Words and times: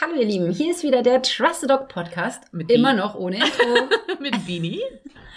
Hallo 0.00 0.14
ihr 0.20 0.26
Lieben, 0.26 0.50
hier 0.52 0.72
ist 0.72 0.82
wieder 0.82 1.02
der 1.02 1.22
Trusted 1.22 1.70
Dog 1.70 1.88
Podcast. 1.88 2.52
Mit 2.52 2.70
Immer 2.70 2.92
Bi. 2.92 2.98
noch 2.98 3.14
ohne 3.14 3.36
Intro. 3.44 3.88
Mit 4.20 4.46
Bini. 4.46 4.80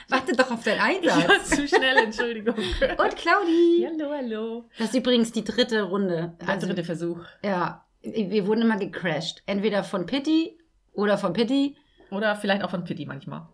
Warte 0.10 0.36
doch 0.36 0.52
auf 0.52 0.64
deinen 0.64 0.80
Einsatz. 0.82 1.52
zu 1.52 1.68
schnell, 1.68 1.98
Entschuldigung. 1.98 2.56
Und 2.56 3.16
Claudi. 3.16 3.88
Hallo, 3.88 4.12
hallo. 4.12 4.70
Das 4.78 4.90
ist 4.90 4.96
übrigens 4.96 5.32
die 5.32 5.44
dritte 5.44 5.84
Runde. 5.84 6.34
Der 6.42 6.50
Also, 6.50 6.68
dritte 6.68 6.84
Versuch. 6.84 7.20
ja, 7.44 7.86
wir 8.02 8.48
wurden 8.48 8.62
immer 8.64 8.78
gecrashed. 8.78 9.44
Entweder 9.46 9.84
von 9.84 10.06
Pitti 10.06 10.58
oder 10.94 11.18
von 11.18 11.34
Pitti. 11.34 11.78
Oder 12.12 12.36
vielleicht 12.36 12.64
auch 12.64 12.72
von 12.72 12.84
Pitti 12.84 13.06
manchmal. 13.06 13.48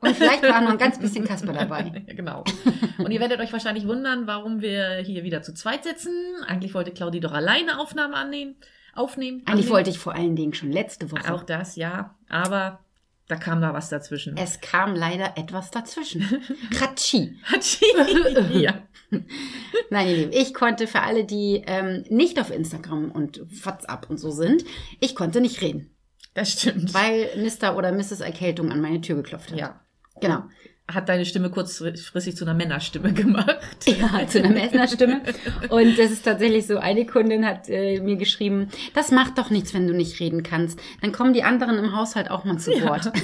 Und 0.00 0.16
vielleicht 0.16 0.42
war 0.42 0.60
noch 0.62 0.70
ein 0.70 0.78
ganz 0.78 0.98
bisschen 0.98 1.24
Kasper 1.24 1.52
dabei. 1.52 2.04
Ja, 2.06 2.14
genau. 2.14 2.44
Und 2.98 3.10
ihr 3.10 3.20
werdet 3.20 3.38
euch 3.40 3.52
wahrscheinlich 3.52 3.86
wundern, 3.86 4.26
warum 4.26 4.60
wir 4.62 4.96
hier 4.98 5.22
wieder 5.24 5.42
zu 5.42 5.54
zweit 5.54 5.84
sitzen. 5.84 6.12
Eigentlich 6.46 6.74
wollte 6.74 6.90
Claudi 6.90 7.20
doch 7.20 7.32
alleine 7.32 7.78
Aufnahmen 7.78 8.14
annehmen. 8.14 8.56
Aufnehmen. 8.94 9.38
Eigentlich 9.40 9.50
annehmen. 9.52 9.68
wollte 9.70 9.90
ich 9.90 9.98
vor 9.98 10.14
allen 10.14 10.36
Dingen 10.36 10.54
schon 10.54 10.72
letzte 10.72 11.10
Woche. 11.12 11.32
Auch 11.32 11.42
das, 11.42 11.76
ja. 11.76 12.16
Aber 12.28 12.80
da 13.28 13.36
kam 13.36 13.60
da 13.60 13.72
was 13.72 13.88
dazwischen. 13.88 14.36
Es 14.36 14.60
kam 14.60 14.94
leider 14.94 15.36
etwas 15.38 15.70
dazwischen. 15.70 16.26
Kratschi. 16.72 17.38
Hatschi. 17.44 17.84
ja. 18.60 18.74
Nein, 19.90 20.08
ihr 20.08 20.16
Lieben, 20.16 20.32
ich 20.32 20.54
konnte 20.54 20.86
für 20.86 21.02
alle, 21.02 21.24
die 21.24 21.62
ähm, 21.66 22.04
nicht 22.08 22.38
auf 22.40 22.50
Instagram 22.50 23.10
und 23.10 23.40
WhatsApp 23.64 24.08
und 24.08 24.18
so 24.18 24.30
sind, 24.30 24.64
ich 25.00 25.14
konnte 25.16 25.40
nicht 25.40 25.60
reden, 25.62 25.90
Das 26.34 26.52
stimmt. 26.52 26.94
weil 26.94 27.28
Mr. 27.36 27.76
oder 27.76 27.90
Mrs. 27.92 28.20
Erkältung 28.20 28.70
an 28.70 28.80
meine 28.80 29.00
Tür 29.00 29.16
geklopft 29.16 29.50
hat. 29.52 29.58
ja. 29.58 29.80
Genau. 30.20 30.42
Hat 30.92 31.08
deine 31.08 31.24
Stimme 31.24 31.50
kurzfristig 31.50 32.36
zu 32.36 32.44
einer 32.44 32.54
Männerstimme 32.54 33.12
gemacht. 33.14 33.58
Ja, 33.86 34.26
zu 34.26 34.38
einer 34.38 34.50
Messnerstimme. 34.50 35.20
Und 35.68 35.98
das 35.98 36.10
ist 36.10 36.24
tatsächlich 36.24 36.66
so, 36.66 36.78
eine 36.78 37.06
Kundin 37.06 37.46
hat 37.46 37.68
äh, 37.68 38.00
mir 38.00 38.16
geschrieben, 38.16 38.68
das 38.94 39.10
macht 39.10 39.38
doch 39.38 39.50
nichts, 39.50 39.72
wenn 39.74 39.86
du 39.86 39.94
nicht 39.94 40.18
reden 40.20 40.42
kannst. 40.42 40.80
Dann 41.02 41.12
kommen 41.12 41.32
die 41.32 41.42
anderen 41.42 41.78
im 41.78 41.94
Haushalt 41.96 42.30
auch 42.30 42.44
mal 42.44 42.58
zu 42.58 42.70
Wort. 42.82 43.10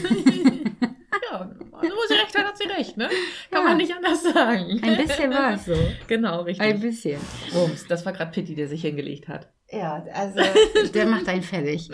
Ja, 1.32 1.50
wo 1.72 2.08
sie 2.08 2.14
recht 2.14 2.36
hat, 2.38 2.44
hat 2.46 2.58
sie 2.58 2.68
recht, 2.68 2.96
ne? 2.96 3.08
Kann 3.50 3.62
Ja. 3.62 3.68
man 3.68 3.76
nicht 3.76 3.92
anders 3.94 4.22
sagen. 4.22 4.80
Ein 4.82 4.96
bisschen 4.96 5.30
war 5.30 5.54
es 5.54 5.64
so. 5.66 5.74
Genau, 6.06 6.42
richtig. 6.42 6.64
Ein 6.66 6.80
bisschen. 6.80 7.20
Bums, 7.52 7.86
das 7.86 8.06
war 8.06 8.12
gerade 8.12 8.30
Pitti, 8.30 8.54
der 8.54 8.68
sich 8.68 8.82
hingelegt 8.82 9.28
hat. 9.28 9.48
Ja, 9.70 10.04
also 10.14 10.38
der 10.94 11.06
macht 11.06 11.28
einen 11.28 11.42
fertig. 11.42 11.90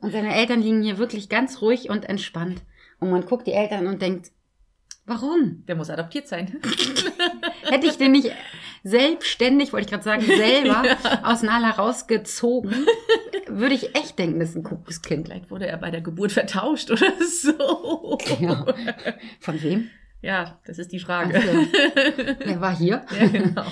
Und 0.00 0.12
seine 0.12 0.34
Eltern 0.34 0.62
liegen 0.62 0.82
hier 0.82 0.98
wirklich 0.98 1.28
ganz 1.28 1.60
ruhig 1.60 1.90
und 1.90 2.08
entspannt. 2.08 2.62
Und 3.00 3.10
man 3.10 3.24
guckt 3.26 3.46
die 3.46 3.52
Eltern 3.52 3.86
und 3.88 4.00
denkt, 4.00 4.30
warum? 5.06 5.64
Der 5.66 5.76
muss 5.76 5.90
adoptiert 5.90 6.28
sein. 6.28 6.60
Hätte 7.68 7.86
ich 7.86 7.98
den 7.98 8.12
nicht 8.12 8.30
selbstständig, 8.82 9.72
wollte 9.72 9.84
ich 9.86 9.90
gerade 9.90 10.04
sagen, 10.04 10.22
selber 10.22 10.82
aus 11.22 11.42
Nala 11.42 11.70
rausgezogen, 11.70 12.86
würde 13.48 13.74
ich 13.74 13.94
echt 13.96 14.18
denken, 14.18 14.40
das 14.40 14.50
ist 14.50 14.56
ein 14.56 14.62
Kuckuckskind. 14.62 15.26
Vielleicht 15.28 15.50
wurde 15.50 15.66
er 15.66 15.76
bei 15.78 15.90
der 15.90 16.00
Geburt 16.00 16.32
vertauscht 16.32 16.90
oder 16.90 17.12
so. 17.26 18.18
Ja. 18.40 18.66
Von 19.40 19.62
wem? 19.62 19.90
Ja, 20.22 20.58
das 20.66 20.78
ist 20.78 20.92
die 20.92 21.00
Frage. 21.00 21.40
so. 21.40 22.44
Der 22.44 22.60
war 22.60 22.76
hier. 22.76 23.04
Ja, 23.20 23.26
genau. 23.26 23.66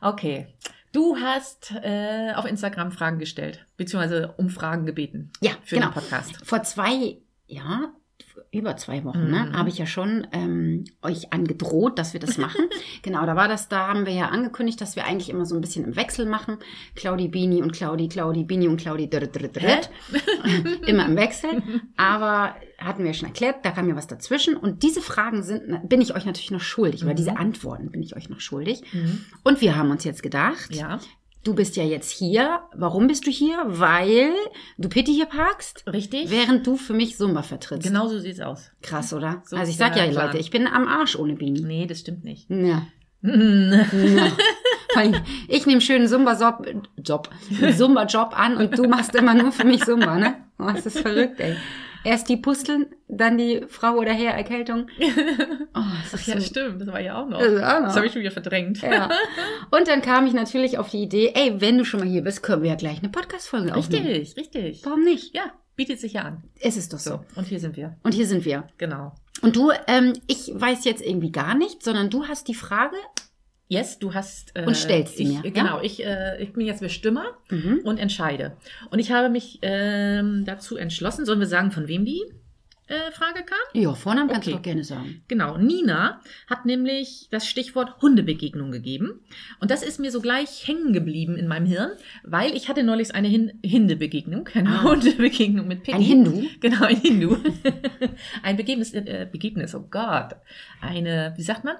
Okay. 0.00 0.46
Du 0.92 1.16
hast 1.16 1.74
äh, 1.82 2.32
auf 2.34 2.46
Instagram 2.46 2.92
Fragen 2.92 3.18
gestellt, 3.18 3.66
beziehungsweise 3.76 4.34
um 4.38 4.48
Fragen 4.48 4.86
gebeten 4.86 5.30
Ja, 5.40 5.50
für 5.62 5.74
genau. 5.76 5.88
den 5.88 5.94
Podcast. 5.94 6.38
Vor 6.46 6.62
zwei, 6.62 7.18
ja, 7.46 7.92
über 8.50 8.76
zwei 8.76 9.04
Wochen, 9.04 9.30
ne, 9.30 9.46
Mhm. 9.50 9.56
habe 9.58 9.68
ich 9.68 9.76
ja 9.78 9.84
schon 9.86 10.26
ähm, 10.32 10.84
euch 11.02 11.32
angedroht, 11.32 11.98
dass 11.98 12.12
wir 12.14 12.20
das 12.20 12.38
machen. 12.38 12.64
genau, 13.02 13.26
da 13.26 13.36
war 13.36 13.46
das, 13.48 13.68
da 13.68 13.88
haben 13.88 14.06
wir 14.06 14.12
ja 14.14 14.28
angekündigt, 14.28 14.80
dass 14.80 14.96
wir 14.96 15.04
eigentlich 15.04 15.28
immer 15.28 15.44
so 15.44 15.54
ein 15.54 15.60
bisschen 15.60 15.84
im 15.84 15.96
Wechsel 15.96 16.24
machen. 16.26 16.56
Claudi 16.94 17.28
Bini 17.28 17.62
und 17.62 17.72
Claudi, 17.72 18.08
Claudi 18.08 18.44
Bini 18.44 18.66
und 18.68 18.80
Claudi 18.80 19.08
dritt, 19.10 19.36
dritt, 19.36 19.56
dritt. 19.56 19.90
immer 20.86 21.06
im 21.06 21.16
Wechsel. 21.16 21.62
Aber 21.96 22.54
hatten 22.78 23.00
wir 23.00 23.08
ja 23.08 23.14
schon 23.14 23.28
erklärt, 23.28 23.56
da 23.64 23.70
kam 23.70 23.88
ja 23.88 23.96
was 23.96 24.06
dazwischen. 24.06 24.56
Und 24.56 24.82
diese 24.82 25.00
Fragen 25.02 25.42
sind, 25.42 25.88
bin 25.88 26.00
ich 26.00 26.14
euch 26.14 26.24
natürlich 26.24 26.50
noch 26.50 26.60
schuldig, 26.60 27.02
oder 27.02 27.12
Mhm. 27.12 27.16
diese 27.16 27.36
Antworten 27.36 27.90
bin 27.90 28.02
ich 28.02 28.16
euch 28.16 28.28
noch 28.30 28.40
schuldig. 28.40 28.82
Mhm. 28.92 29.24
Und 29.44 29.60
wir 29.60 29.76
haben 29.76 29.90
uns 29.90 30.04
jetzt 30.04 30.22
gedacht, 30.22 30.74
Ja, 30.74 31.00
du 31.44 31.54
bist 31.54 31.76
ja 31.76 31.84
jetzt 31.84 32.10
hier. 32.10 32.60
Warum 32.74 33.06
bist 33.06 33.26
du 33.26 33.30
hier? 33.30 33.58
Weil 33.66 34.32
du 34.76 34.88
Pitti 34.88 35.12
hier 35.12 35.26
parkst, 35.26 35.84
richtig. 35.92 36.30
während 36.30 36.66
du 36.66 36.76
für 36.76 36.94
mich 36.94 37.16
Sumba 37.16 37.42
vertrittst. 37.42 37.86
Genau 37.86 38.08
so 38.08 38.18
sieht's 38.18 38.40
aus. 38.40 38.70
Krass, 38.82 39.12
oder? 39.12 39.42
So 39.46 39.56
also 39.56 39.70
ich 39.70 39.76
sag 39.76 39.96
ja, 39.96 40.06
Plan. 40.06 40.26
Leute, 40.26 40.38
ich 40.38 40.50
bin 40.50 40.66
am 40.66 40.86
Arsch 40.88 41.16
ohne 41.16 41.34
Bini. 41.34 41.60
Nee, 41.60 41.86
das 41.86 42.00
stimmt 42.00 42.24
nicht. 42.24 42.48
Ja. 42.58 42.86
ja. 43.22 43.86
Ich 45.48 45.64
nehme 45.66 45.80
schönen 45.80 46.08
Zumba-Job 46.08 46.66
Job, 47.04 47.30
Zumba-Job 47.76 48.36
an 48.36 48.56
und 48.56 48.76
du 48.76 48.88
machst 48.88 49.14
immer 49.14 49.34
nur 49.34 49.52
für 49.52 49.64
mich 49.64 49.84
Zumba, 49.84 50.16
ne? 50.16 50.36
Oh, 50.58 50.70
das 50.74 50.86
ist 50.86 50.98
verrückt, 50.98 51.38
ey. 51.38 51.56
Erst 52.08 52.30
die 52.30 52.38
Pusteln, 52.38 52.86
dann 53.06 53.36
die 53.36 53.66
Frau 53.68 53.96
oder 53.96 54.14
Herr 54.14 54.32
Erkältung. 54.32 54.86
Oh, 55.74 55.80
das 56.02 56.14
Ach 56.14 56.18
ist 56.20 56.26
ja, 56.26 56.40
so, 56.40 56.46
stimmt, 56.46 56.80
das 56.80 56.88
war 56.88 57.00
ja 57.00 57.22
auch 57.22 57.28
noch. 57.28 57.38
Das 57.38 57.52
ist 57.52 57.62
auch 57.62 57.80
noch. 57.80 57.86
Das 57.88 57.96
habe 57.96 58.06
ich 58.06 58.12
schon 58.12 58.22
wieder 58.22 58.32
verdrängt. 58.32 58.80
ja. 58.80 59.10
Und 59.70 59.86
dann 59.86 60.00
kam 60.00 60.26
ich 60.26 60.32
natürlich 60.32 60.78
auf 60.78 60.88
die 60.88 61.02
Idee, 61.02 61.32
ey, 61.34 61.60
wenn 61.60 61.76
du 61.76 61.84
schon 61.84 62.00
mal 62.00 62.08
hier 62.08 62.22
bist, 62.22 62.42
können 62.42 62.62
wir 62.62 62.70
ja 62.70 62.76
gleich 62.76 62.98
eine 62.98 63.10
Podcast-Folge 63.10 63.74
aufnehmen. 63.76 64.06
Richtig, 64.06 64.36
richtig. 64.38 64.80
Warum 64.84 65.04
nicht? 65.04 65.36
Ja, 65.36 65.52
bietet 65.76 66.00
sich 66.00 66.14
ja 66.14 66.22
an. 66.22 66.42
Es 66.58 66.76
ist 66.78 66.92
doch 66.94 66.98
so. 66.98 67.10
So, 67.10 67.20
und 67.36 67.46
hier 67.46 67.60
sind 67.60 67.76
wir. 67.76 67.96
Und 68.02 68.14
hier 68.14 68.26
sind 68.26 68.44
wir. 68.46 68.66
Genau. 68.78 69.12
Und 69.42 69.54
du, 69.54 69.70
ähm, 69.86 70.14
ich 70.26 70.50
weiß 70.52 70.84
jetzt 70.86 71.02
irgendwie 71.02 71.30
gar 71.30 71.54
nicht, 71.54 71.84
sondern 71.84 72.08
du 72.10 72.26
hast 72.26 72.48
die 72.48 72.54
Frage. 72.54 72.96
Yes, 73.68 73.98
du 73.98 74.14
hast. 74.14 74.56
Äh, 74.56 74.64
Und 74.66 74.74
stellst 74.76 75.16
sie 75.18 75.24
ich, 75.24 75.28
mir, 75.28 75.44
ja? 75.44 75.50
Genau, 75.50 75.80
ich, 75.82 76.04
äh, 76.04 76.42
ich 76.42 76.52
bin 76.54 76.66
jetzt 76.66 76.80
Bestimmer 76.80 77.24
Mhm. 77.50 77.80
und 77.84 77.98
entscheide. 77.98 78.56
Und 78.90 78.98
ich 78.98 79.12
habe 79.12 79.28
mich 79.28 79.58
ähm, 79.62 80.44
dazu 80.46 80.76
entschlossen, 80.76 81.26
sollen 81.26 81.40
wir 81.40 81.46
sagen, 81.46 81.70
von 81.70 81.86
wem 81.86 82.04
die 82.06 82.22
äh, 82.86 83.10
Frage 83.12 83.42
kam? 83.44 83.58
Ja, 83.74 83.92
Vornamen 83.92 84.30
kannst 84.30 84.46
du 84.46 84.52
Okay. 84.52 84.56
doch 84.56 84.62
gerne 84.62 84.82
sagen. 84.84 85.22
Genau, 85.28 85.58
Nina 85.58 86.22
hat 86.46 86.64
nämlich 86.64 87.28
das 87.30 87.46
Stichwort 87.46 88.00
Hundebegegnung 88.00 88.70
gegeben. 88.72 89.20
Und 89.60 89.70
das 89.70 89.82
ist 89.82 90.00
mir 90.00 90.10
so 90.10 90.22
gleich 90.22 90.66
hängen 90.66 90.94
geblieben 90.94 91.36
in 91.36 91.46
meinem 91.48 91.66
Hirn, 91.66 91.90
weil 92.22 92.56
ich 92.56 92.70
hatte 92.70 92.82
neulich 92.84 93.14
eine 93.14 93.28
Hin 93.28 93.52
Hindebegegnung, 93.62 94.44
keine 94.44 94.70
Ah. 94.70 94.82
Hundebegegnung 94.84 95.68
mit 95.68 95.82
Piggy. 95.82 95.98
Ein 95.98 96.02
Hindu? 96.02 96.42
Genau, 96.60 96.84
ein 96.86 96.96
Hindu. 96.96 97.36
ein 98.42 98.56
Begebnis, 98.56 98.94
äh, 98.94 99.28
Begebnis, 99.30 99.74
oh 99.74 99.86
Gott. 99.90 100.36
Eine, 100.80 101.34
wie 101.36 101.42
sagt 101.42 101.64
man? 101.64 101.76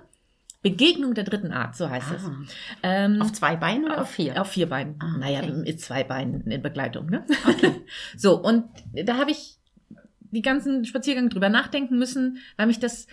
Begegnung 0.70 1.14
der 1.14 1.24
dritten 1.24 1.52
Art, 1.52 1.76
so 1.76 1.88
heißt 1.88 2.10
es. 2.16 2.24
Ah. 2.24 2.36
Ähm, 2.82 3.22
Auf 3.22 3.32
zwei 3.32 3.56
Beinen 3.56 3.84
oder 3.84 4.02
auf 4.02 4.10
vier? 4.10 4.40
auf 4.40 4.48
vier 4.50 4.68
Beinen. 4.68 4.96
Ah, 5.00 5.16
Naja, 5.18 5.40
okay. 5.40 5.52
mit 5.52 5.80
zwei 5.80 6.04
Beinen 6.04 6.42
in 6.50 6.62
Begleitung. 6.62 7.06
Ne? 7.10 7.24
Okay. 7.48 7.72
So, 8.16 8.40
und 8.40 8.64
da 8.92 9.16
habe 9.16 9.30
ich 9.30 9.56
die 10.30 10.42
ganzen 10.42 10.84
Spaziergänge 10.84 11.30
drüber 11.30 11.48
nachdenken 11.48 11.98
müssen, 11.98 12.38
weil 12.56 12.66
mich 12.66 12.78
das 12.78 13.06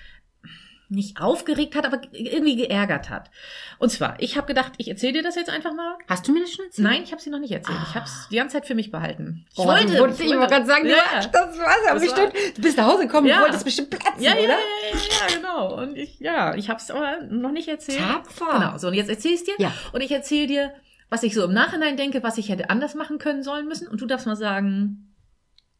nicht 0.89 1.19
aufgeregt 1.19 1.75
hat, 1.75 1.85
aber 1.85 1.99
irgendwie 2.11 2.55
geärgert 2.55 3.09
hat. 3.09 3.31
Und 3.79 3.89
zwar, 3.89 4.15
ich 4.19 4.37
habe 4.37 4.45
gedacht, 4.47 4.73
ich 4.77 4.87
erzähle 4.87 5.13
dir 5.13 5.23
das 5.23 5.35
jetzt 5.35 5.49
einfach 5.49 5.73
mal. 5.73 5.97
Hast 6.07 6.27
du 6.27 6.31
mir 6.31 6.41
das 6.41 6.51
schon 6.51 6.65
erzählt? 6.65 6.87
Nein, 6.87 7.01
ich 7.03 7.11
habe 7.11 7.21
sie 7.21 7.29
noch 7.29 7.39
nicht 7.39 7.51
erzählt. 7.51 7.77
Ich 7.83 7.89
Ah. 7.91 7.95
habe 7.95 8.05
es 8.05 8.27
die 8.29 8.35
ganze 8.35 8.53
Zeit 8.57 8.67
für 8.67 8.75
mich 8.75 8.91
behalten. 8.91 9.45
Ich 9.51 9.57
Oh, 9.59 9.63
du 9.63 9.69
wolltest, 9.69 10.21
ich 10.21 10.29
wollte 10.29 10.47
gerade 10.47 10.65
sagen, 10.65 10.83
du 10.83 10.91
ja, 10.91 10.97
das 11.15 11.33
war's 11.33 11.59
aber 11.89 11.99
Das 11.99 12.07
war- 12.17 12.27
bestimmt. 12.27 12.57
Du 12.57 12.61
bist 12.61 12.77
nach 12.77 12.85
Hause 12.87 13.03
gekommen, 13.07 13.27
Ja. 13.27 13.37
du 13.37 13.41
wolltest 13.43 13.65
bestimmt 13.65 13.89
platzen, 13.89 14.21
ja, 14.21 14.31
ja, 14.35 14.37
ja, 14.37 14.43
oder? 14.43 14.53
ja, 14.53 14.97
ja, 15.29 15.35
genau. 15.35 15.81
Und 15.81 15.97
ich, 15.97 16.19
ja, 16.19 16.55
ich 16.55 16.69
habe 16.69 16.79
es 16.79 16.91
aber 16.91 17.21
noch 17.29 17.51
nicht 17.51 17.67
erzählt. 17.67 17.99
Tapfer. 17.99 18.45
Genau, 18.59 18.77
so 18.77 18.87
und 18.87 18.93
jetzt 18.93 19.09
erzähle 19.09 19.33
ich 19.35 19.43
dir. 19.43 19.55
Ja. 19.57 19.71
Und 19.91 20.01
ich 20.01 20.11
erzähle 20.11 20.47
dir, 20.47 20.73
was 21.09 21.23
ich 21.23 21.33
so 21.33 21.43
im 21.43 21.53
Nachhinein 21.53 21.97
denke, 21.97 22.21
was 22.23 22.37
ich 22.37 22.49
hätte 22.49 22.69
anders 22.69 22.95
machen 22.95 23.17
können 23.17 23.43
sollen 23.43 23.67
müssen. 23.67 23.87
Und 23.87 24.01
du 24.01 24.05
darfst 24.05 24.25
mal 24.27 24.35
sagen, 24.35 25.15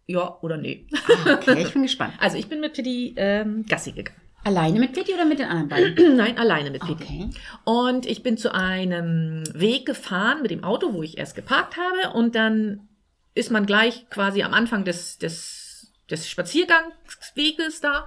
ja 0.07 0.37
oder 0.41 0.57
nee. 0.57 0.87
Ah, 1.25 1.33
okay, 1.33 1.61
ich 1.63 1.73
bin 1.73 1.81
gespannt. 1.83 2.13
Also 2.19 2.37
ich 2.37 2.47
bin 2.47 2.59
mit 2.59 2.73
Pitti 2.73 3.13
ähm, 3.17 3.65
Gassi 3.67 3.91
gegangen. 3.91 4.19
Alleine 4.45 4.79
mit 4.79 4.93
Pitti 4.93 5.11
oder 5.11 5.25
mit 5.25 5.39
den 5.39 5.47
anderen 5.47 5.69
beiden? 5.69 6.15
Nein, 6.17 6.37
alleine 6.37 6.69
mit 6.69 6.83
Pitti. 6.83 7.03
Okay. 7.03 7.29
Und 7.63 8.05
ich 8.05 8.21
bin 8.21 8.37
zu 8.37 8.53
einem 8.53 9.43
Weg 9.55 9.87
gefahren 9.87 10.43
mit 10.43 10.51
dem 10.51 10.63
Auto, 10.63 10.93
wo 10.93 11.01
ich 11.01 11.17
erst 11.17 11.33
geparkt 11.33 11.77
habe. 11.77 12.15
Und 12.15 12.35
dann 12.35 12.87
ist 13.33 13.49
man 13.49 13.65
gleich 13.65 14.07
quasi 14.11 14.43
am 14.43 14.53
Anfang 14.53 14.85
des, 14.85 15.17
des, 15.17 15.91
des 16.11 16.29
Spaziergangsweges 16.29 17.81
da. 17.81 18.05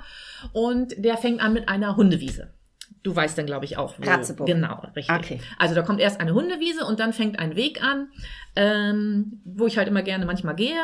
Und 0.52 0.94
der 0.96 1.17
fängt 1.17 1.40
an 1.40 1.55
mit 1.55 1.69
einer 1.69 1.96
Hundewiese. 1.96 2.55
Du 3.02 3.17
weißt 3.17 3.37
dann, 3.37 3.46
glaube 3.46 3.64
ich, 3.64 3.76
auch. 3.76 3.99
Wo. 3.99 4.08
Ratzeburg. 4.08 4.46
Genau, 4.46 4.81
richtig. 4.94 5.17
Okay. 5.17 5.40
Also 5.58 5.75
da 5.75 5.82
kommt 5.82 5.99
erst 5.99 6.20
eine 6.20 6.35
Hundewiese 6.35 6.85
und 6.85 7.00
dann 7.00 7.12
fängt 7.12 7.40
ein 7.40 7.56
Weg 7.56 7.82
an, 7.82 8.12
ähm, 8.56 9.41
wo 9.45 9.67
ich 9.67 9.79
halt 9.79 9.89
immer 9.89 10.03
gerne 10.03 10.27
manchmal 10.27 10.55
gehe. 10.56 10.77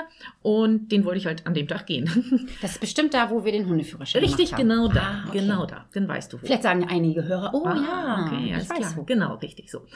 Und 0.43 0.93
den 0.93 1.05
wollte 1.05 1.19
ich 1.19 1.27
halt 1.27 1.47
an 1.47 1.55
dem 1.55 1.69
Tag 1.69 1.87
gehen. 1.87 2.49
Das 2.63 2.73
ist 2.73 2.81
bestimmt 2.81 3.15
da, 3.15 3.31
wo 3.31 3.45
wir 3.45 3.53
den 3.53 3.67
Hundeführerschein 3.69 4.23
richtig, 4.23 4.53
haben. 4.53 4.63
genau 4.63 4.89
da. 4.89 5.01
Ah, 5.01 5.25
okay. 5.29 5.39
Genau 5.41 5.67
da. 5.67 5.87
Dann 5.93 6.09
weißt 6.09 6.33
du, 6.33 6.41
wo. 6.41 6.47
Vielleicht 6.47 6.63
sagen 6.63 6.87
einige 6.89 7.25
Hörer, 7.25 7.51
oh 7.53 7.65
Ah, 7.67 7.75
ja, 7.77 8.25
okay, 8.27 8.47
ich 8.47 8.55
alles 8.55 8.71
weiß 8.71 8.79
klar. 8.79 8.93
wo. 8.97 9.03
Genau, 9.05 9.35
richtig 9.37 9.71
so. 9.71 9.87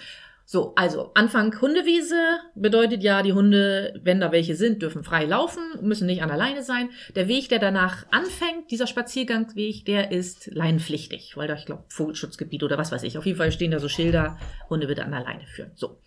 So, 0.51 0.73
also 0.77 1.11
Anfang 1.15 1.55
Hundewiese 1.61 2.17
bedeutet 2.55 3.03
ja, 3.03 3.23
die 3.23 3.35
Hunde, 3.35 4.01
wenn 4.03 4.19
da 4.19 4.33
welche 4.33 4.57
sind, 4.57 4.81
dürfen 4.81 5.05
frei 5.05 5.27
laufen, 5.27 5.61
müssen 5.83 6.07
nicht 6.07 6.23
an 6.23 6.29
der 6.29 6.39
Leine 6.39 6.63
sein. 6.63 6.89
Der 7.15 7.29
Weg, 7.29 7.51
der 7.51 7.59
danach 7.59 8.07
anfängt, 8.13 8.71
dieser 8.71 8.87
Spaziergangsweg, 8.87 9.85
der 9.85 10.11
ist 10.11 10.47
leinenpflichtig, 10.55 11.37
weil 11.37 11.49
da, 11.49 11.55
ich 11.55 11.67
glaube, 11.67 11.85
Vogelschutzgebiet 11.89 12.63
oder 12.63 12.79
was 12.79 12.91
weiß 12.93 13.03
ich. 13.03 13.19
Auf 13.19 13.27
jeden 13.27 13.37
Fall 13.37 13.53
stehen 13.53 13.71
da 13.73 13.79
so 13.79 13.89
Schilder, 13.91 14.39
Hunde 14.71 14.87
bitte 14.87 15.05
an 15.05 15.11
der 15.11 15.21
Leine 15.23 15.45
führen. 15.47 15.73
So. 15.75 15.99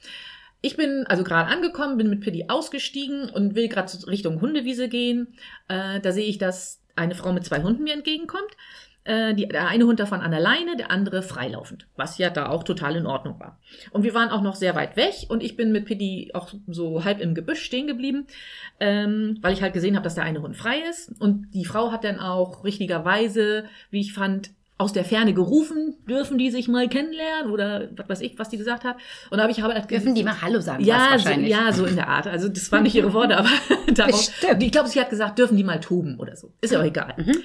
Ich 0.62 0.78
bin 0.78 1.06
also 1.08 1.24
gerade 1.24 1.50
angekommen, 1.50 1.98
bin 1.98 2.10
mit 2.10 2.22
Pitti 2.22 2.46
ausgestiegen 2.48 3.30
und 3.30 3.56
will 3.56 3.68
gerade 3.68 3.92
Richtung 4.08 4.42
Hundewiese 4.42 4.90
gehen. 4.90 5.36
Äh, 5.68 6.00
da 6.00 6.12
sehe 6.12 6.26
ich, 6.26 6.38
dass 6.38 6.82
eine 6.96 7.16
Frau 7.16 7.34
mit 7.34 7.46
zwei 7.46 7.64
Hunden 7.64 7.84
mir 7.84 7.94
entgegenkommt. 7.94 8.56
Äh, 9.04 9.34
die, 9.34 9.48
der 9.48 9.68
eine 9.68 9.86
Hund 9.86 10.00
davon 10.00 10.22
an 10.22 10.30
der 10.30 10.40
Leine, 10.40 10.78
der 10.78 10.92
andere 10.92 11.24
freilaufend, 11.24 11.88
was 11.96 12.20
ja 12.20 12.30
da 12.30 12.50
auch 12.50 12.64
total 12.64 12.96
in 12.96 13.08
Ordnung 13.08 13.40
war. 13.40 13.60
Und 13.90 14.04
wir 14.04 14.14
waren 14.14 14.30
auch 14.30 14.44
noch 14.44 14.54
sehr 14.54 14.76
weit 14.76 14.96
weg 14.96 15.26
und 15.30 15.42
ich 15.42 15.58
bin 15.58 15.72
mit 15.72 15.86
Pitti 15.86 16.30
auch 16.36 16.54
so 16.68 17.04
halb 17.04 17.20
im 17.20 17.34
Gebüsch 17.34 17.64
stehen 17.64 17.88
geblieben, 17.88 18.28
ähm, 18.80 19.40
weil 19.42 19.54
ich 19.54 19.64
halt 19.64 19.74
gesehen 19.74 19.96
habe, 19.96 20.04
dass 20.04 20.14
der 20.14 20.26
eine 20.26 20.44
Hund 20.44 20.56
frei 20.56 20.78
ist. 20.88 21.20
Und 21.20 21.48
die 21.56 21.66
Frau 21.66 21.92
hat 21.92 22.04
dann 22.04 22.20
auch 22.20 22.64
richtigerweise, 22.64 23.66
wie 23.90 24.02
ich 24.02 24.14
fand, 24.14 24.52
aus 24.82 24.94
der 24.94 25.06
Ferne 25.06 25.36
gerufen, 25.36 25.96
dürfen 26.10 26.40
die 26.40 26.50
sich 26.50 26.68
mal 26.68 26.90
kennenlernen 26.90 27.52
oder 27.52 27.90
was 27.96 28.10
weiß 28.10 28.22
ich, 28.22 28.40
was 28.40 28.50
die 28.50 28.58
gesagt 28.58 28.84
hat. 28.84 28.98
Und 29.30 29.38
da 29.38 29.44
habe 29.44 29.52
ich 29.52 29.64
aber 29.64 29.76
halt 29.76 29.92
dürfen 29.92 30.16
die 30.16 30.24
mal 30.24 30.42
Hallo 30.42 30.60
sagen. 30.60 30.84
Ja, 30.84 31.20
so, 31.20 31.30
ja, 31.30 31.72
so 31.72 31.86
in 31.86 31.96
der 31.96 32.08
Art. 32.08 32.26
Also 32.26 32.50
das 32.50 32.72
waren 32.72 32.82
nicht 32.84 32.96
ihre 32.96 33.14
Worte, 33.14 33.38
aber 33.38 33.50
darauf. 33.94 34.32
Ich 34.60 34.72
glaube, 34.72 34.90
sie 34.90 35.00
hat 35.00 35.12
gesagt, 35.12 35.38
dürfen 35.38 35.56
die 35.56 35.64
mal 35.64 35.80
toben 35.80 36.20
oder 36.20 36.36
so. 36.36 36.52
Ist 36.62 36.74
ja 36.74 36.80
auch 36.80 36.84
egal. 36.84 37.14
Mhm. 37.16 37.38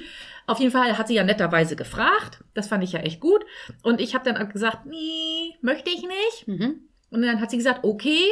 Auf 0.47 0.59
jeden 0.59 0.71
Fall 0.71 0.97
hat 0.97 1.07
sie 1.09 1.13
ja 1.13 1.23
netterweise 1.23 1.75
gefragt. 1.75 2.43
Das 2.55 2.67
fand 2.67 2.83
ich 2.83 2.93
ja 2.93 3.01
echt 3.01 3.19
gut. 3.19 3.45
Und 3.83 4.01
ich 4.01 4.15
habe 4.15 4.31
dann 4.31 4.49
gesagt, 4.49 4.87
nee, 4.87 5.53
möchte 5.61 5.91
ich 5.91 6.01
nicht. 6.01 6.47
Mhm. 6.47 6.87
Und 7.11 7.21
dann 7.21 7.39
hat 7.39 7.51
sie 7.51 7.57
gesagt, 7.57 7.83
okay. 7.83 8.23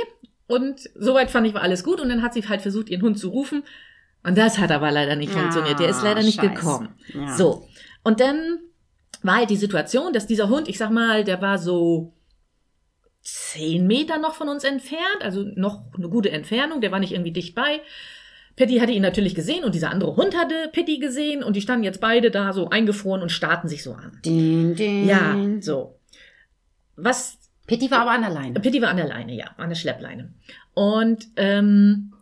Und 0.48 0.80
soweit 0.96 1.30
fand 1.30 1.46
ich 1.46 1.54
war 1.54 1.62
alles 1.62 1.84
gut. 1.84 2.00
Und 2.02 2.10
dann 2.10 2.24
hat 2.24 2.34
sie 2.34 2.48
halt 2.48 2.62
versucht, 2.62 2.90
ihren 2.90 3.04
Hund 3.04 3.20
zu 3.20 3.30
rufen. 3.30 3.64
Und 4.24 4.36
das 4.36 4.58
hat 4.58 4.72
aber 4.72 4.90
leider 4.90 5.16
nicht 5.16 5.32
ja, 5.32 5.42
funktioniert. 5.42 5.80
Der 5.80 5.90
ist 5.90 6.02
leider 6.02 6.24
nicht 6.24 6.42
scheiße. 6.42 6.56
gekommen. 6.56 6.96
Ja. 7.14 7.36
So. 7.36 7.68
Und 8.04 8.20
dann 8.20 8.60
war 9.26 9.38
halt 9.38 9.50
die 9.50 9.56
Situation, 9.56 10.14
dass 10.14 10.28
dieser 10.28 10.50
Hund, 10.50 10.68
ich 10.68 10.78
sag 10.78 10.92
mal, 10.92 11.24
der 11.24 11.42
war 11.42 11.58
so 11.58 12.14
zehn 13.22 13.88
Meter 13.88 14.20
noch 14.20 14.36
von 14.36 14.50
uns 14.50 14.64
entfernt, 14.64 15.22
also 15.22 15.44
noch 15.56 15.84
eine 15.98 16.10
gute 16.10 16.32
Entfernung, 16.32 16.82
der 16.82 16.92
war 16.92 17.00
nicht 17.00 17.14
irgendwie 17.14 17.32
dicht 17.32 17.56
bei. 17.56 17.82
Patty 18.56 18.78
hatte 18.78 18.94
ihn 18.94 19.02
natürlich 19.02 19.36
gesehen 19.36 19.64
und 19.64 19.76
dieser 19.76 19.90
andere 19.90 20.16
Hund 20.16 20.38
hatte 20.38 20.70
Patty 20.72 21.00
gesehen 21.00 21.44
und 21.44 21.56
die 21.56 21.62
standen 21.62 21.84
jetzt 21.84 22.00
beide 22.00 22.32
da 22.32 22.54
so 22.54 22.70
eingefroren 22.70 23.22
und 23.22 23.32
starrten 23.32 23.68
sich 23.68 23.84
so 23.84 23.94
an. 23.94 24.20
Din, 24.24 24.76
din. 24.76 25.08
Ja, 25.08 25.36
so. 25.60 26.00
Was. 26.96 27.38
Patty 27.68 27.90
war 27.90 28.02
aber 28.02 28.12
an 28.12 28.22
der 28.22 28.30
Leine. 28.30 28.60
Patty 28.60 28.82
war 28.82 28.90
an 28.90 28.98
der 28.98 29.08
Leine, 29.08 29.36
ja, 29.36 29.48
an 29.58 29.70
der 29.70 29.76
Schleppleine. 29.76 30.34
Und 30.76 31.28
ähm, 31.36 32.14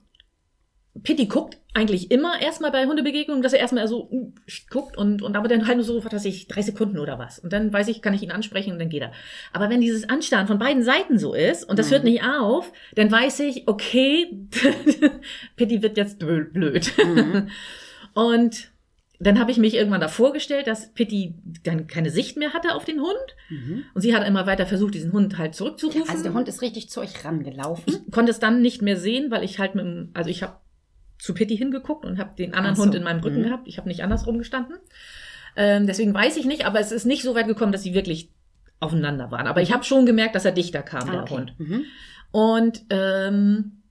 Pitti 1.01 1.25
guckt 1.25 1.57
eigentlich 1.73 2.11
immer 2.11 2.39
erstmal 2.39 2.71
bei 2.71 2.85
Hundebegegnungen, 2.85 3.41
dass 3.41 3.53
er 3.53 3.59
erstmal 3.59 3.87
so 3.87 4.07
uh, 4.11 4.31
guckt 4.69 4.95
und, 4.95 5.21
und 5.21 5.35
aber 5.35 5.47
dann 5.47 5.67
halt 5.67 5.77
nur 5.77 5.85
so, 5.85 6.03
was 6.03 6.13
weiß 6.13 6.25
ich, 6.25 6.47
drei 6.47 6.61
Sekunden 6.61 6.99
oder 6.99 7.17
was. 7.17 7.39
Und 7.39 7.51
dann 7.51 7.73
weiß 7.73 7.87
ich, 7.87 8.01
kann 8.01 8.13
ich 8.13 8.21
ihn 8.21 8.31
ansprechen 8.31 8.73
und 8.73 8.79
dann 8.79 8.89
geht 8.89 9.01
er. 9.01 9.11
Aber 9.51 9.69
wenn 9.69 9.81
dieses 9.81 10.07
Anstarren 10.07 10.47
von 10.47 10.59
beiden 10.59 10.83
Seiten 10.83 11.17
so 11.17 11.33
ist 11.33 11.67
und 11.67 11.79
das 11.79 11.87
mhm. 11.87 11.91
hört 11.91 12.03
nicht 12.03 12.23
auf, 12.23 12.71
dann 12.95 13.11
weiß 13.11 13.39
ich, 13.41 13.67
okay, 13.67 14.27
Pitti 15.55 15.81
wird 15.81 15.97
jetzt 15.97 16.19
blöd. 16.19 16.93
Mhm. 17.03 17.49
und 18.13 18.71
dann 19.19 19.39
habe 19.39 19.51
ich 19.51 19.57
mich 19.57 19.73
irgendwann 19.73 20.01
davor 20.01 20.33
gestellt, 20.33 20.67
dass 20.67 20.93
Pitti 20.93 21.35
dann 21.63 21.87
keine 21.87 22.09
Sicht 22.09 22.37
mehr 22.37 22.53
hatte 22.53 22.75
auf 22.75 22.85
den 22.85 22.99
Hund. 22.99 23.35
Mhm. 23.49 23.85
Und 23.93 24.01
sie 24.01 24.15
hat 24.15 24.27
immer 24.27 24.45
weiter 24.45 24.65
versucht, 24.65 24.93
diesen 24.93 25.13
Hund 25.13 25.37
halt 25.37 25.55
zurückzurufen. 25.55 26.09
Also 26.09 26.23
der 26.23 26.33
Hund 26.33 26.47
ist 26.47 26.61
richtig 26.61 26.89
zu 26.89 26.99
euch 26.99 27.23
rangelaufen. 27.23 27.83
Ich 27.87 28.11
konnte 28.11 28.31
es 28.31 28.39
dann 28.39 28.61
nicht 28.61 28.81
mehr 28.81 28.97
sehen, 28.97 29.31
weil 29.31 29.43
ich 29.43 29.59
halt 29.59 29.75
mit 29.75 29.85
dem, 29.85 30.09
also 30.13 30.29
ich 30.29 30.43
habe 30.43 30.57
zu 31.23 31.33
Pitti 31.33 31.55
hingeguckt 31.57 32.03
und 32.03 32.19
habe 32.19 32.35
den 32.37 32.53
anderen 32.53 32.75
so. 32.75 32.83
Hund 32.83 32.95
in 32.95 33.03
meinem 33.03 33.21
Rücken 33.21 33.39
mhm. 33.39 33.43
gehabt. 33.45 33.67
Ich 33.69 33.77
habe 33.77 33.87
nicht 33.87 34.03
andersrum 34.03 34.37
gestanden. 34.37 34.75
Ähm, 35.55 35.87
deswegen 35.87 36.13
weiß 36.13 36.35
ich 36.35 36.43
nicht, 36.43 36.65
aber 36.65 36.81
es 36.81 36.91
ist 36.91 37.05
nicht 37.05 37.23
so 37.23 37.33
weit 37.33 37.47
gekommen, 37.47 37.71
dass 37.71 37.81
sie 37.81 37.93
wirklich 37.93 38.29
aufeinander 38.81 39.31
waren. 39.31 39.47
Aber 39.47 39.61
ich 39.61 39.71
habe 39.71 39.85
schon 39.85 40.05
gemerkt, 40.05 40.35
dass 40.35 40.43
er 40.43 40.51
dichter 40.51 40.83
kam, 40.83 41.07
ah, 41.07 41.11
der 41.11 41.29
Hund. 41.29 41.57
Mhm. 41.57 41.85
Und 42.31 42.81
ähm, 42.89 43.82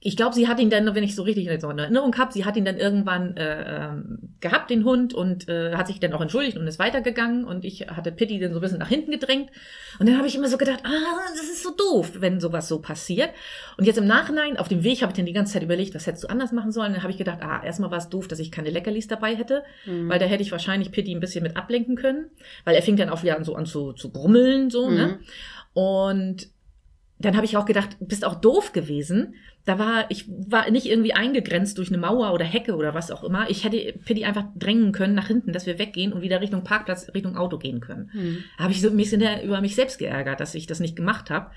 ich 0.00 0.16
glaube, 0.16 0.32
sie 0.32 0.46
hat 0.46 0.60
ihn 0.60 0.70
dann, 0.70 0.94
wenn 0.94 1.02
ich 1.02 1.16
so 1.16 1.24
richtig 1.24 1.46
in 1.46 1.78
Erinnerung 1.78 2.16
habe, 2.16 2.32
sie 2.32 2.44
hat 2.44 2.56
ihn 2.56 2.64
dann 2.64 2.76
irgendwann 2.76 3.36
äh, 3.36 3.88
ähm, 3.88 4.18
gehabt, 4.40 4.70
den 4.70 4.84
Hund, 4.84 5.12
und 5.12 5.48
äh, 5.48 5.74
hat 5.74 5.88
sich 5.88 5.98
dann 5.98 6.12
auch 6.12 6.20
entschuldigt 6.20 6.56
und 6.56 6.68
ist 6.68 6.78
weitergegangen. 6.78 7.44
Und 7.44 7.64
ich 7.64 7.88
hatte 7.88 8.12
Pitti 8.12 8.38
dann 8.38 8.52
so 8.52 8.60
ein 8.60 8.62
bisschen 8.62 8.78
nach 8.78 8.88
hinten 8.88 9.10
gedrängt. 9.10 9.50
Und 9.98 10.08
dann 10.08 10.16
habe 10.16 10.28
ich 10.28 10.36
immer 10.36 10.46
so 10.46 10.56
gedacht, 10.56 10.84
ah, 10.84 11.32
das 11.32 11.42
ist 11.42 11.64
so 11.64 11.74
doof, 11.74 12.12
wenn 12.20 12.38
sowas 12.38 12.68
so 12.68 12.78
passiert. 12.78 13.30
Und 13.76 13.86
jetzt 13.86 13.98
im 13.98 14.06
Nachhinein, 14.06 14.56
auf 14.56 14.68
dem 14.68 14.84
Weg, 14.84 15.02
habe 15.02 15.10
ich 15.10 15.16
dann 15.16 15.26
die 15.26 15.32
ganze 15.32 15.54
Zeit 15.54 15.64
überlegt, 15.64 15.96
was 15.96 16.06
hättest 16.06 16.22
du 16.24 16.28
anders 16.28 16.52
machen 16.52 16.70
sollen. 16.70 16.92
Dann 16.92 17.02
habe 17.02 17.10
ich 17.10 17.18
gedacht, 17.18 17.40
ah, 17.42 17.60
erstmal 17.64 17.90
war 17.90 17.98
es 17.98 18.08
doof, 18.08 18.28
dass 18.28 18.38
ich 18.38 18.52
keine 18.52 18.70
Leckerlis 18.70 19.08
dabei 19.08 19.34
hätte, 19.34 19.64
mhm. 19.84 20.08
weil 20.08 20.20
da 20.20 20.26
hätte 20.26 20.44
ich 20.44 20.52
wahrscheinlich 20.52 20.92
Pitti 20.92 21.12
ein 21.12 21.20
bisschen 21.20 21.42
mit 21.42 21.56
ablenken 21.56 21.96
können. 21.96 22.30
Weil 22.64 22.76
er 22.76 22.82
fing 22.82 22.94
dann 22.94 23.10
auch 23.10 23.24
wieder 23.24 23.36
an, 23.36 23.42
so 23.42 23.56
an 23.56 23.66
zu, 23.66 23.94
zu 23.94 24.12
grummeln, 24.12 24.70
so, 24.70 24.88
ne? 24.88 24.90
mhm. 24.90 24.96
ne? 24.96 25.18
Und 25.74 26.48
dann 27.18 27.34
habe 27.36 27.46
ich 27.46 27.56
auch 27.56 27.66
gedacht, 27.66 27.96
bist 28.00 28.24
auch 28.24 28.36
doof 28.36 28.72
gewesen. 28.72 29.34
Da 29.64 29.78
war, 29.78 30.10
ich 30.10 30.26
war 30.28 30.70
nicht 30.70 30.86
irgendwie 30.86 31.14
eingegrenzt 31.14 31.76
durch 31.78 31.88
eine 31.88 31.98
Mauer 31.98 32.32
oder 32.32 32.44
Hecke 32.44 32.76
oder 32.76 32.94
was 32.94 33.10
auch 33.10 33.24
immer. 33.24 33.50
Ich 33.50 33.64
hätte 33.64 33.92
Pitti 34.04 34.24
einfach 34.24 34.44
drängen 34.54 34.92
können 34.92 35.14
nach 35.14 35.26
hinten, 35.26 35.52
dass 35.52 35.66
wir 35.66 35.78
weggehen 35.78 36.12
und 36.12 36.22
wieder 36.22 36.40
Richtung 36.40 36.62
Parkplatz, 36.62 37.12
Richtung 37.14 37.36
Auto 37.36 37.58
gehen 37.58 37.80
können. 37.80 38.10
Mhm. 38.12 38.44
Da 38.56 38.64
habe 38.64 38.72
ich 38.72 38.80
so 38.80 38.88
ein 38.88 38.96
bisschen 38.96 39.22
über 39.42 39.60
mich 39.60 39.74
selbst 39.74 39.98
geärgert, 39.98 40.40
dass 40.40 40.54
ich 40.54 40.66
das 40.66 40.80
nicht 40.80 40.96
gemacht 40.96 41.28
habe. 41.28 41.50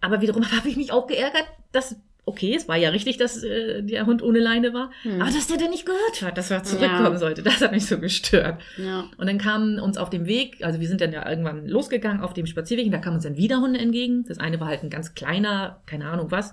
Aber 0.00 0.20
wiederum 0.20 0.44
habe 0.56 0.68
ich 0.68 0.76
mich 0.76 0.92
auch 0.92 1.06
geärgert, 1.06 1.46
dass 1.72 1.96
okay, 2.24 2.54
es 2.56 2.68
war 2.68 2.76
ja 2.76 2.90
richtig, 2.90 3.16
dass 3.16 3.42
äh, 3.42 3.82
der 3.82 4.06
Hund 4.06 4.22
ohne 4.22 4.38
Leine 4.38 4.72
war, 4.72 4.90
hm. 5.02 5.20
aber 5.20 5.30
dass 5.30 5.46
der 5.46 5.58
dann 5.58 5.70
nicht 5.70 5.86
gehört 5.86 6.22
hat, 6.22 6.38
dass 6.38 6.50
er 6.50 6.62
zurückkommen 6.62 7.12
ja. 7.12 7.18
sollte, 7.18 7.42
das 7.42 7.60
hat 7.60 7.72
mich 7.72 7.86
so 7.86 7.98
gestört. 7.98 8.60
Ja. 8.76 9.04
Und 9.16 9.26
dann 9.26 9.38
kamen 9.38 9.80
uns 9.80 9.98
auf 9.98 10.10
dem 10.10 10.26
Weg, 10.26 10.64
also 10.64 10.80
wir 10.80 10.88
sind 10.88 11.00
dann 11.00 11.12
ja 11.12 11.28
irgendwann 11.28 11.66
losgegangen 11.66 12.20
auf 12.20 12.34
dem 12.34 12.46
Spazierweg, 12.46 12.86
und 12.86 12.92
da 12.92 12.98
kamen 12.98 13.16
uns 13.16 13.24
dann 13.24 13.36
wieder 13.36 13.60
Hunde 13.60 13.80
entgegen. 13.80 14.24
Das 14.28 14.38
eine 14.38 14.60
war 14.60 14.68
halt 14.68 14.82
ein 14.82 14.90
ganz 14.90 15.14
kleiner, 15.14 15.82
keine 15.86 16.06
Ahnung 16.06 16.30
was, 16.30 16.52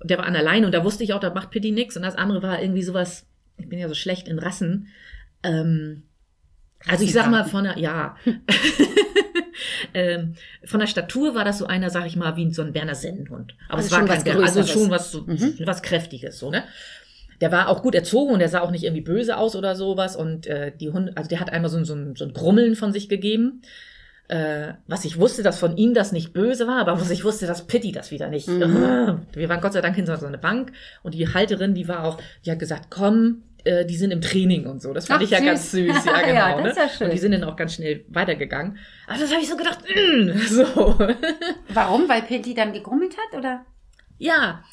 und 0.00 0.10
der 0.10 0.18
war 0.18 0.26
an 0.26 0.32
der 0.32 0.42
Leine 0.42 0.66
und 0.66 0.72
da 0.72 0.84
wusste 0.84 1.04
ich 1.04 1.12
auch, 1.12 1.20
da 1.20 1.32
macht 1.32 1.50
Pitti 1.50 1.70
nix. 1.70 1.96
Und 1.96 2.02
das 2.02 2.16
andere 2.16 2.42
war 2.42 2.60
irgendwie 2.60 2.82
sowas, 2.82 3.26
ich 3.56 3.68
bin 3.68 3.78
ja 3.78 3.88
so 3.88 3.94
schlecht 3.94 4.28
in 4.28 4.38
Rassen, 4.38 4.88
ähm, 5.42 6.04
also 6.86 7.04
ich 7.04 7.12
sag 7.12 7.30
mal 7.30 7.44
von 7.44 7.64
der, 7.64 7.78
ja, 7.78 8.16
ähm, 9.94 10.34
von 10.64 10.80
der 10.80 10.86
Statur 10.86 11.34
war 11.34 11.44
das 11.44 11.58
so 11.58 11.66
einer, 11.66 11.90
sag 11.90 12.06
ich 12.06 12.16
mal, 12.16 12.36
wie 12.36 12.52
so 12.52 12.62
ein 12.62 12.72
Berner 12.72 12.94
Sennenhund. 12.94 13.54
Aber 13.68 13.78
also 13.78 13.86
es 13.86 13.92
war 13.92 14.04
kein 14.06 14.24
Berner, 14.24 14.44
also 14.44 14.64
schon 14.64 14.90
was, 14.90 15.10
so, 15.10 15.22
mhm. 15.22 15.54
was 15.64 15.82
Kräftiges, 15.82 16.38
so, 16.38 16.50
ne? 16.50 16.64
Der 17.40 17.52
war 17.52 17.68
auch 17.68 17.82
gut 17.82 17.94
erzogen 17.94 18.32
und 18.32 18.40
der 18.40 18.48
sah 18.48 18.60
auch 18.60 18.72
nicht 18.72 18.82
irgendwie 18.82 19.02
böse 19.02 19.36
aus 19.36 19.54
oder 19.54 19.76
sowas. 19.76 20.16
Und 20.16 20.48
äh, 20.48 20.72
die 20.76 20.90
Hunde, 20.90 21.12
also 21.14 21.28
der 21.28 21.38
hat 21.38 21.52
einmal 21.52 21.70
so, 21.70 21.82
so, 21.84 21.96
so 22.16 22.24
ein 22.24 22.32
Grummeln 22.32 22.74
von 22.74 22.92
sich 22.92 23.08
gegeben. 23.08 23.62
Äh, 24.26 24.74
was 24.88 25.04
ich 25.04 25.18
wusste, 25.18 25.44
dass 25.44 25.58
von 25.58 25.76
ihm 25.76 25.94
das 25.94 26.10
nicht 26.10 26.32
böse 26.32 26.66
war, 26.66 26.80
aber 26.80 27.00
was 27.00 27.10
ich 27.10 27.24
wusste, 27.24 27.46
dass 27.46 27.66
Pitti 27.66 27.92
das 27.92 28.10
wieder 28.10 28.28
nicht. 28.28 28.48
Mhm. 28.48 29.22
Wir 29.32 29.48
waren 29.48 29.60
Gott 29.60 29.72
sei 29.72 29.80
Dank 29.80 29.94
hinter 29.94 30.16
so 30.18 30.26
eine 30.26 30.36
Bank 30.36 30.72
und 31.02 31.14
die 31.14 31.32
Halterin, 31.32 31.74
die 31.74 31.88
war 31.88 32.04
auch, 32.04 32.18
die 32.44 32.50
hat 32.50 32.58
gesagt, 32.58 32.88
komm, 32.90 33.42
äh, 33.64 33.84
die 33.84 33.96
sind 33.96 34.10
im 34.10 34.20
Training 34.20 34.66
und 34.66 34.80
so. 34.82 34.92
Das 34.92 35.06
fand 35.06 35.20
Ach, 35.20 35.24
ich 35.24 35.30
ja 35.30 35.38
süß. 35.38 35.46
ganz 35.46 35.70
süß, 35.70 35.86
ja 36.06 36.20
genau. 36.20 36.34
ja, 36.34 36.62
das 36.62 36.72
ist 36.72 36.78
ja 36.78 36.88
schön. 36.88 37.06
Und 37.06 37.12
die 37.14 37.18
sind 37.18 37.32
dann 37.32 37.44
auch 37.44 37.56
ganz 37.56 37.74
schnell 37.74 38.04
weitergegangen. 38.08 38.78
Aber 39.06 39.18
das 39.18 39.30
habe 39.30 39.42
ich 39.42 39.48
so 39.48 39.56
gedacht, 39.56 39.80
mm, 39.82 40.38
so. 40.48 40.98
Warum? 41.68 42.08
Weil 42.08 42.22
Pitti 42.22 42.54
dann 42.54 42.72
gegrummelt 42.72 43.14
hat, 43.16 43.38
oder? 43.38 43.64
Ja, 44.18 44.64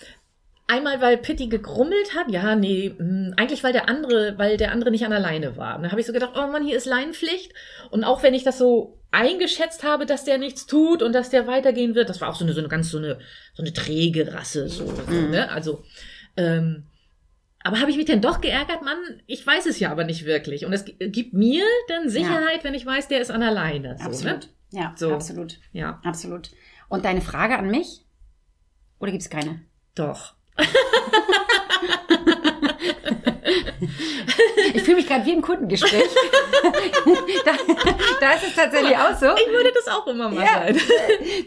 Einmal, 0.68 1.00
weil 1.00 1.18
Pitti 1.18 1.48
gegrummelt 1.48 2.16
hat. 2.16 2.32
Ja, 2.32 2.56
nee, 2.56 2.90
mh, 2.90 2.98
hm, 2.98 3.34
eigentlich 3.38 3.64
weil 3.64 3.74
der 3.74 3.88
andere, 3.88 4.34
weil 4.38 4.58
der 4.58 4.72
andere 4.72 4.90
nicht 4.90 5.06
an 5.06 5.12
der 5.12 5.20
Leine 5.20 5.58
war. 5.58 5.76
Und 5.76 5.84
dann 5.84 5.92
habe 5.92 6.02
ich 6.02 6.08
so 6.08 6.14
gedacht, 6.14 6.34
oh 6.36 6.48
Mann, 6.48 6.66
hier 6.66 6.76
ist 6.76 6.88
Leinenpflicht. 6.88 7.54
Und 7.92 8.04
auch 8.04 8.24
wenn 8.24 8.34
ich 8.34 8.44
das 8.44 8.58
so 8.58 9.00
eingeschätzt 9.12 9.84
habe, 9.84 10.08
dass 10.08 10.24
der 10.24 10.40
nichts 10.40 10.66
tut 10.66 11.04
und 11.04 11.14
dass 11.14 11.30
der 11.30 11.46
weitergehen 11.46 11.94
wird, 11.94 12.10
das 12.10 12.20
war 12.20 12.30
auch 12.30 12.36
so 12.36 12.44
eine, 12.44 12.54
so 12.54 12.60
eine 12.62 12.68
ganz 12.68 12.90
so 12.90 12.98
eine, 12.98 13.20
so 13.54 13.62
eine 13.62 13.74
träge 13.74 14.34
Rasse, 14.34 14.68
so, 14.68 14.88
so 14.88 15.12
mhm. 15.12 15.30
ne? 15.30 15.52
Also, 15.52 15.84
ähm, 16.36 16.88
aber 17.66 17.82
habe 17.82 17.90
ich 17.90 17.98
mich 17.98 18.06
denn 18.06 18.22
doch 18.22 18.42
geärgert, 18.42 18.84
Mann? 18.84 18.98
Ich 19.26 19.46
weiß 19.46 19.66
es 19.66 19.80
ja 19.80 19.90
aber 19.90 20.04
nicht 20.04 20.24
wirklich. 20.26 20.68
Und 20.68 20.74
es 20.74 20.86
gibt 20.86 21.34
mir 21.34 21.66
dann 21.88 22.10
Sicherheit, 22.10 22.58
ja. 22.58 22.64
wenn 22.64 22.76
ich 22.76 22.86
weiß, 22.86 23.08
der 23.08 23.22
ist 23.22 23.32
an 23.32 23.42
der 23.42 23.50
Leine. 23.50 23.98
So, 23.98 24.06
absolut. 24.06 24.50
Ne? 24.72 24.80
Ja, 24.80 24.94
so. 24.96 25.12
absolut. 25.12 25.60
Ja. 25.72 26.00
Absolut. 26.04 26.52
Und 26.90 27.06
deine 27.06 27.22
Frage 27.22 27.58
an 27.58 27.72
mich? 27.72 28.06
Oder 29.00 29.10
gibt 29.10 29.24
es 29.24 29.32
keine? 29.32 29.62
Doch. 29.96 30.36
Ich 34.76 34.84
fühle 34.84 34.98
mich 34.98 35.08
gerade 35.08 35.26
wie 35.26 35.34
im 35.34 35.42
Kundengespräch. 35.42 36.04
da, 37.46 37.52
da, 38.20 38.34
ist 38.34 38.48
es 38.48 38.56
tatsächlich 38.56 38.96
auch 38.96 39.16
so. 39.18 39.28
Ich 39.36 39.52
würde 39.52 39.72
das 39.74 39.88
auch 39.88 40.06
immer 40.08 40.30
mal 40.30 40.44
ja, 40.44 40.54
sein. 40.54 40.80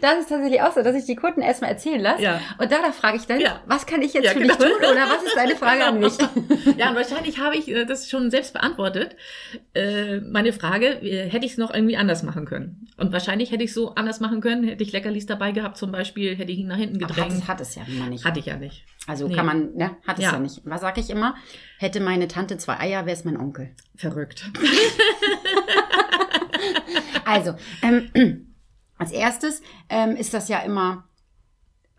Da 0.00 0.12
ist 0.12 0.22
es 0.22 0.26
tatsächlich 0.28 0.62
auch 0.62 0.72
so, 0.72 0.82
dass 0.82 0.94
ich 0.94 1.04
die 1.04 1.16
Kunden 1.16 1.42
erstmal 1.42 1.70
erzählen 1.70 2.00
lasse. 2.00 2.22
Ja. 2.22 2.40
Und 2.58 2.70
danach 2.70 2.94
frage 2.94 3.16
ich 3.16 3.26
dann, 3.26 3.40
ja. 3.40 3.60
was 3.66 3.86
kann 3.86 4.02
ich 4.02 4.12
jetzt 4.14 4.24
ja, 4.24 4.30
für 4.32 4.40
genau. 4.40 4.54
dich 4.54 4.66
tun 4.66 4.76
oder 4.78 5.08
was 5.08 5.22
ist 5.24 5.36
deine 5.36 5.56
Frage 5.56 5.84
an 5.84 6.00
mich? 6.00 6.14
Ja, 6.76 6.90
und 6.90 6.96
wahrscheinlich 6.96 7.38
habe 7.38 7.56
ich 7.56 7.68
äh, 7.68 7.84
das 7.84 8.08
schon 8.08 8.30
selbst 8.30 8.52
beantwortet. 8.52 9.16
Äh, 9.74 10.20
meine 10.20 10.52
Frage, 10.52 10.86
äh, 11.02 11.28
hätte 11.28 11.46
ich 11.46 11.52
es 11.52 11.58
noch 11.58 11.72
irgendwie 11.72 11.96
anders 11.96 12.22
machen 12.22 12.44
können? 12.44 12.88
Und 12.96 13.12
wahrscheinlich 13.12 13.50
hätte 13.50 13.64
ich 13.64 13.70
es 13.70 13.74
so 13.74 13.94
anders 13.94 14.20
machen 14.20 14.40
können, 14.40 14.64
hätte 14.64 14.82
ich 14.84 14.92
Leckerlis 14.92 15.26
dabei 15.26 15.52
gehabt 15.52 15.76
zum 15.76 15.90
Beispiel, 15.90 16.36
hätte 16.36 16.52
ich 16.52 16.58
ihn 16.58 16.68
nach 16.68 16.76
hinten 16.76 16.98
gedrängt. 16.98 17.32
Aber 17.32 17.40
hat, 17.42 17.48
hat 17.48 17.60
es 17.60 17.74
ja 17.74 17.82
immer 17.86 18.06
nicht. 18.06 18.24
Hatte 18.24 18.40
ich 18.40 18.46
ja 18.46 18.56
nicht. 18.56 18.84
Also 19.08 19.26
nee. 19.26 19.34
kann 19.34 19.46
man, 19.46 19.74
ne, 19.74 19.96
hat 20.06 20.18
es 20.18 20.24
ja. 20.24 20.32
ja 20.32 20.38
nicht. 20.38 20.60
Was 20.64 20.82
sage 20.82 21.00
ich 21.00 21.10
immer? 21.10 21.34
Hätte 21.78 21.98
meine 22.00 22.28
Tante 22.28 22.58
zwei 22.58 22.78
Eier, 22.78 23.06
wäre 23.06 23.16
es 23.16 23.24
mein 23.24 23.36
Onkel. 23.38 23.70
Verrückt. 23.96 24.50
also, 27.24 27.54
ähm, 27.82 28.10
Als 29.00 29.12
erstes 29.12 29.62
ähm, 29.88 30.16
ist 30.16 30.34
das 30.34 30.48
ja 30.48 30.58
immer, 30.58 31.04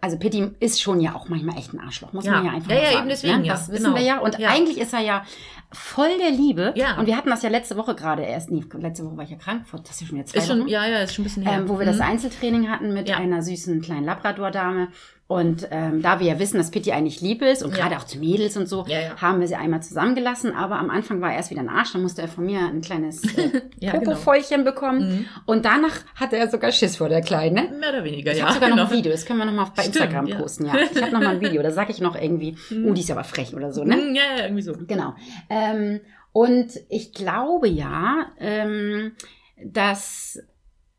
also 0.01 0.17
Pitti 0.19 0.51
ist 0.59 0.81
schon 0.81 0.99
ja 0.99 1.15
auch 1.15 1.29
manchmal 1.29 1.57
echt 1.57 1.73
ein 1.73 1.79
Arschloch, 1.79 2.11
muss 2.11 2.25
Ja. 2.25 2.33
man 2.33 2.45
ja 2.47 2.51
einfach 2.51 2.71
Ja, 2.71 2.75
ja, 2.75 2.83
sagen. 2.87 2.97
eben 2.99 3.07
deswegen, 3.09 3.39
ne? 3.39 3.47
ja, 3.47 3.53
Das 3.53 3.71
wissen 3.71 3.85
genau. 3.85 3.95
wir 3.95 4.03
ja. 4.03 4.19
Und 4.19 4.37
Ja. 4.37 4.49
eigentlich 4.49 4.77
ist 4.77 4.91
er 4.91 4.99
ja 4.99 5.23
voll 5.71 6.09
der 6.19 6.31
Liebe. 6.31 6.73
Ja. 6.75 6.99
Und 6.99 7.05
wir 7.07 7.15
hatten 7.15 7.29
das 7.29 7.41
ja 7.41 7.49
letzte 7.49 7.77
Woche 7.77 7.95
gerade 7.95 8.23
erst, 8.23 8.51
nee, 8.51 8.65
letzte 8.73 9.05
Woche 9.05 9.15
war 9.15 9.23
ich 9.23 9.29
ja 9.29 9.37
krank, 9.37 9.63
das 9.71 9.91
ist 9.91 10.01
ja 10.01 10.07
schon 10.07 10.17
jetzt 10.17 10.31
zwei 10.33 10.39
Ist 10.39 10.47
schon, 10.47 10.67
ja, 10.67 10.85
ja, 10.85 10.99
ist 10.99 11.13
schon 11.15 11.23
ein 11.23 11.27
bisschen 11.27 11.43
her. 11.43 11.53
ähm, 11.59 11.69
wo 11.69 11.79
wir 11.79 11.85
das 11.85 12.01
Einzeltraining 12.01 12.69
hatten 12.69 12.93
mit 12.93 13.07
Ja. 13.07 13.15
einer 13.15 13.41
süßen 13.41 13.79
kleinen 13.81 14.03
Labrador-Dame. 14.03 14.89
Und 15.31 15.67
ähm, 15.69 16.01
da 16.01 16.19
wir 16.19 16.25
ja 16.25 16.39
wissen, 16.39 16.57
dass 16.57 16.71
Pitti 16.71 16.91
eigentlich 16.91 17.21
lieb 17.21 17.43
ist 17.43 17.61
und 17.61 17.69
Ja. 17.77 17.83
gerade 17.83 17.97
auch 17.99 18.03
zu 18.03 18.17
Mädels 18.17 18.57
und 18.57 18.67
so, 18.67 18.83
Ja, 18.87 18.99
ja. 18.99 19.21
haben 19.21 19.39
wir 19.39 19.47
sie 19.47 19.53
einmal 19.53 19.83
zusammengelassen. 19.83 20.55
Aber 20.55 20.79
am 20.79 20.89
Anfang 20.89 21.21
war 21.21 21.29
er 21.29 21.35
erst 21.37 21.51
wieder 21.51 21.61
ein 21.61 21.69
Arsch. 21.69 21.93
Dann 21.93 22.01
musste 22.01 22.23
er 22.23 22.27
von 22.27 22.47
mir 22.47 22.61
ein 22.61 22.81
kleines 22.81 23.23
äh, 23.37 23.61
Ja, 23.79 23.91
genau. 23.91 24.05
Popofäulchen 24.05 24.63
bekommen. 24.63 24.99
Mhm. 25.19 25.25
Und 25.45 25.65
danach 25.65 25.93
hatte 26.15 26.35
er 26.35 26.49
sogar 26.49 26.71
Schiss 26.71 26.95
vor 26.95 27.09
der 27.09 27.21
Kleinen. 27.21 27.53
Ne? 27.53 27.77
Mehr 27.79 27.89
oder 27.89 28.03
weniger, 28.05 28.31
Ich 28.31 28.39
ja. 28.39 28.45
habe 28.45 28.55
sogar 28.55 28.69
noch 28.69 28.77
genau. 28.77 28.89
ein 28.89 28.97
Video, 28.97 29.11
das 29.11 29.23
können 29.23 29.37
wir 29.37 29.45
noch 29.45 29.53
mal 29.53 29.65
bei 29.75 29.83
Stimmt, 29.83 29.97
Instagram 29.97 30.25
ja. 30.25 30.39
posten. 30.39 30.65
Ja, 30.65 30.73
ich 30.91 30.99
habe 30.99 31.11
noch 31.11 31.21
mal 31.21 31.35
ein 31.35 31.41
Video, 31.41 31.61
da 31.61 31.69
sage 31.69 31.91
ich 31.91 32.01
noch 32.01 32.15
irgendwie, 32.19 32.55
oh, 32.87 32.93
die 32.93 33.01
ist 33.01 33.11
aber 33.11 33.23
frech 33.23 33.53
oder 33.53 33.71
so, 33.71 33.83
ne? 33.83 33.97
Ja, 34.15 34.23
ja, 34.39 34.43
irgendwie 34.45 34.63
so. 34.63 34.73
Genau. 34.87 35.13
Ähm, 35.51 35.99
und 36.31 36.71
ich 36.89 37.13
glaube 37.13 37.67
ja, 37.67 38.31
ähm, 38.39 39.11
dass 39.63 40.39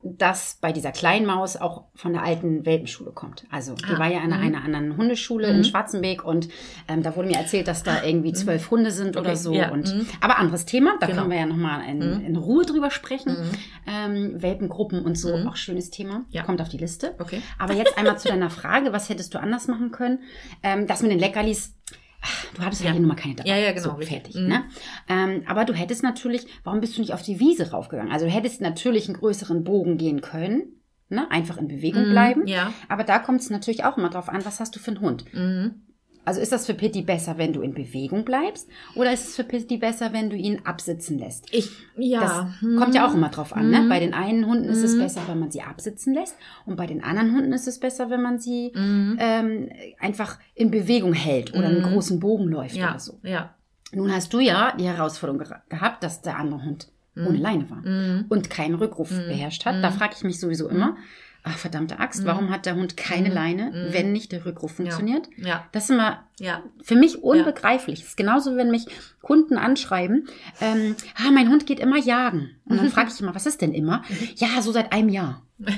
das 0.03 0.57
bei 0.63 0.73
dieser 0.73 0.93
kleinen 0.93 1.27
Maus 1.27 1.57
auch 1.59 1.85
von 1.95 2.15
der 2.15 2.23
alten 2.23 2.65
Welpenschule 2.65 3.11
kommt. 3.13 3.45
Also 3.51 3.75
die 3.75 3.85
Ah, 3.85 3.99
war 3.99 4.07
ja 4.11 4.21
in 4.21 4.29
mhm. 4.29 4.33
einer 4.33 4.65
anderen 4.65 4.97
Hundeschule 4.97 5.49
in 5.49 5.59
Mhm. 5.59 5.65
Schwarzenbeek 5.65 6.25
und 6.25 6.49
ähm, 6.89 7.03
da 7.03 7.15
wurde 7.17 7.29
mir 7.29 7.37
erzählt, 7.37 7.69
dass 7.69 7.83
da 7.83 8.03
irgendwie 8.03 8.33
zwölf 8.33 8.71
Hunde 8.71 8.93
sind 8.93 9.19
oder 9.19 9.31
Okay, 9.33 9.37
so. 9.37 9.53
ja, 9.53 9.71
Und, 9.71 9.95
mhm. 9.95 10.07
Aber 10.23 10.39
anderes 10.39 10.65
Thema, 10.65 10.95
da 11.01 11.07
Genau. 11.07 11.19
können 11.21 11.33
wir 11.33 11.39
ja 11.39 11.47
nochmal 11.47 11.87
in, 11.87 11.99
Mhm. 11.99 12.25
in 12.25 12.37
Ruhe 12.37 12.65
drüber 12.65 12.91
sprechen. 12.91 13.33
Mhm. 13.33 13.51
Ähm, 13.87 14.43
Welpengruppen 14.43 15.03
und 15.05 15.19
so, 15.19 15.37
Mhm. 15.37 15.47
auch 15.47 15.57
schönes 15.57 15.91
Thema. 15.91 16.25
Ja. 16.31 16.45
Kommt 16.45 16.63
auf 16.63 16.71
die 16.71 16.79
Liste. 16.79 17.15
Okay. 17.19 17.43
Aber 17.59 17.75
jetzt 17.75 17.99
einmal 17.99 18.19
zu 18.19 18.29
deiner 18.29 18.49
Frage, 18.51 18.95
was 18.95 19.11
hättest 19.11 19.35
du 19.35 19.39
anders 19.41 19.69
machen 19.69 19.91
können? 19.91 20.21
Ähm, 20.63 20.87
das 20.87 21.03
mit 21.03 21.11
den 21.11 21.19
Leckerlis, 21.19 21.75
ach, 22.23 22.47
du 22.55 22.63
hattest 22.63 22.83
ja, 22.85 22.91
hier 22.91 23.01
nun 23.01 23.09
mal 23.09 23.15
keine 23.15 23.35
dabei. 23.35 23.49
Ja, 23.51 23.57
ja, 23.57 23.73
genau, 23.73 23.97
So, 23.99 24.07
fertig. 24.07 24.35
Mhm. 24.35 24.49
Ne? 24.49 24.65
Ähm, 25.09 25.43
aber 25.47 25.65
du 25.65 25.73
hättest 25.75 26.03
natürlich, 26.03 26.47
warum 26.65 26.81
bist 26.81 26.97
du 26.97 27.01
nicht 27.01 27.15
auf 27.15 27.23
die 27.23 27.41
Wiese 27.41 27.71
raufgegangen? 27.71 28.13
Also 28.13 28.27
du 28.27 28.33
hättest 28.33 28.61
natürlich 28.61 29.07
einen 29.09 29.17
größeren 29.19 29.65
Bogen 29.65 29.97
gehen 29.99 30.21
können, 30.21 30.83
ne? 31.09 31.31
einfach 31.31 31.57
in 31.57 31.69
Bewegung 31.69 32.07
Mhm, 32.07 32.11
bleiben. 32.11 32.47
Ja. 32.47 32.73
Aber 32.89 33.05
da 33.05 33.19
kommt 33.19 33.41
es 33.41 33.51
natürlich 33.51 33.85
auch 33.85 33.97
immer 33.99 34.11
drauf 34.11 34.29
an, 34.29 34.45
was 34.45 34.61
hast 34.61 34.75
du 34.77 34.81
für 34.81 34.91
einen 34.93 35.01
Hund? 35.01 35.25
Mhm. 35.33 35.83
Also 36.25 36.41
ist 36.41 36.53
das 36.53 36.67
für 36.67 36.75
Pitti 36.75 37.03
besser, 37.03 37.39
wenn 37.39 37.53
du 37.53 37.63
in 37.63 37.73
Bewegung 37.75 38.25
bleibst? 38.25 38.69
Oder 38.95 39.13
ist 39.13 39.29
es 39.29 39.37
für 39.37 39.45
Pitti 39.45 39.79
besser, 39.79 40.13
wenn 40.13 40.29
du 40.31 40.37
ihn 40.37 40.61
absitzen 40.65 41.19
lässt? 41.19 41.47
Ich, 41.53 41.71
ja. 41.97 42.21
Das 42.21 42.61
hm. 42.61 42.77
kommt 42.77 42.95
ja 42.95 43.09
auch 43.09 43.15
immer 43.15 43.31
drauf 43.31 43.55
an. 43.57 43.71
Ne? 43.71 43.81
Mhm. 43.81 43.89
Bei 43.89 44.01
den 44.01 44.13
einen 44.15 44.47
Hunden 44.47 44.65
ist 44.69 44.83
es 44.83 44.95
Mhm. 44.95 44.99
besser, 45.01 45.21
wenn 45.29 45.39
man 45.39 45.51
sie 45.51 45.63
absitzen 45.63 46.13
lässt. 46.15 46.37
Und 46.67 46.77
bei 46.77 46.87
den 46.87 47.03
anderen 47.03 47.35
Hunden 47.35 47.53
ist 47.53 47.67
es 47.67 47.81
besser, 47.81 48.11
wenn 48.11 48.21
man 48.23 48.39
sie 48.39 48.71
Mhm. 48.75 49.17
ähm, 49.19 49.69
einfach 49.99 50.39
in 50.55 50.71
Bewegung 50.71 51.15
hält 51.15 51.55
oder 51.55 51.69
einen 51.69 51.83
großen 51.83 52.21
Bogen 52.21 52.49
läuft 52.49 52.77
Ja, 52.77 52.91
oder 52.91 52.99
so. 53.01 53.19
ja. 53.23 53.55
Nun 53.93 54.15
hast 54.15 54.33
du 54.33 54.39
ja 54.41 54.75
die 54.79 54.85
Herausforderung 54.87 55.41
ge 55.41 55.49
gehabt, 55.69 56.05
dass 56.05 56.23
der 56.23 56.39
andere 56.39 56.63
Hund 56.65 56.89
ohne 57.17 57.39
Leine 57.39 57.69
war 57.69 57.83
und 58.29 58.49
keinen 58.51 58.77
Rückruf 58.77 59.09
beherrscht 59.11 59.67
hat. 59.67 59.83
Da 59.83 59.91
frage 59.91 60.15
ich 60.17 60.23
mich 60.23 60.39
sowieso 60.39 60.69
immer, 60.69 60.97
ach 61.43 61.57
verdammte 61.59 61.99
Axt, 62.01 62.23
Mhm. 62.23 62.27
warum 62.27 62.51
hat 62.51 62.67
der 62.67 62.75
Hund 62.77 62.97
keine 62.97 63.29
Mhm. 63.29 63.35
Leine, 63.35 63.65
Mhm. 63.71 63.93
wenn 63.93 64.13
nicht 64.13 64.33
der 64.33 64.45
Rückruf 64.45 64.73
funktioniert? 64.73 65.29
Ja, 65.37 65.65
Das 65.73 65.85
ist 65.85 65.91
immer 65.91 66.25
ja. 66.39 66.63
für 66.83 66.95
mich 66.97 67.23
unbegreiflich. 67.23 68.01
Das 68.01 68.09
ist 68.11 68.17
genauso, 68.17 68.57
wenn 68.57 68.71
mich 68.71 68.87
Kunden 69.23 69.57
anschreiben, 69.57 70.29
ähm, 70.61 70.97
ah, 71.17 71.31
mein 71.33 71.49
Hund 71.49 71.67
geht 71.67 71.81
immer 71.81 71.99
jagen. 71.99 72.51
Und 72.67 72.77
dann 72.79 72.89
frage 72.91 73.11
ich 73.15 73.21
immer, 73.21 73.35
was 73.35 73.47
ist 73.47 73.61
denn 73.63 73.73
immer? 73.73 74.03
Ja, 74.37 74.61
so 74.63 74.73
seit 74.73 74.93
einem 74.93 75.09
Jahr. 75.09 75.43
Und 75.59 75.71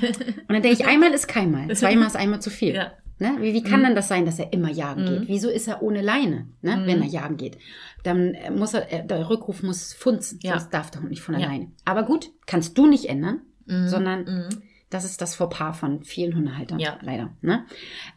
dann 0.49 0.61
denke 0.61 0.81
ich, 0.81 0.85
einmal 0.85 1.11
ist 1.13 1.27
keinmal, 1.27 1.73
zweimal 1.75 2.07
ist 2.07 2.15
einmal 2.15 2.41
zu 2.41 2.49
viel. 2.49 2.75
Ja. 2.75 2.91
Ne? 3.19 3.35
Wie, 3.39 3.53
wie 3.53 3.63
kann 3.63 3.81
Mhm. 3.81 3.85
denn 3.85 3.95
das 3.95 4.07
sein, 4.07 4.25
dass 4.25 4.39
er 4.39 4.51
immer 4.53 4.69
jagen 4.71 5.03
Mhm. 5.03 5.07
geht? 5.19 5.27
Wieso 5.27 5.49
ist 5.49 5.67
er 5.67 5.81
ohne 5.83 6.01
Leine, 6.01 6.47
ne? 6.61 6.77
Mhm. 6.77 6.87
wenn 6.87 7.01
er 7.01 7.07
jagen 7.07 7.37
geht? 7.37 7.57
Dann 8.03 8.33
äh, 8.33 8.49
muss 8.51 8.73
er, 8.73 8.91
äh, 8.91 9.05
der 9.05 9.29
Rückruf 9.29 9.61
muss 9.63 9.93
funzen, 9.93 10.39
Ja. 10.41 10.53
sonst 10.59 10.71
darf 10.73 10.89
der 10.91 11.01
Hund 11.01 11.11
nicht 11.11 11.21
von 11.21 11.37
Ja. 11.39 11.47
alleine. 11.47 11.71
Aber 11.85 12.03
gut, 12.03 12.31
kannst 12.47 12.77
du 12.77 12.87
nicht 12.87 13.05
ändern, 13.05 13.41
Mhm. 13.65 13.87
sondern 13.87 14.19
Mhm. 14.25 14.49
Das 14.93 15.05
ist 15.05 15.21
das 15.21 15.35
Fauxpas 15.35 15.73
von 15.79 16.03
vielen 16.03 16.35
Hundehaltern, 16.35 16.79
Ja. 16.79 16.97
leider. 17.01 17.31
Ne? 17.41 17.65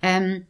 Ähm, 0.02 0.46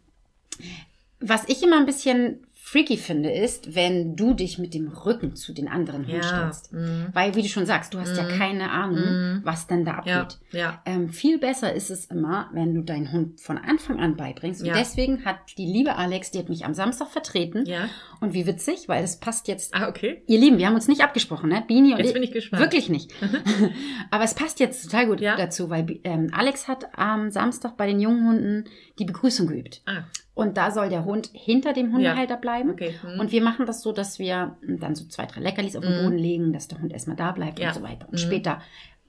was 1.21 1.45
ich 1.49 1.63
immer 1.63 1.79
ein 1.79 1.87
bisschen 1.87 2.46
freaky 2.69 2.97
finde, 2.97 3.31
ist, 3.31 3.77
wenn 3.77 4.17
du 4.17 4.35
dich 4.35 4.59
mit 4.59 4.75
dem 4.75 4.89
Rücken 4.89 5.37
zu 5.37 5.53
den 5.55 5.69
anderen 5.69 6.05
Ja. 6.09 6.21
stellst. 6.21 6.73
Mhm. 6.73 7.07
Weil, 7.13 7.37
wie 7.37 7.43
du 7.43 7.49
schon 7.49 7.65
sagst, 7.65 7.95
du 7.95 8.01
hast 8.01 8.17
ja 8.17 8.25
Mhm. 8.25 8.29
keine 8.39 8.71
Ahnung, 8.73 8.99
Mhm. 8.99 9.41
was 9.45 9.69
denn 9.69 9.85
da 9.85 10.03
Ja, 10.05 10.23
abgeht. 10.23 10.39
ja. 10.51 10.83
Ähm, 10.85 11.09
viel 11.09 11.39
besser 11.39 11.73
ist 11.73 11.91
es 11.91 12.07
immer, 12.07 12.51
wenn 12.53 12.75
du 12.75 12.83
deinen 12.83 13.13
Hund 13.13 13.41
von 13.41 13.57
Anfang 13.57 14.01
an 14.01 14.17
beibringst. 14.17 14.63
Und 14.63 14.67
Ja. 14.67 14.75
deswegen 14.75 15.25
hat 15.25 15.37
die 15.59 15.65
liebe 15.65 15.95
Alex, 15.95 16.33
die 16.33 16.41
hat 16.41 16.49
mich 16.49 16.65
am 16.65 16.75
Samstag 16.75 17.07
vertreten. 17.07 17.65
Ja. 17.67 17.89
Und 18.21 18.35
wie 18.35 18.47
witzig, 18.49 18.89
weil 18.89 19.01
das 19.03 19.21
passt 19.21 19.47
jetzt. 19.47 19.73
Ah, 19.73 19.89
okay. 19.89 20.25
Ihr 20.27 20.41
Lieben, 20.41 20.59
wir 20.59 20.67
haben 20.67 20.75
uns 20.75 20.89
nicht 20.89 21.03
abgesprochen, 21.03 21.51
ne? 21.51 21.63
Bini 21.69 21.93
und 21.93 21.99
Jetzt 21.99 22.09
ich. 22.09 22.15
bin 22.15 22.23
ich 22.25 22.33
gespannt. 22.33 22.61
Wirklich 22.65 22.89
nicht. 22.89 23.13
Aber 24.11 24.25
es 24.25 24.35
passt 24.35 24.59
jetzt 24.59 24.83
total 24.83 25.07
gut 25.07 25.21
Ja. 25.21 25.37
dazu, 25.37 25.71
weil 25.71 26.01
ähm, 26.03 26.31
Alex 26.33 26.67
hat 26.67 26.99
am 26.99 27.31
Samstag 27.31 27.77
bei 27.77 27.87
den 27.87 28.01
jungen 28.01 28.27
Hunden 28.29 28.65
die 28.99 29.05
Begrüßung 29.05 29.47
geübt. 29.47 29.83
Ah, 29.87 30.03
Und 30.37 30.57
da 30.59 30.71
soll 30.71 30.91
der 30.91 31.05
Hund 31.07 31.31
hinter 31.33 31.73
dem 31.73 31.93
Hundehalter 31.93 32.37
bleiben. 32.37 32.71
okay. 32.71 32.95
Mhm. 33.03 33.19
Und 33.21 33.33
wir 33.33 33.43
machen 33.43 33.65
das 33.67 33.81
so, 33.83 33.91
dass 33.91 34.19
wir 34.19 34.57
dann 34.63 34.95
so 34.95 35.07
zwei, 35.07 35.25
drei 35.27 35.41
Leckerlis 35.41 35.75
auf 35.77 35.83
den 35.83 35.99
Mhm. 35.99 36.05
Boden 36.05 36.19
legen, 36.19 36.53
dass 36.53 36.69
der 36.69 36.79
Hund 36.81 36.93
erstmal 36.93 37.17
da 37.17 37.33
bleibt 37.33 37.59
Ja. 37.59 37.69
und 37.69 37.75
so 37.75 37.83
weiter. 37.83 38.07
Und 38.07 38.13
Mhm. 38.13 38.19
später, 38.19 38.61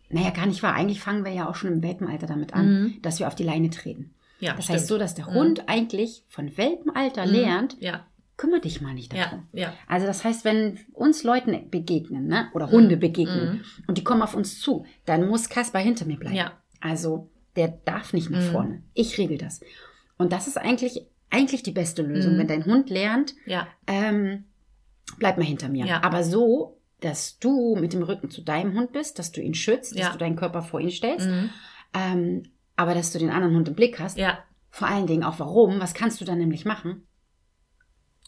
naja, 0.09 0.29
gar 0.29 0.45
nicht 0.45 0.63
wahr. 0.63 0.73
Eigentlich 0.73 1.01
fangen 1.01 1.25
wir 1.25 1.33
ja 1.33 1.49
auch 1.49 1.55
schon 1.55 1.69
im 1.71 1.83
Welpenalter 1.83 2.27
damit 2.27 2.53
an, 2.53 2.65
Mhm. 2.83 3.01
dass 3.01 3.19
wir 3.19 3.27
auf 3.27 3.35
die 3.35 3.43
Leine 3.43 3.69
treten. 3.69 4.13
ja, 4.39 4.53
Das 4.53 4.63
stimmt. 4.65 4.79
heißt 4.79 4.87
so, 4.87 4.97
dass 4.97 5.15
der 5.15 5.27
Mhm. 5.29 5.33
Hund 5.33 5.63
eigentlich 5.67 6.23
von 6.29 6.55
Welpenalter 6.57 7.25
Mhm. 7.25 7.31
lernt, 7.33 7.77
Ja, 7.81 8.05
kümmere 8.37 8.61
dich 8.61 8.79
mal 8.81 8.93
nicht 8.93 9.13
ja, 9.13 9.25
darum. 9.25 9.47
ja. 9.51 9.73
Also 9.87 10.07
das 10.07 10.23
heißt, 10.23 10.45
wenn 10.45 10.79
uns 10.93 11.23
Leuten 11.23 11.69
begegnen, 11.69 12.27
ne, 12.27 12.47
oder 12.53 12.71
Hunde 12.71 12.95
begegnen 12.95 13.49
Mhm. 13.55 13.61
und 13.87 13.97
die 13.97 14.03
kommen 14.05 14.21
auf 14.21 14.33
uns 14.33 14.61
zu, 14.61 14.85
dann 15.05 15.27
muss 15.27 15.49
Kaspar 15.49 15.81
hinter 15.81 16.05
mir 16.05 16.17
bleiben. 16.17 16.35
Ja. 16.37 16.53
Also 16.79 17.29
der 17.57 17.67
darf 17.83 18.13
nicht 18.13 18.29
nach 18.29 18.39
Mhm. 18.39 18.51
vorne. 18.51 18.83
Ich 18.93 19.17
regel 19.17 19.37
das. 19.39 19.59
Und 20.19 20.31
das 20.31 20.47
ist 20.47 20.57
eigentlich, 20.57 21.05
eigentlich 21.29 21.63
die 21.63 21.71
beste 21.71 22.01
Lösung, 22.01 22.33
Mhm. 22.35 22.39
wenn 22.39 22.47
dein 22.47 22.65
Hund 22.65 22.89
lernt, 22.89 23.35
Ja, 23.45 23.67
ähm, 23.87 24.45
bleib 25.17 25.37
mal 25.37 25.43
hinter 25.45 25.69
mir. 25.69 25.85
Ja. 25.85 26.03
Aber 26.03 26.23
so, 26.23 26.77
dass 27.01 27.37
du 27.39 27.75
mit 27.75 27.93
dem 27.93 28.03
Rücken 28.03 28.29
zu 28.29 28.41
deinem 28.41 28.73
Hund 28.73 28.91
bist, 28.93 29.19
dass 29.19 29.31
du 29.31 29.41
ihn 29.41 29.53
schützt, 29.53 29.95
Ja. 29.95 30.05
dass 30.05 30.13
du 30.13 30.17
deinen 30.19 30.35
Körper 30.35 30.61
vor 30.63 30.79
ihn 30.79 30.89
stellst, 30.91 31.27
mhm. 31.27 31.49
ähm, 31.93 32.43
aber 32.75 32.93
dass 32.93 33.11
du 33.11 33.19
den 33.19 33.29
anderen 33.29 33.55
Hund 33.55 33.67
im 33.67 33.75
Blick 33.75 33.99
hast. 33.99 34.17
ja. 34.17 34.39
Vor 34.69 34.87
allen 34.89 35.07
Dingen 35.07 35.23
auch 35.23 35.39
warum. 35.39 35.79
Was 35.79 35.93
kannst 35.95 36.21
du 36.21 36.25
dann 36.25 36.37
nämlich 36.37 36.63
machen? 36.65 37.07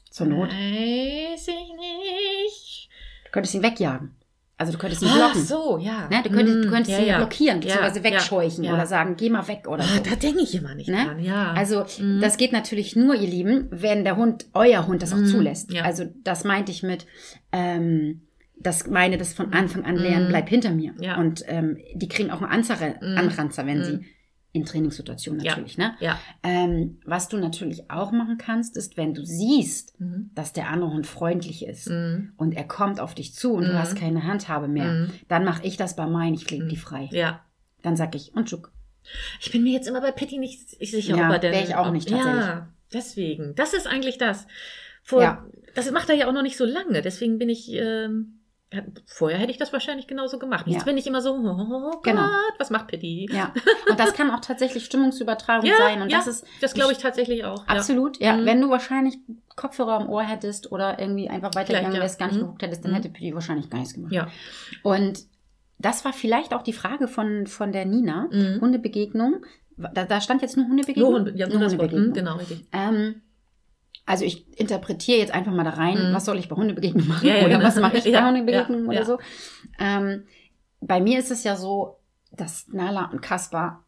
Zur 0.09 0.25
Not. 0.27 0.49
Weiß 0.49 1.47
ich 1.47 1.73
nicht. 1.77 2.89
Du 3.25 3.31
könntest 3.31 3.53
ihn 3.53 3.61
wegjagen. 3.61 4.15
Also 4.59 4.73
du 4.73 4.77
könntest 4.77 5.01
ihn 5.01 5.07
Ach 5.09 5.15
blocken. 5.31 5.41
so, 5.45 5.77
ja. 5.81 6.09
Ne? 6.09 6.21
Du 6.23 6.29
könntest, 6.29 6.57
du 6.63 6.67
Mhm. 6.67 6.71
könntest 6.71 6.91
ja, 6.91 6.99
ihn 6.99 7.07
ja. 7.07 7.17
blockieren, 7.17 7.59
beziehungsweise 7.61 8.03
wegscheuchen 8.03 8.63
ja, 8.65 8.71
ja. 8.71 8.75
oder 8.75 8.85
sagen, 8.85 9.15
geh 9.17 9.29
mal 9.29 9.47
weg 9.47 9.67
oder 9.69 9.83
Ah, 9.83 9.87
so. 9.87 10.03
da 10.09 10.15
denke 10.17 10.41
ich 10.41 10.53
immer 10.53 10.75
nicht 10.75 10.89
Ne? 10.89 10.97
dran, 11.05 11.19
ja. 11.23 11.53
Also 11.53 11.85
Mhm. 11.99 12.19
das 12.19 12.35
geht 12.35 12.51
natürlich 12.51 12.95
nur, 12.97 13.15
ihr 13.15 13.27
Lieben, 13.29 13.67
wenn 13.71 14.03
der 14.03 14.17
Hund, 14.17 14.47
euer 14.53 14.85
Hund 14.85 15.01
das 15.01 15.13
auch 15.13 15.17
Mhm, 15.17 15.25
zulässt. 15.27 15.73
Also 15.81 16.05
das 16.25 16.43
meinte 16.43 16.71
ich 16.73 16.83
mit, 16.83 17.05
ähm, 17.53 18.21
das 18.61 18.87
meine 18.87 19.17
das 19.17 19.33
von 19.33 19.53
Anfang 19.53 19.85
an 19.85 19.95
lernen, 19.95 20.25
Mhm. 20.25 20.29
bleib 20.29 20.49
hinter 20.49 20.71
mir. 20.71 20.93
Ja. 20.99 21.17
Und 21.17 21.43
ähm, 21.47 21.77
die 21.95 22.09
kriegen 22.09 22.29
auch 22.29 22.41
einen 22.41 22.51
Anzer 22.51 22.75
Mhm. 23.01 23.17
Anranzer, 23.17 23.65
wenn 23.65 23.83
sie 23.85 23.99
in 24.51 24.65
Trainingssituationen 24.65 25.43
Ja. 25.43 25.51
natürlich. 25.51 25.77
Ne? 25.77 25.95
ja. 25.99 26.19
Ähm, 26.43 26.99
was 27.05 27.27
du 27.29 27.37
natürlich 27.37 27.91
auch 27.91 28.11
machen 28.11 28.37
kannst, 28.39 28.75
ist, 28.77 28.97
wenn 28.97 29.13
du 29.13 29.23
siehst, 29.23 29.99
Mhm. 29.99 30.31
dass 30.33 30.53
der 30.53 30.69
andere 30.69 30.91
Hund 30.91 31.05
freundlich 31.05 31.65
ist 31.65 31.87
Mhm. 31.89 32.33
und 32.37 32.53
er 32.55 32.63
kommt 32.67 32.99
auf 32.99 33.13
dich 33.13 33.35
zu 33.35 33.53
und 33.53 33.65
du 33.65 33.73
Mhm. 33.73 33.77
hast 33.77 33.95
keine 33.95 34.23
Handhabe 34.23 34.67
mehr, 34.67 34.91
Mhm. 34.91 35.11
dann 35.27 35.45
mache 35.45 35.63
ich 35.65 35.77
das 35.77 35.95
bei 35.95 36.07
meinen, 36.07 36.33
ich 36.33 36.49
lege 36.49 36.65
die 36.67 36.77
frei. 36.77 37.09
Ja. 37.11 37.41
Dann 37.83 37.95
sag 37.95 38.15
ich, 38.15 38.33
und 38.33 38.49
Schuck. 38.49 38.71
Ich 39.39 39.51
bin 39.51 39.63
mir 39.63 39.71
jetzt 39.71 39.87
immer 39.87 40.01
bei 40.01 40.11
Pitti 40.11 40.37
nicht 40.39 40.69
sicher, 40.69 41.15
Ja, 41.15 41.27
ob 41.27 41.33
er 41.33 41.39
denn. 41.39 41.51
wär 41.53 41.63
ich 41.63 41.75
auch 41.75 41.91
nicht, 41.91 42.09
tatsächlich. 42.09 42.45
Ja, 42.45 42.67
deswegen. 42.93 43.55
Das 43.55 43.73
ist 43.73 43.87
eigentlich 43.87 44.17
das. 44.17 44.47
Vor, 45.03 45.21
Ja. 45.21 45.45
Das 45.75 45.89
macht 45.91 46.09
er 46.09 46.15
ja 46.15 46.27
auch 46.27 46.33
noch 46.33 46.41
nicht 46.41 46.57
so 46.57 46.65
lange. 46.65 47.01
Deswegen 47.03 47.37
bin 47.37 47.47
ich. 47.49 47.71
Ähm, 47.71 48.38
ja, 48.38 48.38
vorher 49.05 49.39
hätte 49.39 49.51
ich 49.51 49.57
das 49.57 49.73
wahrscheinlich 49.73 50.05
genauso 50.07 50.37
gemacht. 50.37 50.67
Jetzt 50.67 50.79
Ja. 50.79 50.83
bin 50.85 50.97
ich 50.97 51.07
immer 51.07 51.21
so, 51.21 51.33
oh 51.33 51.91
Gott, 51.91 52.03
Genau. 52.03 52.27
was 52.59 52.69
macht 52.69 52.87
Pitti? 52.87 53.27
Ja, 53.31 53.51
und 53.89 53.99
das 53.99 54.13
kann 54.13 54.29
auch 54.29 54.41
tatsächlich 54.41 54.85
Stimmungsübertragung 54.85 55.65
Ja, 55.67 55.75
sein. 55.77 56.01
Und 56.03 56.09
ja, 56.09 56.19
das 56.19 56.27
ist 56.27 56.45
Das 56.61 56.73
glaube 56.75 56.91
ich 56.91 56.99
tatsächlich 56.99 57.43
auch. 57.45 57.65
absolut, 57.67 58.19
ja. 58.19 58.37
Mhm. 58.37 58.45
Wenn 58.45 58.61
du 58.61 58.69
wahrscheinlich 58.69 59.17
Kopfhörer 59.55 60.01
im 60.01 60.09
Ohr 60.09 60.21
hättest 60.23 60.71
oder 60.71 60.99
irgendwie 60.99 61.29
einfach 61.29 61.55
weitergegangen 61.55 61.95
ja. 61.95 62.01
wärst, 62.01 62.19
gar 62.19 62.27
nicht 62.27 62.35
Mhm. 62.37 62.41
geguckt 62.41 62.61
hättest, 62.61 62.83
dann 62.85 62.91
Mhm. 62.91 62.95
hätte 62.97 63.09
Pitti 63.09 63.33
wahrscheinlich 63.33 63.69
gar 63.69 63.79
nichts 63.79 63.93
gemacht. 63.95 64.11
Ja. 64.13 64.27
Und 64.83 65.25
das 65.79 66.05
war 66.05 66.13
vielleicht 66.13 66.53
auch 66.53 66.61
die 66.61 66.73
Frage 66.73 67.07
von, 67.07 67.47
von 67.47 67.71
der 67.71 67.85
Nina. 67.85 68.27
Mhm. 68.31 68.59
Hundebegegnung. 68.61 69.45
Da, 69.77 70.03
da 70.05 70.19
stand 70.21 70.41
jetzt 70.41 70.57
nur 70.57 70.67
Hundebegegnung. 70.67 71.09
Nur, 71.09 71.19
Hunde, 71.19 71.33
ja, 71.37 71.47
nur 71.47 71.59
das 71.59 71.77
Wort. 71.77 71.91
Hundebegegnung. 71.91 72.09
Mhm, 72.09 72.13
genau, 72.13 72.35
richtig. 72.37 72.65
Ähm, 72.73 73.21
also 74.09 74.25
ich 74.25 74.45
interpretiere 74.59 75.19
jetzt 75.19 75.31
einfach 75.33 75.51
mal 75.53 75.63
da 75.63 75.69
rein, 75.69 76.09
Mhm. 76.09 76.13
was 76.15 76.25
soll 76.25 76.39
ich 76.39 76.49
bei 76.49 76.55
Hundebegegnung 76.55 77.07
machen 77.07 77.27
Ja, 77.27 77.35
ja, 77.35 77.45
oder 77.45 77.57
genau. 77.57 77.67
was 77.67 77.75
mache 77.75 77.97
ich 77.97 78.03
bei 78.05 78.09
Ja, 78.09 78.25
Hundebegegnung 78.27 78.87
oder 78.87 79.05
so. 79.05 79.19
Ähm, 79.79 80.23
bei 80.81 80.99
mir 80.99 81.19
ist 81.19 81.29
es 81.29 81.43
ja 81.43 81.55
so, 81.55 81.99
dass 82.31 82.67
Nala 82.69 83.05
und 83.11 83.21
Kaspar 83.21 83.85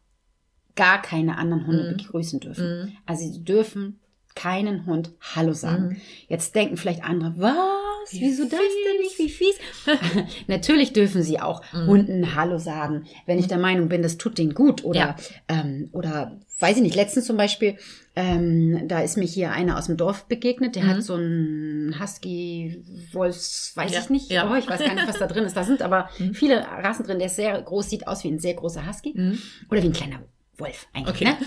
gar 0.76 1.02
keine 1.02 1.38
anderen 1.38 1.66
Hunde 1.66 1.84
Mhm. 1.84 1.96
begrüßen 1.96 2.38
dürfen. 2.40 2.66
Mhm. 2.82 2.92
Also 3.04 3.30
sie 3.32 3.42
dürfen 3.44 3.98
keinen 4.34 4.86
Hund 4.86 5.10
Hallo 5.34 5.52
sagen. 5.52 5.88
Mhm. 5.88 5.96
Jetzt 6.28 6.54
denken 6.54 6.76
vielleicht 6.76 7.02
andere, 7.04 7.34
was? 7.36 8.12
Wie 8.12 8.20
Wieso 8.22 8.44
das 8.44 8.52
denn 8.60 9.00
nicht? 9.00 9.18
Wie 9.18 9.28
fies? 9.28 9.56
Natürlich 10.46 10.92
dürfen 10.92 11.22
sie 11.22 11.40
auch 11.40 11.62
Mhm. 11.72 11.86
Hunden 11.86 12.34
Hallo 12.34 12.58
sagen, 12.58 13.04
wenn 13.26 13.38
ich 13.38 13.46
der 13.48 13.58
Meinung 13.58 13.88
bin, 13.88 14.02
das 14.02 14.18
tut 14.18 14.38
denen 14.38 14.54
gut. 14.54 14.84
Oder, 14.84 15.16
ähm, 15.48 15.88
oder 15.92 16.38
weiß 16.62 16.76
ich 16.76 16.82
nicht, 16.82 16.94
letztens 16.94 17.26
zum 17.26 17.36
Beispiel, 17.36 17.76
ähm, 18.14 18.86
da 18.88 19.00
ist 19.00 19.16
mir 19.16 19.24
hier 19.24 19.50
einer 19.52 19.76
aus 19.78 19.86
dem 19.86 19.96
Dorf 19.96 20.26
begegnet, 20.26 20.76
der 20.76 20.84
Mhm. 20.84 20.88
hat 20.88 21.02
so 21.02 21.14
einen 21.14 21.96
Husky 22.00 22.84
Wolfs, 23.12 23.72
weiß 23.74 23.92
Ja, 23.92 24.00
ich 24.00 24.10
nicht, 24.10 24.30
ja. 24.30 24.50
oh, 24.50 24.54
ich 24.54 24.68
weiß 24.68 24.80
gar 24.80 24.94
nicht, 24.94 25.08
was 25.08 25.18
da 25.18 25.26
drin 25.26 25.44
ist. 25.44 25.56
Da 25.56 25.64
sind 25.64 25.82
aber 25.82 26.08
Mhm. 26.18 26.34
viele 26.34 26.60
Rassen 26.60 27.04
drin, 27.04 27.18
der 27.18 27.26
ist 27.26 27.36
sehr 27.36 27.60
groß, 27.60 27.90
sieht 27.90 28.06
aus 28.06 28.22
wie 28.24 28.28
ein 28.28 28.38
sehr 28.38 28.54
großer 28.54 28.86
Husky. 28.86 29.12
Mhm. 29.16 29.38
Oder 29.70 29.82
wie 29.82 29.86
ein 29.88 29.92
kleiner 29.92 30.22
Wolf 30.62 30.86
eigentlich. 30.94 31.14
Okay. 31.14 31.24
Ne? 31.24 31.36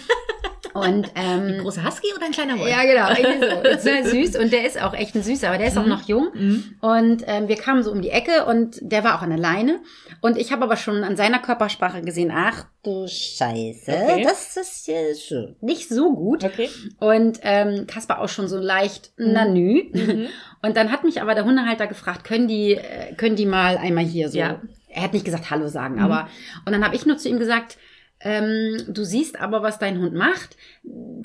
Und 0.74 1.10
ähm, 1.16 1.60
Großer 1.62 1.86
Husky 1.86 2.08
oder 2.18 2.26
ein 2.26 2.34
kleiner 2.34 2.60
Wolf? 2.60 2.70
ja, 2.70 2.84
genau, 2.84 3.08
so. 3.64 3.70
Ist 3.70 3.84
sehr 3.84 4.04
süß 4.06 4.36
und 4.36 4.52
der 4.52 4.66
ist 4.68 4.82
auch 4.82 4.94
echt 4.94 5.16
ein 5.16 5.24
süßer, 5.24 5.48
aber 5.48 5.58
der 5.58 5.68
ist 5.68 5.78
auch 5.78 5.84
Mhm. 5.84 5.90
noch 5.90 6.06
jung. 6.06 6.28
Mhm. 6.34 6.76
Und 6.82 7.24
ähm, 7.28 7.48
wir 7.48 7.56
kamen 7.56 7.82
so 7.82 7.94
um 7.94 8.02
die 8.02 8.10
Ecke 8.10 8.44
und 8.46 8.80
der 8.82 9.06
war 9.06 9.16
auch 9.16 9.22
an 9.22 9.30
der 9.30 9.40
Leine. 9.40 9.80
Und 10.20 10.38
ich 10.38 10.52
habe 10.52 10.64
aber 10.66 10.76
schon 10.76 11.06
an 11.06 11.16
seiner 11.16 11.40
Körpersprache 11.40 12.02
gesehen, 12.02 12.30
ach 12.36 12.66
du 12.84 13.08
Scheiße, 13.08 13.90
Okay. 13.90 14.24
das 14.24 14.58
ist 14.58 14.86
ja 14.88 14.96
schon 15.16 15.56
nicht 15.62 15.88
so 15.88 16.14
gut. 16.14 16.44
Okay. 16.44 16.70
Und 17.00 17.40
ähm, 17.44 17.88
Kasper 17.88 18.20
auch 18.20 18.28
schon 18.28 18.50
so 18.50 18.58
leicht 18.58 19.12
nanü. 19.16 19.84
Mhm. 19.94 20.28
Und 20.62 20.76
dann 20.76 20.92
hat 20.92 21.06
mich 21.06 21.22
aber 21.22 21.36
der 21.36 21.46
Hundehalter 21.46 21.88
gefragt, 21.88 22.26
können 22.26 22.50
die, 22.50 22.74
äh, 22.74 23.14
können 23.16 23.38
die 23.38 23.46
mal 23.46 23.78
einmal 23.78 24.04
hier 24.04 24.28
so. 24.30 24.38
Ja. 24.40 24.60
Er 24.90 25.04
hat 25.04 25.14
nicht 25.14 25.24
gesagt 25.24 25.52
Hallo 25.52 25.70
sagen, 25.70 25.96
Mhm. 25.96 26.02
aber. 26.02 26.28
Und 26.66 26.74
dann 26.74 26.84
habe 26.84 26.98
ich 26.98 27.06
nur 27.06 27.18
zu 27.18 27.30
ihm 27.30 27.40
gesagt, 27.40 27.78
ähm, 28.22 28.78
du 28.88 29.04
siehst 29.04 29.40
aber, 29.40 29.62
was 29.64 29.80
dein 29.80 30.00
Hund 30.00 30.14
macht. 30.14 30.58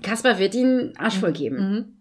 Kasper 0.02 0.38
wird 0.38 0.54
ihn 0.54 0.92
Arsch 0.98 1.18
voll 1.18 1.32
geben. 1.32 1.56
Mhm. 1.58 1.96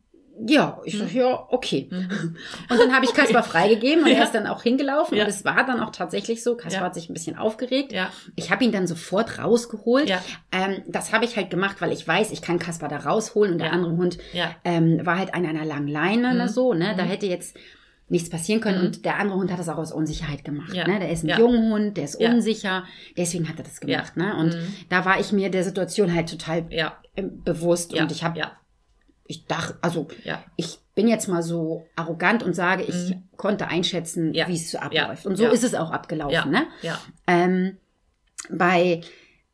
Ja, 0.48 0.80
ich 0.86 0.98
sag, 0.98 1.14
ja, 1.14 1.48
okay. 1.50 1.90
Mhm. 1.92 2.38
Und 2.70 2.80
dann 2.80 2.94
habe 2.96 3.04
ich 3.04 3.14
Kasper 3.14 3.44
freigegeben 3.44 4.06
und 4.06 4.10
Ja. 4.10 4.20
er 4.20 4.24
ist 4.24 4.34
dann 4.34 4.48
auch 4.48 4.64
hingelaufen. 4.64 5.18
Ja. 5.18 5.26
Und 5.26 5.30
es 5.30 5.44
war 5.44 5.66
dann 5.66 5.82
auch 5.82 5.90
tatsächlich 5.92 6.44
so. 6.44 6.56
Kasper 6.56 6.80
Ja. 6.80 6.86
hat 6.86 6.94
sich 6.96 7.10
ein 7.10 7.14
bisschen 7.14 7.38
aufgeregt. 7.38 7.94
Ich 8.38 8.50
habe 8.50 8.64
ihn 8.64 8.72
dann 8.72 8.88
sofort 8.88 9.38
rausgeholt. 9.38 10.10
Ähm, 10.54 10.82
das 10.88 11.12
habe 11.12 11.26
ich 11.26 11.36
halt 11.36 11.50
gemacht, 11.50 11.78
weil 11.82 11.92
ich 11.92 12.08
weiß, 12.08 12.32
ich 12.32 12.42
kann 12.42 12.58
Kasper 12.58 12.88
da 12.88 13.00
rausholen 13.00 13.52
und 13.52 13.60
der 13.60 13.74
andere 13.74 13.98
Hund 13.98 14.18
ähm, 14.64 15.06
war 15.06 15.18
halt 15.18 15.34
an 15.34 15.46
einer 15.46 15.66
langen 15.66 15.90
Leine 15.90 16.30
Mhm. 16.30 16.36
oder 16.36 16.48
so. 16.48 16.74
Ne? 16.74 16.94
Da 16.96 17.04
Mhm. 17.04 17.10
hätte 17.10 17.26
jetzt 17.26 17.58
nichts 18.10 18.30
passieren 18.30 18.60
können 18.62 18.80
Mhm. 18.80 18.86
und 18.88 19.06
der 19.06 19.18
andere 19.18 19.38
Hund 19.38 19.52
hat 19.52 19.60
das 19.60 19.70
auch 19.70 19.78
aus 19.78 19.92
Unsicherheit 19.92 20.44
gemacht. 20.44 20.74
Ja. 20.74 20.88
Ne? 20.88 21.00
Der 21.00 21.12
ist 21.12 21.24
ein 21.24 21.30
Ja. 21.30 21.40
Junghund, 21.40 21.96
der 21.98 22.06
ist 22.06 22.20
Ja. 22.20 22.32
unsicher, 22.32 22.84
deswegen 23.18 23.48
hat 23.48 23.58
er 23.58 23.64
das 23.64 23.80
gemacht. 23.80 24.18
Ne? 24.18 24.36
Und 24.36 24.56
Mhm. 24.56 24.74
da 24.90 25.06
war 25.06 25.20
ich 25.20 25.32
mir 25.32 25.50
der 25.52 25.64
Situation 25.64 26.14
halt 26.14 26.30
total 26.30 26.66
Ja. 26.70 26.98
ähm, 27.16 27.44
bewusst 27.44 27.94
und 27.94 28.12
ich 28.12 28.24
habe, 28.24 28.40
Ja. 28.40 28.52
ich 29.26 29.46
dachte, 29.46 29.78
also 29.82 30.08
ich 30.58 30.80
bin 30.96 31.08
jetzt 31.08 31.28
mal 31.28 31.44
so 31.44 31.86
arrogant 31.96 32.42
und 32.44 32.54
sage, 32.56 32.84
ich 32.84 33.10
Mhm. 33.12 33.24
konnte 33.38 33.68
einschätzen, 33.68 34.34
wie 34.34 34.40
es 34.56 34.72
so 34.72 34.80
abläuft. 34.80 35.26
Und 35.26 35.36
so 35.38 35.46
ist 35.48 35.64
es 35.64 35.76
auch 35.76 35.92
abgelaufen. 35.92 36.34
Ja. 36.34 36.46
Ne? 36.46 36.68
Ähm, 37.28 37.78
bei, 38.50 39.02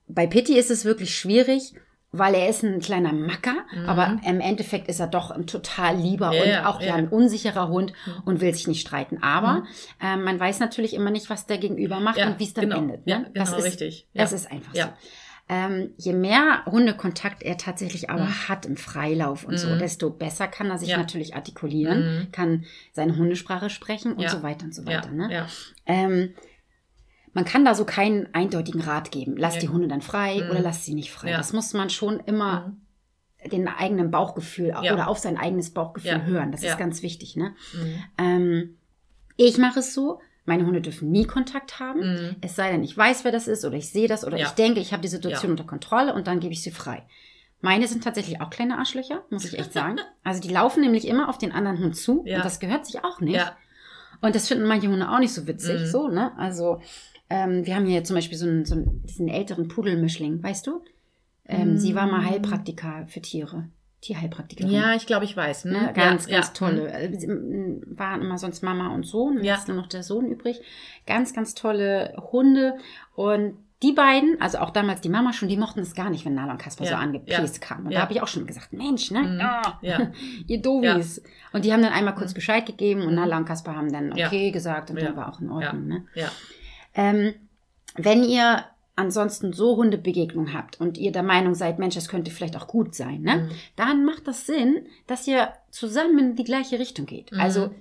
bei 0.08 0.28
Pitti 0.28 0.58
ist 0.58 0.72
es 0.72 0.86
wirklich 0.86 1.16
schwierig, 1.18 1.74
weil 2.18 2.34
er 2.36 2.50
ist 2.50 2.64
ein 2.64 2.80
kleiner 2.80 3.14
Macker, 3.14 3.56
Mhm. 3.74 3.90
aber 3.90 4.18
im 4.28 4.40
Endeffekt 4.40 4.88
ist 4.88 5.00
er 5.00 5.08
doch 5.08 5.32
ein 5.32 5.48
total 5.48 5.98
lieber 5.98 6.34
Ja, 6.34 6.60
und 6.62 6.66
auch 6.68 6.82
ja. 6.82 6.88
ja. 6.88 6.96
ein 6.96 7.08
unsicherer 7.08 7.68
Hund 7.70 7.94
Mhm. 8.06 8.14
und 8.26 8.42
will 8.42 8.54
sich 8.54 8.68
nicht 8.68 8.82
streiten. 8.82 9.22
Aber 9.24 9.54
Mhm. 9.62 9.68
ähm, 10.02 10.24
man 10.24 10.40
weiß 10.40 10.60
natürlich 10.60 10.94
immer 10.94 11.12
nicht, 11.12 11.30
was 11.30 11.46
der 11.46 11.58
Gegenüber 11.58 12.00
macht 12.00 12.18
und 12.20 12.40
wie 12.40 12.44
es 12.46 12.54
dann 12.54 12.66
genau. 12.70 12.78
endet. 12.78 13.06
Ne? 13.06 13.12
Ja, 13.14 13.26
das 13.34 13.50
genau, 13.52 13.60
ist, 13.60 13.66
richtig. 13.66 14.08
Das 14.14 14.32
ist 14.34 14.52
einfach 14.52 14.74
Ja. 14.74 14.86
so. 14.86 14.90
Ähm, 15.48 15.92
je 15.98 16.14
mehr 16.14 16.64
Hundekontakt 16.66 17.44
er 17.44 17.56
tatsächlich 17.58 18.10
aber 18.10 18.24
Mhm. 18.24 18.50
hat 18.50 18.66
im 18.66 18.78
Freilauf 18.78 19.44
und 19.44 19.60
so, 19.60 19.68
Mhm. 19.70 19.78
desto 19.78 20.10
besser 20.10 20.48
kann 20.48 20.72
er 20.72 20.80
sich 20.80 20.90
Ja. 20.90 20.98
natürlich 20.98 21.36
artikulieren, 21.36 22.00
Mhm. 22.22 22.32
kann 22.32 22.66
seine 22.94 23.16
Hundesprache 23.16 23.70
sprechen 23.70 24.14
und 24.14 24.22
Ja. 24.24 24.30
so 24.30 24.42
weiter 24.42 24.66
und 24.66 24.74
so 24.74 24.82
Ja. 24.82 24.88
weiter. 24.98 25.12
Ne? 25.12 25.30
Ja. 25.32 25.48
Ähm, 25.86 26.34
man 27.36 27.46
kann 27.46 27.64
da 27.66 27.76
so 27.76 27.86
keinen 27.86 28.34
eindeutigen 28.34 28.82
Rat 28.82 29.12
geben. 29.12 29.36
Lass 29.38 29.56
Ja. 29.56 29.62
die 29.62 29.70
Hunde 29.70 29.88
dann 29.88 30.02
frei 30.02 30.42
Mhm. 30.44 30.50
oder 30.50 30.62
lass 30.62 30.84
sie 30.86 30.96
nicht 30.96 31.12
frei. 31.12 31.30
Ja. 31.32 31.38
Das 31.38 31.54
muss 31.54 31.74
man 31.74 31.92
schon 31.92 32.20
immer 32.22 32.74
den 33.52 33.68
eigenen 33.68 34.10
Bauchgefühl 34.10 34.70
Ja. 34.82 34.94
oder 34.94 35.08
auf 35.08 35.20
sein 35.20 35.38
eigenes 35.38 35.70
Bauchgefühl 35.72 36.26
hören. 36.26 36.52
Das 36.52 36.64
ist 36.64 36.80
ganz 36.80 37.04
wichtig. 37.04 37.36
Ne? 37.36 37.54
Mhm. 37.74 38.04
Ähm, 38.18 38.78
ich 39.38 39.60
mache 39.60 39.80
es 39.82 39.94
so. 39.94 40.20
Meine 40.48 40.66
Hunde 40.66 40.80
dürfen 40.82 41.12
nie 41.12 41.26
Kontakt 41.26 41.80
haben. 41.80 42.00
Mhm. 42.00 42.36
Es 42.42 42.56
sei 42.56 42.72
denn, 42.72 42.84
ich 42.84 42.96
weiß, 42.98 43.24
wer 43.24 43.32
das 43.32 43.48
ist 43.48 43.66
oder 43.66 43.76
ich 43.76 43.90
sehe 43.92 44.08
das 44.08 44.26
oder 44.26 44.38
ich 44.38 44.50
denke, 44.52 44.80
ich 44.80 44.94
habe 44.94 45.02
die 45.02 45.08
Situation 45.08 45.52
unter 45.52 45.64
Kontrolle 45.64 46.14
und 46.14 46.28
dann 46.28 46.40
gebe 46.40 46.54
ich 46.54 46.62
sie 46.64 46.72
frei. 46.72 47.04
Meine 47.62 47.88
sind 47.88 48.04
tatsächlich 48.04 48.42
auch 48.42 48.50
kleine 48.52 48.78
Arschlöcher, 48.78 49.24
muss 49.32 49.44
ich 49.46 49.58
echt 49.60 49.74
sagen. 49.74 49.98
Also 50.24 50.40
die 50.42 50.54
laufen 50.54 50.82
nämlich 50.82 51.08
immer 51.08 51.30
auf 51.30 51.38
den 51.38 51.52
anderen 51.52 51.80
Hund 51.80 51.96
zu 51.98 52.22
und 52.22 52.28
das 52.30 52.60
gehört 52.60 52.86
sich 52.86 53.04
auch 53.04 53.20
nicht. 53.22 53.44
Und 54.22 54.34
das 54.36 54.48
finden 54.48 54.66
manche 54.68 54.88
Hunde 54.88 55.10
auch 55.10 55.20
nicht 55.20 55.34
so 55.34 55.46
witzig, 55.48 55.82
Mhm. 55.82 55.86
so, 55.88 56.08
ne? 56.08 56.32
Also, 56.38 56.82
ähm, 57.30 57.66
wir 57.66 57.76
haben 57.76 57.86
hier 57.86 58.04
zum 58.04 58.16
Beispiel 58.16 58.38
so 58.38 58.46
einen, 58.46 58.66
so 58.66 58.76
einen 58.76 59.04
diesen 59.04 59.28
älteren 59.28 59.68
Pudelmischling, 59.68 60.42
weißt 60.44 60.68
du? 60.68 60.82
Ähm, 61.48 61.78
Sie 61.78 61.96
war 61.96 62.08
mal 62.08 62.22
Mhm. 62.22 62.30
Heilpraktiker 62.30 63.06
für 63.08 63.22
Tiere. 63.22 63.70
Tierheilpraktikerin. 64.02 64.72
Ja, 64.72 64.94
ich 64.96 65.08
glaube, 65.08 65.26
ich 65.26 65.36
weiß. 65.36 65.66
Ne? 65.66 65.74
Ne? 65.74 65.94
Ganz, 65.94 66.28
ja, 66.28 66.36
ganz 66.38 66.48
ja. 66.48 66.54
tolle. 66.54 66.92
Äh, 66.92 67.18
sie, 67.18 67.28
m, 67.28 67.82
Waren 67.88 68.22
immer 68.22 68.38
sonst 68.38 68.62
Mama 68.62 68.94
und 68.94 69.06
Sohn. 69.06 69.38
Ja. 69.44 69.54
Jetzt 69.54 69.62
ist 69.62 69.68
nur 69.68 69.78
noch 69.78 69.88
der 69.88 70.04
Sohn 70.04 70.28
übrig. 70.28 70.62
Ganz, 71.08 71.34
ganz 71.34 71.56
tolle 71.56 72.14
Hunde. 72.32 72.76
Und 73.16 73.58
die 73.82 73.94
beiden, 73.94 74.40
also 74.40 74.60
auch 74.60 74.70
damals 74.70 75.02
die 75.02 75.10
Mama 75.10 75.34
schon, 75.34 75.50
die 75.50 75.58
mochten 75.58 75.80
es 75.82 75.96
gar 75.96 76.10
nicht, 76.10 76.24
wenn 76.26 76.36
Nala 76.36 76.54
und 76.54 76.58
Kasper 76.60 76.84
Ja, 76.86 76.92
so 76.92 76.96
angepäst 76.98 77.60
ja, 77.60 77.68
kamen. 77.68 77.88
Und 77.88 77.92
ja. 77.92 78.00
da 78.00 78.02
habe 78.04 78.14
ich 78.14 78.22
auch 78.22 78.28
schon 78.28 78.46
gesagt, 78.46 78.74
Mensch, 78.74 79.12
ne? 79.12 79.40
Ah, 79.42 79.80
Ja. 79.82 80.12
ihr 80.48 80.62
Dovis. 80.62 81.22
Und 81.52 81.66
die 81.66 81.74
haben 81.74 81.82
dann 81.82 81.94
einmal 81.94 82.16
kurz 82.16 82.34
Bescheid 82.34 82.66
gegeben 82.66 83.02
und. 83.02 83.16
Nala 83.16 83.38
und 83.38 83.46
Kasper 83.46 83.76
haben 83.76 83.92
dann 83.92 84.14
okay 84.14 84.52
gesagt 84.52 84.90
und 84.92 85.02
dann 85.02 85.16
war 85.16 85.32
auch 85.34 85.42
in 85.42 85.50
Ordnung. 85.50 85.88
Ne? 85.88 86.06
Ja. 86.14 86.30
Ähm, 86.96 87.34
wenn 87.96 88.24
ihr 88.24 88.66
ansonsten 88.96 89.52
so 89.54 89.76
Hundebegegnung 89.76 90.54
habt 90.54 90.80
und 90.80 90.98
ihr 90.98 91.12
der 91.12 91.24
Meinung 91.24 91.54
seid, 91.54 91.80
Mensch, 91.80 91.96
das 91.96 92.08
könnte 92.08 92.32
vielleicht 92.32 92.56
auch 92.56 92.68
gut 92.68 92.96
sein, 92.96 93.22
ne? 93.22 93.36
Mhm. 93.36 93.50
dann 93.76 94.06
macht 94.06 94.28
das 94.28 94.46
Sinn, 94.46 94.86
dass 95.08 95.28
ihr 95.28 95.50
zusammen 95.70 96.18
in 96.20 96.36
die 96.36 96.46
gleiche 96.46 96.80
Richtung 96.80 97.06
geht. 97.06 97.32
Mhm. 97.34 97.40
Also 97.42 97.72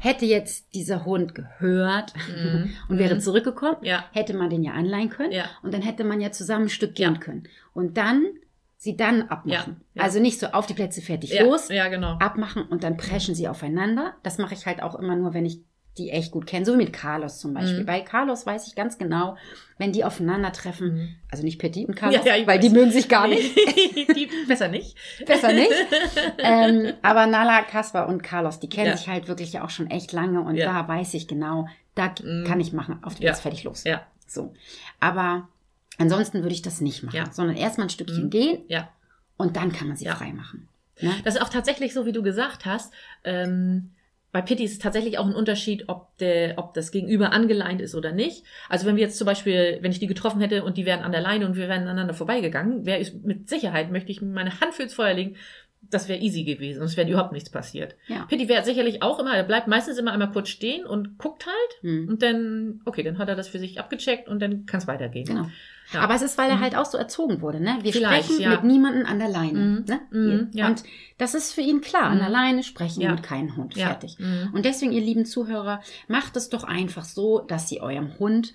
hätte 0.00 0.24
jetzt 0.24 0.74
dieser 0.74 1.04
Hund 1.04 1.34
gehört 1.34 2.14
Mhm. 2.16 2.70
und 2.88 2.98
wäre 2.98 3.16
Mhm. 3.16 3.20
zurückgekommen, 3.20 3.76
Ja. 3.82 4.04
hätte 4.12 4.34
man 4.34 4.48
den 4.50 4.62
ja 4.64 4.72
anleihen 4.72 5.10
können 5.10 5.32
Ja. 5.32 5.44
und 5.62 5.74
dann 5.74 5.82
hätte 5.82 6.04
man 6.04 6.20
ja 6.22 6.32
zusammen 6.32 6.64
ein 6.66 6.70
Stück 6.70 6.98
Ja. 6.98 7.10
gehen 7.10 7.20
können. 7.20 7.42
Und 7.74 7.96
dann 7.98 8.24
sie 8.78 8.96
dann 8.96 9.22
abmachen. 9.28 9.76
Ja, 9.94 10.00
ja. 10.00 10.02
Also 10.02 10.18
nicht 10.20 10.40
so 10.40 10.46
auf 10.48 10.66
die 10.66 10.74
Plätze 10.74 11.02
fertig 11.02 11.32
Ja. 11.34 11.44
los, 11.44 11.68
Ja, 11.68 11.86
genau. 11.88 12.16
abmachen 12.18 12.62
und 12.64 12.82
dann 12.82 12.96
preschen 12.96 13.34
sie 13.36 13.46
aufeinander. 13.46 14.14
Das 14.24 14.38
mache 14.38 14.54
ich 14.54 14.66
halt 14.66 14.82
auch 14.82 14.96
immer 14.96 15.14
nur, 15.14 15.34
wenn 15.34 15.46
ich 15.46 15.60
die 15.98 16.10
echt 16.10 16.30
gut 16.32 16.46
kenne. 16.46 16.64
So 16.64 16.72
wie 16.72 16.78
mit 16.78 16.92
Carlos 16.92 17.38
zum 17.38 17.52
Beispiel. 17.54 17.80
Mhm. 17.82 17.86
Bei 17.86 18.00
Carlos 18.00 18.46
weiß 18.46 18.66
ich 18.66 18.74
ganz 18.74 18.96
genau, 18.96 19.36
wenn 19.78 19.92
die 19.92 20.04
aufeinandertreffen, 20.04 20.94
Mhm. 20.94 21.14
also 21.30 21.42
nicht 21.44 21.58
Petit 21.58 21.86
und 21.88 21.94
Carlos, 21.96 22.24
Ja, 22.24 22.34
ja, 22.34 22.46
weil 22.46 22.58
die 22.58 22.68
weiß. 22.68 22.72
mögen 22.74 22.90
sich 22.92 23.08
gar 23.08 23.28
nicht. 23.28 23.54
die, 23.56 24.28
besser 24.48 24.68
nicht. 24.68 24.96
Besser 25.26 25.52
nicht. 25.52 25.70
ähm, 26.38 26.94
aber 27.02 27.26
Nala, 27.26 27.62
Kaspar 27.62 28.08
und 28.08 28.22
Carlos, 28.22 28.58
die 28.60 28.68
kennen 28.68 28.88
Ja. 28.88 28.96
sich 28.96 29.08
halt 29.08 29.28
wirklich 29.28 29.52
ja 29.52 29.64
auch 29.64 29.70
schon 29.70 29.90
echt 29.90 30.12
lange 30.12 30.40
und 30.40 30.56
da 30.58 30.86
weiß 30.88 31.12
ich 31.14 31.28
genau, 31.28 31.68
da 31.94 32.14
Mhm. 32.22 32.44
kann 32.46 32.60
ich 32.60 32.72
machen, 32.72 32.98
auf 33.02 33.14
die 33.16 33.24
Ja. 33.24 33.30
Platz 33.30 33.40
fertig 33.42 33.64
los. 33.64 33.84
Ja. 33.84 34.06
So. 34.26 34.54
Aber 34.98 35.48
ansonsten 35.98 36.42
würde 36.42 36.54
ich 36.54 36.62
das 36.62 36.80
nicht 36.80 37.02
machen, 37.02 37.30
sondern 37.32 37.56
erstmal 37.56 37.86
ein 37.88 37.90
Stückchen 37.90 38.24
Mhm. 38.26 38.30
gehen 38.30 38.62
und 39.36 39.56
dann 39.56 39.72
kann 39.72 39.88
man 39.88 39.96
sie 39.96 40.06
Ja. 40.06 40.14
frei 40.16 40.32
machen. 40.32 40.68
Ne? 41.00 41.12
Das 41.24 41.34
ist 41.34 41.42
auch 41.42 41.48
tatsächlich 41.50 41.92
so, 41.92 42.06
wie 42.06 42.12
du 42.12 42.22
gesagt 42.22 42.64
hast. 42.64 42.92
Ähm, 43.24 43.90
bei 44.32 44.40
Pitti 44.40 44.64
ist 44.64 44.72
es 44.72 44.78
tatsächlich 44.78 45.18
auch 45.18 45.26
ein 45.26 45.34
Unterschied, 45.34 45.84
ob, 45.88 46.16
der, 46.18 46.54
ob 46.56 46.72
das 46.72 46.90
Gegenüber 46.90 47.32
angeleint 47.32 47.82
ist 47.82 47.94
oder 47.94 48.12
nicht. 48.12 48.44
Also 48.70 48.86
wenn 48.86 48.96
wir 48.96 49.02
jetzt 49.02 49.18
zum 49.18 49.26
Beispiel, 49.26 49.78
wenn 49.82 49.92
ich 49.92 49.98
die 49.98 50.06
getroffen 50.06 50.40
hätte 50.40 50.64
und 50.64 50.78
die 50.78 50.86
wären 50.86 51.00
an 51.00 51.12
der 51.12 51.20
Leine 51.20 51.46
und 51.46 51.54
wir 51.54 51.68
wären 51.68 51.82
aneinander 51.82 52.14
vorbeigegangen, 52.14 52.86
wäre 52.86 52.98
ich 52.98 53.12
mit 53.22 53.48
Sicherheit, 53.50 53.92
möchte 53.92 54.10
ich 54.10 54.22
meine 54.22 54.58
Hand 54.60 54.74
fürs 54.74 54.94
Feuer 54.94 55.12
legen, 55.12 55.36
das 55.90 56.08
wäre 56.08 56.20
easy 56.20 56.44
gewesen 56.44 56.80
und 56.80 56.86
es 56.86 56.96
wäre 56.96 57.10
überhaupt 57.10 57.32
nichts 57.32 57.50
passiert. 57.50 57.96
Ja. 58.06 58.24
Pitti 58.24 58.48
wäre 58.48 58.64
sicherlich 58.64 59.02
auch 59.02 59.18
immer, 59.18 59.34
er 59.34 59.42
bleibt 59.42 59.68
meistens 59.68 59.98
immer 59.98 60.12
einmal 60.12 60.30
kurz 60.30 60.48
stehen 60.48 60.86
und 60.86 61.18
guckt 61.18 61.46
halt 61.46 61.82
Hm. 61.82 62.08
und 62.08 62.22
dann, 62.22 62.80
okay, 62.86 63.02
dann 63.02 63.18
hat 63.18 63.28
er 63.28 63.34
das 63.36 63.48
für 63.48 63.58
sich 63.58 63.78
abgecheckt 63.78 64.28
und 64.28 64.40
dann 64.40 64.64
kann 64.64 64.80
es 64.80 64.86
weitergehen. 64.86 65.26
Genau. 65.26 65.50
Ja. 65.92 66.00
Aber 66.00 66.14
es 66.14 66.22
ist, 66.22 66.38
weil 66.38 66.48
er 66.50 66.56
Mhm. 66.56 66.60
halt 66.62 66.76
auch 66.76 66.86
so 66.86 66.96
erzogen 66.98 67.40
wurde. 67.40 67.60
Ne? 67.60 67.78
Wir 67.82 67.92
Vielleicht, 67.92 68.24
sprechen 68.26 68.42
ja. 68.42 68.50
mit 68.50 68.64
niemandem 68.64 69.06
an 69.06 69.18
der 69.18 69.28
Leine. 69.28 69.58
Mhm. 69.58 69.84
Ne? 69.86 70.00
Mhm, 70.10 70.50
ja. 70.52 70.68
Und 70.68 70.82
das 71.18 71.34
ist 71.34 71.52
für 71.52 71.60
ihn 71.60 71.80
klar. 71.80 72.04
An 72.04 72.16
Mhm. 72.16 72.20
der 72.20 72.30
Leine 72.30 72.62
sprechen 72.62 73.08
mit 73.10 73.22
keinem 73.22 73.56
Hund. 73.56 73.74
Fertig. 73.74 74.16
Mhm. 74.18 74.50
Und 74.54 74.64
deswegen, 74.64 74.92
ihr 74.92 75.00
lieben 75.02 75.24
Zuhörer, 75.26 75.82
macht 76.08 76.36
es 76.36 76.48
doch 76.48 76.64
einfach 76.64 77.04
so, 77.04 77.40
dass 77.40 77.70
ihr 77.72 77.82
eurem 77.82 78.18
Hund 78.18 78.54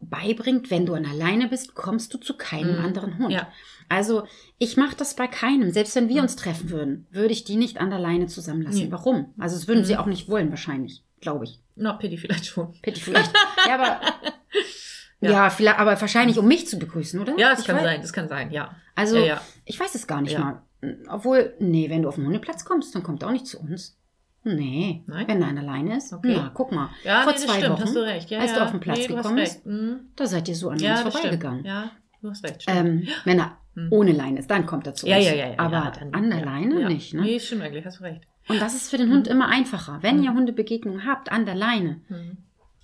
beibringt, 0.00 0.70
wenn 0.70 0.84
du 0.86 0.92
an 0.94 1.04
der 1.04 1.14
Leine 1.14 1.48
bist, 1.48 1.74
kommst 1.74 2.12
du 2.12 2.18
zu 2.18 2.36
keinem 2.36 2.78
Mhm. 2.78 2.84
anderen 2.84 3.18
Hund. 3.18 3.32
Ja. 3.32 3.48
Also 3.88 4.24
ich 4.58 4.76
mache 4.76 4.94
das 4.96 5.16
bei 5.16 5.26
keinem. 5.26 5.70
Selbst 5.70 5.96
wenn 5.96 6.08
wir 6.08 6.16
Mhm. 6.16 6.22
uns 6.22 6.36
treffen 6.36 6.70
würden, 6.70 7.06
würde 7.10 7.32
ich 7.32 7.44
die 7.44 7.56
nicht 7.56 7.78
an 7.78 7.88
der 7.90 7.98
Leine 7.98 8.26
zusammenlassen. 8.26 8.90
Warum? 8.92 9.32
Also 9.38 9.56
das 9.56 9.68
würden 9.68 9.84
sie 9.84 9.94
Mhm. 9.94 10.00
auch 10.00 10.06
nicht 10.06 10.28
wollen 10.28 10.50
wahrscheinlich, 10.50 11.02
glaube 11.20 11.44
ich. 11.44 11.60
Na, 11.76 11.94
Pitti 11.94 12.18
vielleicht 12.18 12.46
schon. 12.46 12.72
Pitti 12.82 13.00
vielleicht. 13.00 13.32
ja, 13.66 13.74
aber 13.74 14.00
Ja, 15.20 15.30
Ja. 15.30 15.50
vielleicht, 15.50 15.78
aber 15.78 15.98
wahrscheinlich, 16.00 16.38
um 16.38 16.46
mich 16.46 16.66
zu 16.66 16.78
begrüßen, 16.78 17.18
oder? 17.20 17.38
Ja, 17.38 17.50
das 17.50 17.60
Ich 17.60 17.66
kann 17.66 17.76
weiß- 17.78 17.82
sein, 17.82 18.00
das 18.02 18.12
kann 18.12 18.28
sein, 18.28 18.50
ja. 18.50 18.74
Also, 18.94 19.16
Ja, 19.18 19.24
ja. 19.24 19.40
ich 19.64 19.78
weiß 19.80 19.94
es 19.94 20.06
gar 20.06 20.20
nicht 20.20 20.32
Ja. 20.32 20.40
mal. 20.40 20.62
Obwohl, 21.08 21.54
nee, 21.58 21.88
wenn 21.90 22.02
du 22.02 22.08
auf 22.08 22.16
den 22.16 22.26
Hundeplatz 22.26 22.64
kommst, 22.64 22.94
dann 22.94 23.02
kommt 23.02 23.22
er 23.22 23.28
auch 23.28 23.32
nicht 23.32 23.46
zu 23.46 23.58
uns. 23.58 23.98
Nee, 24.44 25.02
Nein? 25.06 25.26
wenn 25.26 25.42
er 25.42 25.48
alleine 25.48 25.96
ist. 25.96 26.12
Okay. 26.12 26.34
Na, 26.36 26.50
guck 26.54 26.70
mal. 26.70 26.90
Ja, 27.02 27.22
vor 27.22 27.32
nee, 27.32 27.38
das 27.38 27.46
zwei 27.46 27.58
stimmt, 27.58 27.72
Wochen, 27.74 27.82
hast 27.82 27.96
du 27.96 28.00
recht. 28.00 28.30
Ja, 28.30 28.38
als 28.38 28.50
ja. 28.52 28.58
du 28.58 28.64
auf 28.64 28.70
den 28.70 28.80
Platz 28.80 28.98
nee, 28.98 29.06
gekommen 29.08 29.36
bist. 29.36 29.66
Mhm. 29.66 30.00
da 30.14 30.26
seid 30.26 30.48
ihr 30.48 30.54
so 30.54 30.68
an 30.70 30.78
Ja, 30.78 30.90
uns 30.92 31.00
stimmt. 31.00 31.14
vorbeigegangen. 31.14 31.64
Ja, 31.64 31.90
du 32.22 32.30
hast 32.30 32.44
recht. 32.44 32.64
Ähm, 32.68 33.08
wenn 33.24 33.40
er 33.40 33.56
Hm. 33.74 33.88
ohne 33.90 34.12
Leine 34.12 34.38
ist, 34.38 34.50
dann 34.50 34.64
kommt 34.64 34.86
er 34.86 34.94
zu 34.94 35.06
ja, 35.08 35.16
uns. 35.16 35.26
ja, 35.26 35.34
ja, 35.34 35.48
ja. 35.48 35.58
Aber 35.58 35.72
ja, 35.76 35.90
dann- 35.90 36.14
an 36.14 36.30
der 36.30 36.38
ja, 36.40 36.44
Leine 36.44 36.80
ja. 36.82 36.88
nicht. 36.88 37.12
Ne? 37.14 37.22
Nee, 37.22 37.40
stimmt 37.40 37.62
eigentlich, 37.62 37.84
hast 37.84 37.98
du 37.98 38.04
recht. 38.04 38.22
Und 38.48 38.60
das 38.60 38.74
ist 38.76 38.88
für 38.90 38.98
den 38.98 39.10
Hund 39.10 39.26
Mhm. 39.26 39.32
immer 39.32 39.48
einfacher. 39.48 39.98
Wenn 40.02 40.18
Mhm. 40.18 40.22
ihr 40.22 40.32
Hundebegegnungen 40.34 41.04
habt 41.06 41.32
an 41.32 41.44
der 41.46 41.56
Leine, 41.56 42.00
Mhm. 42.08 42.36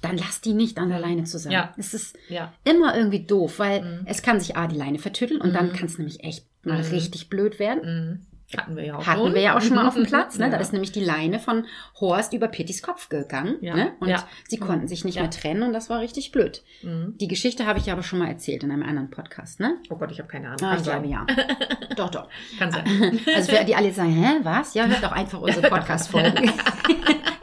Dann 0.03 0.19
lasst 0.19 0.45
die 0.45 0.53
nicht 0.53 0.79
an 0.79 0.91
der 0.91 0.99
Leine 1.01 1.25
zusammen. 1.25 1.53
Ja. 1.55 1.73
Es 1.79 1.95
ist 1.95 2.19
Ja. 2.29 2.53
immer 2.65 2.95
irgendwie 2.97 3.25
doof, 3.25 3.59
weil 3.59 3.81
Mhm. 3.83 4.01
es 4.07 4.23
kann 4.23 4.39
sich 4.41 4.57
A, 4.57 4.67
die 4.67 4.77
Leine 4.77 4.99
vertütteln 4.99 5.41
und 5.41 5.55
dann 5.55 5.69
Mhm. 5.69 5.73
kann 5.73 5.87
es 5.87 5.97
nämlich 5.97 6.23
echt 6.25 6.45
mal 6.65 6.83
Mhm. 6.83 6.91
richtig 6.91 7.29
blöd 7.31 7.59
werden. 7.59 8.27
Mhm. 8.55 8.59
Hatten 8.61 8.77
wir 8.77 8.85
ja 8.85 8.97
auch 8.97 9.07
Hatten 9.07 9.21
schon. 9.21 9.35
wir 9.35 9.41
ja 9.41 9.57
auch 9.57 9.61
schon 9.63 9.75
mal 9.77 9.87
auf 9.87 9.95
dem 9.95 10.05
Platz. 10.07 10.39
Ne? 10.39 10.45
Ja. 10.47 10.51
Da 10.51 10.57
ist 10.59 10.73
nämlich 10.73 10.93
die 10.93 11.05
Leine 11.05 11.39
von 11.39 11.67
Horst 12.01 12.33
über 12.33 12.49
Pittys 12.49 12.83
Kopf 12.83 13.09
gegangen. 13.09 13.57
Ja. 13.61 13.75
Ne? 13.75 13.93
Und 14.01 14.09
Ja. 14.09 14.27
sie 14.49 14.59
konnten 14.59 14.89
sich 14.89 15.05
nicht 15.05 15.19
mehr 15.19 15.31
trennen 15.31 15.63
und 15.63 15.73
das 15.73 15.89
war 15.91 16.01
richtig 16.01 16.33
blöd. 16.33 16.63
Mhm. 16.83 17.15
Die 17.21 17.29
Geschichte 17.29 17.67
habe 17.67 17.79
ich 17.79 17.91
aber 17.91 18.03
schon 18.03 18.19
mal 18.19 18.29
erzählt 18.29 18.63
in 18.65 18.71
einem 18.71 18.83
anderen 18.83 19.11
Podcast. 19.11 19.61
Ne? 19.61 19.77
Oh 19.91 19.97
Gott, 19.97 20.11
ich 20.11 20.19
habe 20.19 20.29
keine 20.29 20.49
Ahnung. 20.49 20.63
Ah, 20.65 20.77
ich 20.77 20.83
glaube 20.83 21.07
ja. 21.07 21.27
doch, 21.97 22.11
doch. 22.11 22.29
Kann 22.59 22.71
sein. 22.71 22.85
Also 23.35 23.53
für 23.53 23.65
die 23.65 23.75
alle 23.75 23.93
sagen, 23.93 24.13
hä, 24.13 24.41
was? 24.43 24.75
Ja, 24.75 24.87
hört 24.87 25.03
doch 25.03 25.13
einfach 25.13 25.41
unsere 25.41 25.69
Podcast-Folgen. 25.71 26.53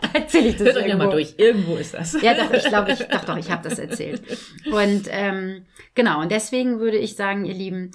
da 0.02 0.10
erzähle 0.14 0.50
ich 0.50 0.56
das 0.58 0.68
Hört 0.68 0.76
ja 0.78 0.82
mal 0.96 1.06
irgendwo. 1.06 1.12
durch. 1.12 1.34
Irgendwo 1.38 1.76
ist 1.78 1.94
das. 1.94 2.22
Ja, 2.22 2.34
doch, 2.34 2.52
ich 2.54 2.64
glaube, 2.66 2.92
ich, 2.92 3.00
doch, 3.00 3.26
doch, 3.26 3.38
ich 3.38 3.50
habe 3.52 3.68
das 3.68 3.80
erzählt. 3.80 4.22
Und 4.72 5.04
ähm, 5.10 5.66
genau, 5.96 6.22
und 6.22 6.32
deswegen 6.32 6.80
würde 6.80 6.98
ich 6.98 7.16
sagen, 7.16 7.46
ihr 7.46 7.54
Lieben, 7.54 7.92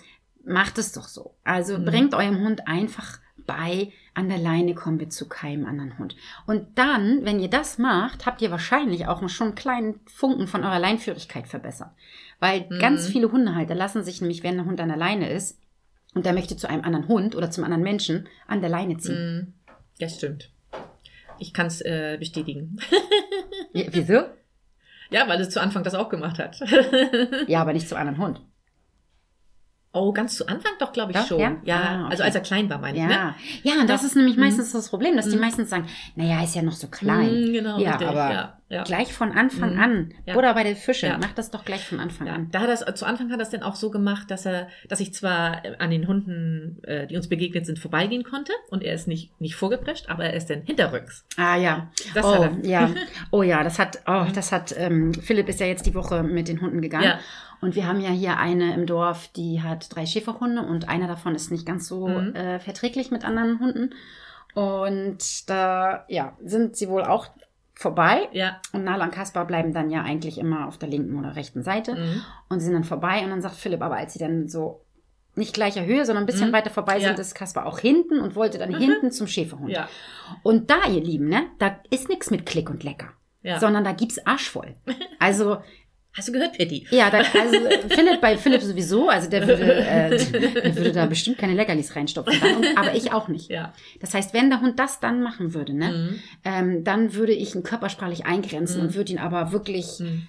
macht 0.46 0.78
es 0.78 0.92
doch 0.92 1.04
so. 1.08 1.34
Also 1.44 1.78
Mhm. 1.78 1.84
bringt 1.84 2.14
eurem 2.14 2.40
Hund 2.40 2.66
einfach 2.68 3.18
bei, 3.46 3.92
an 4.14 4.28
der 4.28 4.38
Leine 4.38 4.74
kommen 4.74 4.98
wir 5.00 5.10
zu 5.10 5.28
keinem 5.28 5.66
anderen 5.66 5.98
Hund. 5.98 6.16
Und 6.46 6.78
dann, 6.78 7.24
wenn 7.24 7.40
ihr 7.40 7.50
das 7.50 7.78
macht, 7.78 8.24
habt 8.26 8.40
ihr 8.40 8.50
wahrscheinlich 8.50 9.06
auch 9.06 9.28
schon 9.28 9.48
einen 9.48 9.54
kleinen 9.56 10.00
Funken 10.06 10.46
von 10.46 10.64
eurer 10.64 10.78
Leinführigkeit 10.78 11.46
verbessert. 11.46 11.90
Weil 12.40 12.66
Mhm. 12.70 12.78
ganz 12.78 13.06
viele 13.08 13.30
Hundehalter 13.32 13.74
lassen 13.74 14.02
sich 14.04 14.20
nämlich, 14.20 14.42
wenn 14.42 14.56
der 14.56 14.64
Hund 14.66 14.80
an 14.80 14.88
der 14.88 14.96
Leine 14.96 15.30
ist 15.30 15.58
und 16.14 16.24
der 16.24 16.32
möchte 16.32 16.56
zu 16.56 16.68
einem 16.68 16.84
anderen 16.84 17.08
Hund 17.08 17.34
oder 17.34 17.50
zum 17.50 17.64
anderen 17.64 17.82
Menschen, 17.82 18.28
an 18.46 18.60
der 18.60 18.70
Leine 18.70 18.96
ziehen. 18.98 19.36
Mhm. 19.36 19.52
Das 19.98 20.14
stimmt. 20.16 20.50
Ich 21.38 21.52
kann 21.52 21.66
es 21.66 21.80
äh, 21.82 22.16
bestätigen. 22.18 22.78
Ja, 23.72 23.84
wieso? 23.90 24.22
Ja, 25.10 25.28
weil 25.28 25.40
es 25.40 25.50
zu 25.50 25.60
Anfang 25.60 25.82
das 25.82 25.94
auch 25.96 26.08
gemacht 26.08 26.38
hat. 26.38 26.60
Ja, 27.48 27.60
aber 27.60 27.72
nicht 27.72 27.88
zum 27.88 27.98
anderen 27.98 28.18
Hund. 28.18 28.40
Oh, 29.94 30.12
ganz 30.12 30.36
zu 30.36 30.46
Anfang 30.48 30.72
doch, 30.80 30.92
glaube 30.92 31.12
ich 31.12 31.18
Doch, 31.18 31.26
schon. 31.28 31.38
ja? 31.40 31.56
Ja, 31.64 31.76
Ah, 31.76 32.00
okay. 32.02 32.10
also 32.10 32.22
als 32.24 32.34
er 32.34 32.40
klein 32.40 32.68
war, 32.68 32.78
meine 32.78 32.96
ich. 32.98 33.02
Ja, 33.02 33.08
Ne? 33.08 33.34
ja, 33.62 33.74
und 33.80 33.88
das 33.88 34.00
Doch. 34.00 34.08
ist 34.08 34.16
nämlich 34.16 34.36
Mhm. 34.36 34.42
meistens 34.42 34.72
das 34.72 34.88
Problem, 34.88 35.16
dass 35.16 35.28
die 35.28 35.36
Mhm. 35.36 35.40
meistens 35.42 35.70
sagen, 35.70 35.86
naja, 36.16 36.42
ist 36.42 36.54
ja 36.56 36.62
noch 36.62 36.72
so 36.72 36.88
klein. 36.88 37.30
Mhm, 37.48 37.52
genau, 37.52 37.78
ja, 37.78 37.90
richtig. 37.92 38.08
aber 38.08 38.30
ja, 38.32 38.58
ja. 38.74 38.82
gleich 38.84 39.12
von 39.12 39.32
Anfang 39.32 39.74
Mhm. 39.74 39.80
an. 39.80 40.14
Ja. 40.26 40.34
Oder 40.36 40.54
bei 40.54 40.64
den 40.64 40.76
Fischen, 40.76 41.08
Ja. 41.08 41.18
macht 41.18 41.38
das 41.38 41.50
doch 41.50 41.64
gleich 41.64 41.86
von 41.86 42.00
Anfang 42.00 42.28
an. 42.28 42.48
da 42.50 42.60
hat 42.60 42.68
das, 42.68 42.84
zu 42.94 43.06
Anfang 43.06 43.30
hat 43.30 43.38
er 43.38 43.42
es 43.42 43.50
dann 43.50 43.62
auch 43.62 43.76
so 43.76 43.90
gemacht, 43.90 44.30
dass 44.30 44.46
er, 44.46 44.68
dass 44.88 45.00
ich 45.00 45.14
zwar 45.14 45.64
äh, 45.64 45.76
an 45.78 45.90
den 45.90 46.06
Hunden, 46.08 46.82
äh, 46.84 47.06
die 47.06 47.16
uns 47.16 47.28
begegnet 47.28 47.66
sind, 47.66 47.78
vorbeigehen 47.78 48.24
konnte 48.24 48.52
und 48.70 48.82
er 48.82 48.94
ist 48.94 49.08
nicht, 49.08 49.40
nicht 49.40 49.54
vorgeprescht, 49.56 50.08
aber 50.08 50.24
er 50.24 50.34
ist 50.34 50.50
dann 50.50 50.62
hinterrücks. 50.62 51.24
Ah 51.36 51.56
ja. 51.56 51.90
Das 52.14 52.24
oh, 52.26 52.44
hat 52.44 52.64
ja. 52.64 52.90
Oh 53.30 53.42
ja, 53.42 53.62
das 53.64 53.78
hat, 53.78 54.00
oh, 54.06 54.26
das 54.34 54.52
hat, 54.52 54.74
ähm, 54.76 55.14
Philipp 55.14 55.48
ist 55.48 55.60
ja 55.60 55.66
jetzt 55.66 55.86
die 55.86 55.94
Woche 55.94 56.22
mit 56.22 56.48
den 56.48 56.60
Hunden 56.60 56.82
gegangen. 56.82 57.04
Ja. 57.04 57.18
Und 57.60 57.76
wir 57.76 57.86
haben 57.86 58.00
ja 58.00 58.10
hier 58.10 58.36
eine 58.36 58.74
im 58.74 58.84
Dorf, 58.84 59.28
die 59.28 59.62
hat 59.62 59.94
drei 59.94 60.04
Schäferhunde 60.04 60.60
und 60.62 60.88
einer 60.88 61.06
davon 61.06 61.34
ist 61.34 61.50
nicht 61.50 61.64
ganz 61.64 61.86
so 61.88 62.08
Mhm. 62.08 62.34
äh, 62.34 62.58
verträglich 62.60 63.10
mit 63.10 63.24
anderen 63.24 63.58
Hunden. 63.58 63.94
Und 64.54 65.48
da, 65.50 66.04
ja, 66.08 66.36
sind 66.44 66.76
sie 66.76 66.88
wohl 66.88 67.02
auch 67.02 67.28
vorbei. 67.74 68.28
Ja. 68.32 68.60
Und 68.72 68.84
Nala 68.84 69.04
und 69.04 69.10
Kaspar 69.12 69.46
bleiben 69.46 69.72
dann 69.72 69.90
ja 69.90 70.02
eigentlich 70.02 70.38
immer 70.38 70.68
auf 70.68 70.78
der 70.78 70.88
linken 70.88 71.18
oder 71.18 71.36
rechten 71.36 71.62
Seite. 71.62 71.94
Mhm. 71.96 72.22
Und 72.48 72.60
sie 72.60 72.66
sind 72.66 72.74
dann 72.74 72.84
vorbei 72.84 73.22
und 73.24 73.30
dann 73.30 73.42
sagt 73.42 73.56
Philipp, 73.56 73.82
aber 73.82 73.96
als 73.96 74.12
sie 74.12 74.18
dann 74.18 74.48
so 74.48 74.80
nicht 75.36 75.52
gleicher 75.54 75.84
Höhe, 75.84 76.04
sondern 76.06 76.22
ein 76.24 76.26
bisschen 76.26 76.50
Mhm. 76.50 76.52
weiter 76.52 76.70
vorbei 76.70 76.98
Ja. 76.98 77.08
sind, 77.08 77.18
ist 77.18 77.34
Kaspar 77.34 77.66
auch 77.66 77.80
hinten 77.80 78.20
und 78.20 78.36
wollte 78.36 78.58
dann 78.58 78.70
Mhm. 78.70 78.76
hinten 78.78 79.10
zum 79.10 79.26
Schäferhund. 79.26 79.70
Ja. 79.70 79.88
Und 80.44 80.70
da, 80.70 80.86
ihr 80.88 81.02
Lieben, 81.02 81.28
ne, 81.28 81.46
da 81.58 81.76
ist 81.90 82.08
nichts 82.08 82.30
mit 82.30 82.46
Klick 82.46 82.70
und 82.70 82.84
Lecker, 82.84 83.08
Ja. 83.42 83.58
sondern 83.58 83.82
da 83.82 83.92
gibt's 83.92 84.24
Arsch 84.26 84.48
voll. 84.48 84.76
Also, 85.18 85.58
Hast 86.16 86.28
du 86.28 86.32
gehört, 86.32 86.56
Pitti? 86.56 86.86
ja, 86.90 87.10
da, 87.10 87.18
also 87.18 87.56
Philipp, 87.88 88.20
bei 88.20 88.36
Philipp 88.38 88.62
sowieso, 88.62 89.08
also 89.08 89.28
der 89.28 89.46
würde, 89.48 89.64
äh, 89.74 90.10
der 90.62 90.76
würde 90.76 90.92
da 90.92 91.06
bestimmt 91.06 91.38
keine 91.38 91.54
Leckerlis 91.54 91.96
reinstopfen, 91.96 92.40
und, 92.56 92.78
aber 92.78 92.94
ich 92.94 93.12
auch 93.12 93.26
nicht. 93.28 93.50
Ja. 93.50 93.72
Das 94.00 94.14
heißt, 94.14 94.32
wenn 94.32 94.48
der 94.48 94.60
Hund 94.60 94.78
das 94.78 95.00
dann 95.00 95.22
machen 95.22 95.54
würde, 95.54 95.74
ne, 95.74 95.88
Mhm. 95.88 96.20
ähm, 96.44 96.84
dann 96.84 97.14
würde 97.14 97.32
ich 97.32 97.54
ihn 97.56 97.62
körpersprachlich 97.64 98.26
eingrenzen 98.26 98.78
Mhm. 98.80 98.86
und 98.88 98.94
würde 98.94 99.12
ihn 99.12 99.18
aber 99.18 99.50
wirklich 99.52 99.98
Mhm. 99.98 100.28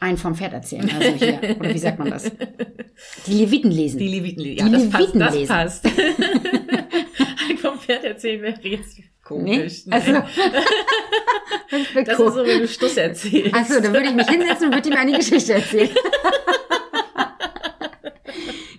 einen 0.00 0.18
vom 0.18 0.34
Pferd 0.34 0.52
erzählen. 0.52 0.90
Also 0.94 1.12
hier, 1.24 1.56
oder 1.58 1.72
wie 1.72 1.78
sagt 1.78 1.98
man 1.98 2.10
das? 2.10 2.30
Die 3.26 3.32
Leviten 3.32 3.70
lesen. 3.70 3.98
Die 3.98 4.08
Leviten, 4.08 4.44
ja, 4.44 4.66
Die 4.66 4.72
das 4.72 4.90
passt. 4.90 5.00
Leviten 5.14 5.20
Das 5.20 5.34
lesen. 5.34 5.48
passt. 5.48 5.88
Vom 7.62 7.78
Pferd 7.78 8.04
erzählen 8.04 8.42
wäre 8.42 8.60
jetzt? 8.62 8.98
Komisch. 9.32 9.86
ne? 9.86 9.92
Also, 9.92 10.12
das 11.70 12.06
das 12.06 12.18
cool. 12.18 12.26
ist 12.28 12.34
so, 12.34 12.46
wenn 12.46 12.58
du 12.60 12.68
Schluss 12.68 12.96
erzählst. 12.96 13.54
Achso, 13.54 13.80
dann 13.80 13.92
würde 13.92 14.06
ich 14.08 14.14
mich 14.14 14.28
hinsetzen 14.28 14.68
und 14.68 14.74
würde 14.74 14.88
ihm 14.88 14.96
eine 14.96 15.16
Geschichte 15.16 15.54
erzählen. 15.54 15.90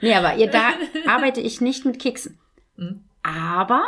nee, 0.02 0.13
aber 0.13 0.36
ihr, 0.36 0.48
da 0.48 0.74
arbeite 1.06 1.42
ich 1.42 1.62
nicht 1.62 1.86
mit 1.86 2.00
Keksen. 2.00 2.39
Mhm. 2.78 3.04
Aber, 3.25 3.83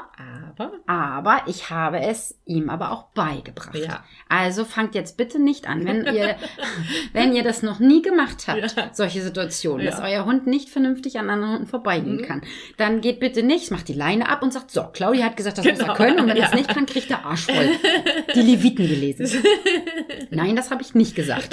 Aber, 0.58 0.72
aber 0.88 1.42
ich 1.48 1.70
habe 1.70 2.00
es 2.00 2.40
ihm 2.46 2.70
aber 2.70 2.92
auch 2.92 3.08
beigebracht. 3.14 3.76
ja. 3.76 4.02
Also 4.30 4.64
fangt 4.64 4.96
jetzt 4.96 5.18
bitte 5.18 5.40
nicht 5.40 5.68
an, 5.68 5.84
wenn 5.86 6.06
ihr, 6.06 6.36
wenn 7.14 7.36
ihr 7.36 7.44
das 7.44 7.62
noch 7.62 7.80
nie 7.80 8.02
gemacht 8.02 8.46
habt, 8.48 8.76
Ja. 8.78 8.90
solche 8.94 9.22
Situationen, 9.22 9.86
dass 9.86 10.00
Ja. 10.00 10.06
euer 10.06 10.26
Hund 10.26 10.48
nicht 10.48 10.70
vernünftig 10.70 11.20
an 11.20 11.30
anderen 11.30 11.54
Hunden 11.56 11.68
vorbeigehen 11.68 12.18
Mhm. 12.18 12.22
kann, 12.22 12.42
dann 12.78 13.02
geht 13.02 13.20
bitte 13.20 13.44
nicht, 13.44 13.72
macht 13.72 13.90
die 13.90 13.94
Leine 13.94 14.30
ab 14.30 14.42
und 14.42 14.54
sagt, 14.54 14.72
so, 14.72 14.84
Claudia 14.94 15.26
hat 15.26 15.36
gesagt, 15.36 15.58
das 15.58 15.66
muss 15.66 15.80
Genau. 15.80 15.92
er 15.92 15.98
können 15.98 16.20
und 16.22 16.28
wenn 16.30 16.38
er 16.38 16.46
es 16.46 16.52
Ja. 16.52 16.56
nicht 16.58 16.70
kann, 16.70 16.86
kriegt 16.86 17.12
er 17.12 17.26
Arsch 17.26 17.46
voll. 17.48 17.70
Die 18.34 18.42
Leviten 18.42 18.88
gelesen. 18.88 19.44
Nein, 20.30 20.56
das 20.56 20.72
habe 20.72 20.82
ich 20.82 20.96
nicht 20.96 21.14
gesagt, 21.14 21.50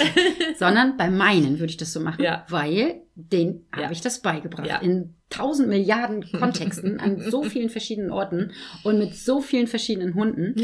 sondern 0.57 0.95
bei 0.95 1.09
meinen 1.09 1.59
würde 1.59 1.71
ich 1.71 1.77
das 1.77 1.91
so 1.91 1.99
machen, 1.99 2.25
weil 2.47 3.01
den 3.15 3.65
habe 3.75 3.91
ich 3.93 4.01
das 4.01 4.21
beigebracht. 4.21 4.67
Ja. 4.67 4.77
In 4.77 5.15
tausend 5.33 5.67
Milliarden 5.69 6.23
Kontexten, 6.39 6.99
an 6.99 7.19
so 7.19 7.43
vielen 7.43 7.69
verschiedenen 7.69 8.11
Orten 8.11 8.51
und 8.83 8.99
mit 8.99 9.15
so 9.15 9.41
vielen 9.41 9.67
verschiedenen 9.67 10.13
Hunden 10.15 10.55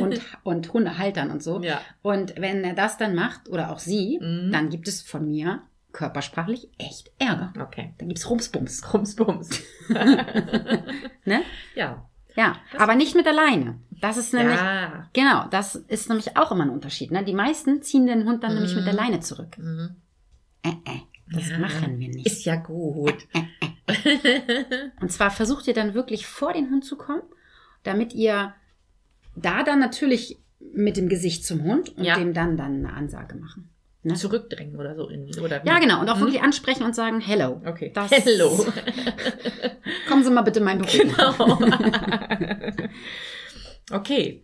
und, 0.00 0.20
und 0.42 0.72
Hundehaltern 0.72 1.30
und 1.30 1.42
so. 1.42 1.62
Ja. 1.62 1.80
Und 2.02 2.34
wenn 2.36 2.64
er 2.64 2.74
das 2.74 2.98
dann 2.98 3.14
macht, 3.14 3.48
oder 3.48 3.70
auch 3.72 3.78
sie, 3.78 4.18
Mhm. 4.20 4.50
dann 4.52 4.68
gibt 4.70 4.88
es 4.88 5.02
von 5.02 5.28
mir 5.30 5.62
körpersprachlich 5.92 6.68
echt 6.78 7.10
Ärger. 7.18 7.52
Okay. 7.58 7.94
Dann 7.98 8.08
gibt's 8.08 8.28
Rumsbums. 8.28 8.82
Bums, 8.92 9.16
bums. 9.16 9.62
Ne? 11.24 11.42
ja. 11.74 12.06
Ja, 12.36 12.56
aber 12.76 12.96
nicht 12.96 13.14
mit 13.14 13.26
alleine. 13.26 13.80
Das 14.02 14.18
ist 14.18 14.34
nämlich, 14.34 14.58
Ja. 14.58 15.08
genau, 15.14 15.46
das 15.50 15.74
ist 15.74 16.10
nämlich 16.10 16.36
auch 16.36 16.52
immer 16.52 16.64
ein 16.64 16.70
Unterschied. 16.70 17.10
Ne? 17.10 17.24
Die 17.24 17.32
meisten 17.32 17.80
ziehen 17.80 18.06
den 18.06 18.26
Hund 18.26 18.44
dann 18.44 18.52
nämlich 18.54 18.74
mit 18.76 18.86
der 18.86 18.92
Leine 18.92 19.20
zurück. 19.20 19.56
Mhm. 19.56 19.96
Äh, 20.62 20.68
äh, 20.68 21.00
das 21.32 21.48
Ja. 21.48 21.58
machen 21.58 21.98
wir 21.98 22.08
nicht. 22.08 22.26
Ist 22.26 22.44
ja 22.44 22.56
gut. 22.56 23.26
Und 25.00 25.12
zwar 25.12 25.30
versucht 25.30 25.66
ihr 25.68 25.74
dann 25.74 25.94
wirklich 25.94 26.26
vor 26.26 26.52
den 26.52 26.70
Hund 26.70 26.84
zu 26.84 26.96
kommen, 26.96 27.22
damit 27.84 28.12
ihr 28.14 28.54
da 29.36 29.62
dann 29.62 29.78
natürlich 29.78 30.38
mit 30.60 30.96
dem 30.96 31.08
Gesicht 31.08 31.44
zum 31.44 31.62
Hund 31.64 31.90
und 31.96 32.04
Ja. 32.04 32.16
dem 32.16 32.32
dann 32.34 32.56
dann 32.56 32.84
eine 32.84 32.92
Ansage 32.94 33.36
machen. 33.36 33.70
Ne? 34.02 34.14
Zurückdrängen 34.14 34.76
oder 34.76 34.94
so 34.94 35.10
irgendwie. 35.10 35.38
Oder? 35.40 35.64
Ja, 35.66 35.78
genau. 35.78 36.00
Und 36.00 36.08
auch 36.08 36.16
Mhm. 36.16 36.20
wirklich 36.22 36.42
ansprechen 36.42 36.84
und 36.84 36.94
sagen, 36.94 37.20
hello. 37.20 37.60
Okay. 37.66 37.90
Das- 37.94 38.10
Hello. 38.10 38.50
Kommen 40.08 40.24
Sie 40.24 40.30
mal 40.30 40.42
bitte 40.42 40.60
in 40.60 40.64
mein 40.64 40.78
Büro. 40.78 40.90
Genau. 40.96 41.58
okay. 43.92 44.42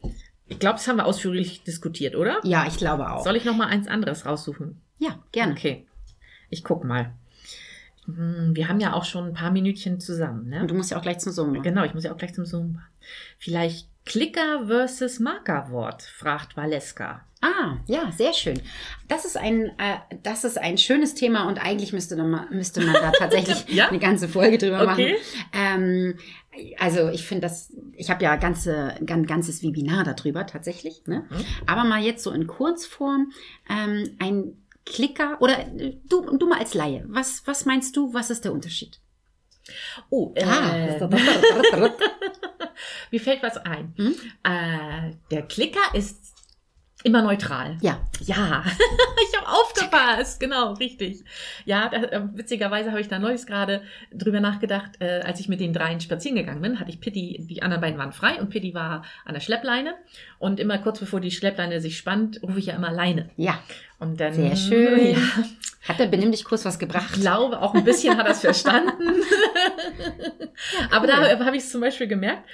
Ich 0.48 0.58
glaube, 0.58 0.74
das 0.76 0.86
haben 0.88 0.96
wir 0.96 1.06
ausführlich 1.06 1.62
diskutiert, 1.64 2.14
oder? 2.16 2.38
Ja, 2.44 2.66
ich 2.66 2.76
glaube 2.76 3.10
auch. 3.10 3.24
Soll 3.24 3.36
ich 3.36 3.44
noch 3.44 3.56
mal 3.56 3.68
eins 3.68 3.88
anderes 3.88 4.26
raussuchen? 4.26 4.82
Ja, 4.98 5.18
gerne. 5.32 5.52
Okay. 5.52 5.86
Ich 6.50 6.62
guck 6.64 6.84
mal. 6.84 7.12
Hm, 8.06 8.50
Wir 8.54 8.68
haben 8.68 8.80
ja 8.80 8.92
auch 8.94 9.04
schon 9.04 9.26
ein 9.28 9.32
paar 9.34 9.50
Minütchen 9.50 10.00
zusammen, 10.00 10.48
ne? 10.48 10.60
Und 10.60 10.70
du 10.70 10.74
musst 10.74 10.90
ja 10.90 10.98
auch 10.98 11.02
gleich 11.02 11.18
zum 11.18 11.32
Zoom 11.32 11.50
machen. 11.52 11.62
Genau, 11.62 11.84
ich 11.84 11.94
muss 11.94 12.04
ja 12.04 12.12
auch 12.12 12.16
gleich 12.16 12.34
zum 12.34 12.44
Zoom. 12.46 12.80
Vielleicht 13.38 13.88
Klicker 14.04 14.66
versus 14.66 15.20
Markerwort, 15.20 16.02
fragt 16.02 16.56
Valeska. 16.56 17.24
Ah, 17.40 17.76
ja, 17.86 18.10
sehr 18.12 18.32
schön. 18.32 18.60
Das 19.08 19.24
ist 19.24 19.36
ein, 19.36 19.66
äh, 19.78 19.96
das 20.22 20.44
ist 20.44 20.58
ein 20.58 20.78
schönes 20.78 21.14
Thema 21.14 21.48
und 21.48 21.58
eigentlich 21.64 21.92
müsste, 21.92 22.16
man 22.16 22.46
müsste 22.50 22.80
man 22.84 22.94
da 22.94 23.10
tatsächlich 23.12 23.64
Ja? 23.68 23.88
eine 23.88 23.98
ganze 23.98 24.28
Folge 24.28 24.58
drüber 24.58 24.82
Okay. 24.92 25.14
machen. 25.14 25.14
Ähm, 25.52 26.14
also 26.78 27.08
ich 27.08 27.24
finde 27.26 27.42
das, 27.42 27.72
ich 27.94 28.10
habe 28.10 28.22
ja 28.22 28.36
ganze, 28.36 28.94
ein 29.08 29.26
ganzes 29.26 29.62
Webinar 29.62 30.04
darüber 30.04 30.46
tatsächlich. 30.46 31.02
Ne? 31.06 31.24
Mhm. 31.30 31.44
Aber 31.66 31.82
mal 31.84 32.00
jetzt 32.02 32.22
so 32.22 32.30
in 32.30 32.46
Kurzform, 32.46 33.32
ähm, 33.68 34.10
ein 34.20 34.56
Klicker 34.84 35.36
oder 35.40 35.58
äh, 35.60 35.96
du, 36.08 36.36
du 36.36 36.46
mal 36.48 36.58
als 36.58 36.74
Laie, 36.74 37.04
was, 37.08 37.42
was 37.46 37.64
meinst 37.64 37.96
du, 37.96 38.12
was 38.14 38.30
ist 38.30 38.44
der 38.44 38.52
Unterschied? 38.52 39.00
Oh, 40.10 40.32
äh, 40.34 40.44
Ah. 40.44 41.08
mir 43.10 43.20
fällt 43.20 43.42
was 43.42 43.56
ein. 43.58 43.94
Hm? 43.96 44.14
Äh, 44.42 45.14
der 45.30 45.42
Klicker 45.42 45.94
ist 45.94 46.21
immer 47.04 47.22
neutral. 47.22 47.76
ja, 47.80 48.00
Ja, 48.20 48.64
ich 49.30 49.38
habe 49.38 49.48
aufgepasst, 49.48 50.40
genau, 50.40 50.74
richtig. 50.74 51.24
Ja, 51.64 51.88
da, 51.88 51.98
äh, 51.98 52.22
witzigerweise 52.34 52.90
habe 52.90 53.00
ich 53.00 53.08
da 53.08 53.18
neulich 53.18 53.46
gerade 53.46 53.82
drüber 54.12 54.40
nachgedacht, 54.40 54.92
äh, 55.00 55.20
als 55.24 55.40
ich 55.40 55.48
mit 55.48 55.60
den 55.60 55.72
dreien 55.72 56.00
spazieren 56.00 56.36
gegangen 56.36 56.62
bin, 56.62 56.80
hatte 56.80 56.90
ich 56.90 57.00
Pitti, 57.00 57.44
die 57.48 57.62
anderen 57.62 57.80
beiden 57.80 57.98
waren 57.98 58.12
frei 58.12 58.40
und 58.40 58.50
Pitti 58.50 58.74
war 58.74 59.04
an 59.24 59.34
der 59.34 59.40
Schleppleine. 59.40 59.94
Und 60.38 60.60
immer 60.60 60.78
kurz 60.78 60.98
bevor 60.98 61.20
die 61.20 61.30
Schleppleine 61.30 61.80
sich 61.80 61.96
spannt, 61.96 62.40
rufe 62.42 62.58
ich 62.58 62.66
ja 62.66 62.74
immer 62.74 62.92
Leine. 62.92 63.30
ja, 63.36 63.58
Und 63.98 64.20
dann, 64.20 64.34
Sehr 64.34 64.56
schön. 64.56 65.12
Ja, 65.12 65.18
hat 65.88 65.98
der 65.98 66.06
Benimm 66.06 66.30
dich 66.30 66.44
Kurs 66.44 66.64
was 66.64 66.78
gebracht? 66.78 67.10
ich 67.14 67.20
glaube, 67.20 67.60
auch 67.60 67.74
ein 67.74 67.84
bisschen 67.84 68.16
hat 68.16 68.26
er 68.26 68.32
es 68.32 68.40
verstanden. 68.40 69.02
Aber 70.90 71.06
da 71.06 71.38
habe 71.44 71.56
ich 71.56 71.64
es 71.64 71.70
zum 71.70 71.80
Beispiel 71.80 72.06
gemerkt, 72.06 72.48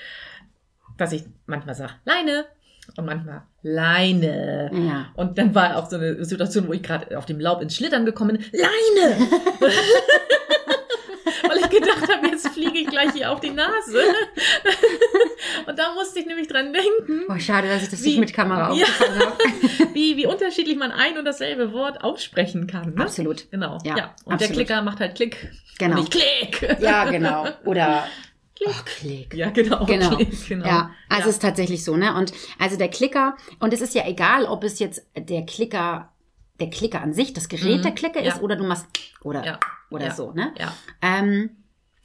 dass 0.97 1.13
ich 1.13 1.25
manchmal 1.47 1.75
sage, 1.75 1.93
Leine 2.05 2.47
und 2.97 3.05
manchmal 3.05 3.43
Leine. 3.63 4.71
Ja. 4.73 5.07
Und 5.15 5.37
dann 5.39 5.55
war 5.55 5.77
auch 5.77 5.89
so 5.91 5.97
eine 5.97 6.25
Situation, 6.25 6.69
wo 6.69 6.73
ich 6.73 6.83
gerade 6.83 7.17
auf 7.19 7.27
dem 7.27 7.41
Laub 7.41 7.61
ins 7.61 7.75
Schlittern 7.77 8.05
gekommen 8.07 8.39
bin. 8.39 8.45
Leine! 8.53 9.29
Weil 11.47 11.59
ich 11.59 11.69
gedacht 11.71 12.03
habe, 12.13 12.27
jetzt 12.29 12.49
fliege 12.49 12.79
ich 12.79 12.87
gleich 12.89 13.13
hier 13.13 13.31
auf 13.31 13.41
die 13.41 13.51
Nase. 13.51 13.99
Und 15.67 15.79
da 15.79 15.93
musste 15.95 16.21
ich 16.21 16.27
nämlich 16.27 16.49
dran 16.49 16.73
denken, 16.73 17.25
Oh, 17.29 17.39
schade, 17.39 17.69
dass 17.69 17.83
ich 17.83 17.89
das 17.91 18.03
Wie- 18.03 18.11
nicht 18.11 18.19
mit 18.21 18.35
Kamera 18.35 18.75
Ja. 18.75 18.85
aufgefangen 18.85 19.21
habe. 19.21 19.37
wie, 19.95 20.17
wie 20.17 20.27
unterschiedlich 20.27 20.77
man 20.77 20.91
ein 20.91 21.17
und 21.19 21.25
dasselbe 21.25 21.73
Wort 21.73 22.03
aussprechen 22.03 22.67
kann. 22.67 22.95
Ne? 22.95 23.03
Absolut. 23.03 23.51
Genau. 23.51 23.79
Ja, 23.85 23.97
Ja. 23.97 24.15
Und 24.25 24.41
der 24.41 24.49
absolut. 24.49 24.53
Klicker 24.55 24.83
macht 24.83 25.01
halt 25.01 25.15
Klick. 25.17 25.51
Genau. 25.79 25.97
Und 25.97 26.01
nicht 26.01 26.13
Klick. 26.13 26.77
Ja, 26.81 27.05
genau. 27.11 27.47
Oder 27.65 28.07
Klick. 28.59 28.69
Oh, 28.69 28.83
Klick. 28.85 29.35
Ja, 29.35 29.51
genau. 29.51 29.85
Genau. 29.87 30.17
Klick, 30.17 30.49
genau. 30.49 30.67
Ja, 30.67 30.91
also 31.09 31.23
ja. 31.23 31.29
es 31.29 31.35
ist 31.37 31.43
tatsächlich 31.43 31.85
so, 31.85 31.97
ne? 31.97 32.15
Und 32.17 32.33
also 32.59 32.77
der 32.77 32.89
Klicker, 32.89 33.37
und 33.61 33.73
es 33.73 33.81
ist 33.81 33.95
ja 33.95 34.07
egal, 34.07 34.45
ob 34.47 34.65
es 34.65 34.79
jetzt 34.79 35.07
der 35.17 35.47
Klicker, 35.47 36.13
der 36.61 36.71
Klicker 36.71 37.01
an 37.01 37.13
sich, 37.13 37.33
das 37.33 37.49
Gerät 37.49 37.79
Mhm, 37.79 37.83
der 37.83 37.93
Klicker 37.93 38.21
ja. 38.23 38.35
ist, 38.35 38.43
oder 38.43 38.57
du 38.57 38.65
machst 38.65 38.87
oder 39.23 39.45
Ja. 39.45 39.61
oder 39.91 40.11
so, 40.11 40.33
ne? 40.33 40.53
Ja. 40.59 40.75
Ähm, 41.03 41.51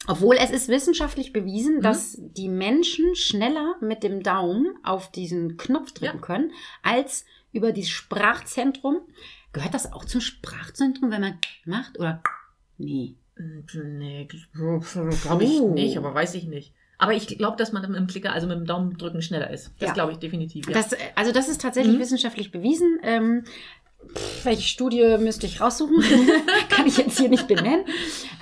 obwohl 0.05 0.35
es 0.35 0.51
ist 0.51 0.67
wissenschaftlich 0.67 1.29
Mhm. 1.29 1.33
bewiesen, 1.33 1.81
dass 1.81 2.17
die 2.19 2.49
Menschen 2.49 3.15
schneller 3.15 3.75
mit 3.81 4.03
dem 4.03 4.21
Daumen 4.21 4.75
auf 4.83 5.11
diesen 5.11 5.57
Knopf 5.57 5.91
drücken 5.93 6.21
können, 6.21 6.51
als 6.83 7.25
über 7.51 7.71
dieses 7.71 7.91
Sprachzentrum. 7.91 8.99
Gehört 9.53 9.73
das 9.73 9.91
auch 9.93 10.05
zum 10.05 10.21
Sprachzentrum, 10.21 11.09
wenn 11.11 11.21
man 11.21 11.37
macht? 11.65 11.97
Oder 11.99 12.21
nee. 12.77 13.15
Nee, 13.37 14.27
glaube 14.53 15.43
ich 15.43 15.59
Oh. 15.61 15.73
nicht, 15.73 15.97
aber 15.97 16.13
weiß 16.13 16.35
ich 16.35 16.45
nicht. 16.45 16.73
Aber 16.99 17.13
ich 17.13 17.27
glaube, 17.27 17.57
dass 17.57 17.73
man 17.73 17.81
mit 17.89 17.99
dem 17.99 18.07
Klicker, 18.07 18.31
also 18.31 18.47
mit 18.47 18.57
dem 18.57 18.65
Daumendrücken 18.65 19.21
schneller 19.21 19.49
ist. 19.49 19.73
Das 19.79 19.89
Ja. 19.89 19.93
glaube 19.93 20.11
ich 20.13 20.19
definitiv. 20.19 20.67
Ja. 20.67 20.73
Das, 20.73 20.95
also 21.15 21.31
das 21.31 21.49
ist 21.49 21.59
tatsächlich 21.61 21.95
Mhm. 21.95 21.99
wissenschaftlich 21.99 22.51
bewiesen. 22.51 22.99
Ähm, 23.03 23.43
pff, 24.15 24.45
welche 24.45 24.63
Studie 24.63 25.17
müsste 25.19 25.45
ich 25.45 25.61
raussuchen? 25.61 26.03
Kann 26.69 26.85
ich 26.87 26.97
jetzt 26.97 27.19
hier 27.19 27.29
nicht 27.29 27.47
benennen. 27.47 27.85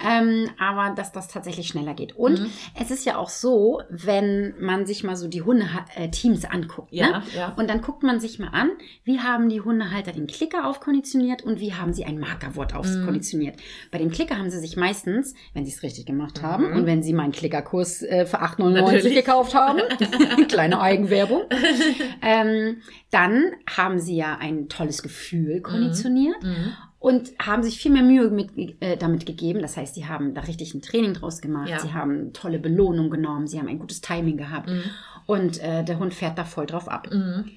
Ähm, 0.08 0.50
aber 0.60 0.96
dass 0.96 1.12
das 1.12 1.28
tatsächlich 1.28 1.68
schneller 1.68 1.94
geht. 1.94 2.16
Und 2.16 2.40
Mhm. 2.42 2.50
es 2.80 2.90
ist 2.92 3.06
ja 3.06 3.18
auch 3.18 3.30
so, 3.30 3.82
wenn 3.90 4.56
man 4.60 4.86
sich 4.86 5.04
mal 5.04 5.16
so 5.16 5.28
die 5.28 5.42
Hunde-Teams 5.44 6.46
anguckt. 6.46 6.92
ja, 6.92 7.20
Ne? 7.20 7.24
ja. 7.36 7.54
Und 7.58 7.70
dann 7.70 7.82
guckt 7.82 8.02
man 8.04 8.20
sich 8.20 8.40
mal 8.40 8.50
an, 8.50 8.72
wie 9.04 9.20
haben 9.20 9.50
die 9.50 9.62
Hundehalter 9.62 10.12
den 10.12 10.28
Klicker 10.28 10.68
aufkonditioniert 10.68 11.44
und 11.44 11.60
wie 11.60 11.74
haben 11.74 11.94
sie 11.94 12.06
ein 12.06 12.20
Markerwort 12.20 12.74
aufkonditioniert. 12.76 13.56
Bei 13.92 13.98
dem 14.00 14.12
Klicker 14.12 14.38
haben 14.38 14.50
sie 14.50 14.60
sich 14.60 14.76
meistens, 14.78 15.34
wenn 15.54 15.66
sie 15.66 15.72
es 15.72 15.84
richtig 15.84 16.06
gemacht 16.06 16.42
haben 16.42 16.70
Mhm. 16.72 16.76
und 16.78 16.86
wenn 16.86 17.04
sie 17.04 17.14
meinen 17.14 17.32
Klickerkurs 17.32 18.02
äh, 18.02 18.26
für 18.26 18.42
8,99 18.42 18.82
Natürlich. 18.82 19.16
gekauft 19.16 19.54
haben, 19.54 19.80
kleine 20.48 20.82
Eigenwerbung, 20.82 21.44
ähm, 22.22 22.82
dann 23.12 23.52
haben 23.70 24.00
sie 24.00 24.16
ja 24.16 24.38
ein 24.40 24.68
tolles 24.70 25.04
Gefühl 25.04 25.62
konditioniert 25.62 26.42
Mhm. 26.44 26.74
und 27.00 27.32
haben 27.42 27.62
sich 27.64 27.78
viel 27.80 27.92
mehr 27.92 28.04
Mühe 28.04 28.30
mit, 28.30 28.52
äh, 28.82 28.98
damit 28.98 29.26
gegeben. 29.26 29.62
Das 29.62 29.78
heißt, 29.78 29.96
sie 29.96 30.08
haben 30.08 30.34
da 30.34 30.42
richtig 30.42 30.74
ein 30.74 30.82
Training 30.82 31.14
draus 31.14 31.42
gemacht, 31.42 31.70
Ja. 31.70 31.80
sie 31.80 31.94
haben 31.94 32.32
tolle 32.34 32.58
Belohnung 32.60 33.10
genommen, 33.10 33.48
sie 33.48 33.60
haben 33.60 33.68
ein 33.68 33.80
gutes 33.80 34.02
Timing 34.02 34.38
gehabt 34.38 34.70
Mhm. 34.70 34.84
und 35.28 35.62
äh, 35.62 35.84
der 35.84 36.00
Hund 36.00 36.14
fährt 36.14 36.38
da 36.38 36.46
voll 36.46 36.66
drauf 36.66 36.88
ab. 36.90 37.08
Mhm. 37.12 37.52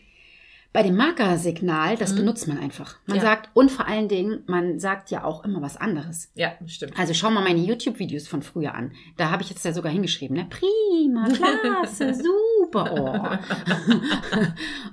Bei 0.73 0.83
dem 0.83 0.97
Markersignal, 0.97 1.97
das 1.97 2.14
Mhm. 2.14 2.17
benutzt 2.17 2.49
man 2.49 2.59
einfach. 2.59 2.97
Man 3.07 3.19
Ja. 3.19 3.23
sagt, 3.23 3.49
und 3.55 3.71
vor 3.71 3.87
allen 3.87 4.09
Dingen, 4.09 4.43
man 4.49 4.81
sagt 4.81 5.09
ja 5.12 5.23
auch 5.23 5.45
immer 5.45 5.62
was 5.62 5.77
anderes. 5.77 6.33
Ja, 6.35 6.55
stimmt. 6.67 6.99
Also 6.99 7.14
schau 7.14 7.31
mal 7.31 7.45
meine 7.45 7.61
YouTube-Videos 7.61 8.27
von 8.27 8.43
früher 8.43 8.75
an. 8.75 8.90
Da 9.17 9.31
habe 9.31 9.45
ich 9.45 9.51
jetzt 9.51 9.64
ja 9.64 9.73
sogar 9.73 9.93
hingeschrieben, 9.93 10.37
ne? 10.37 10.49
Prima, 10.51 11.29
klasse, 11.33 12.12
super. 12.14 12.29
Oh. 12.74 13.18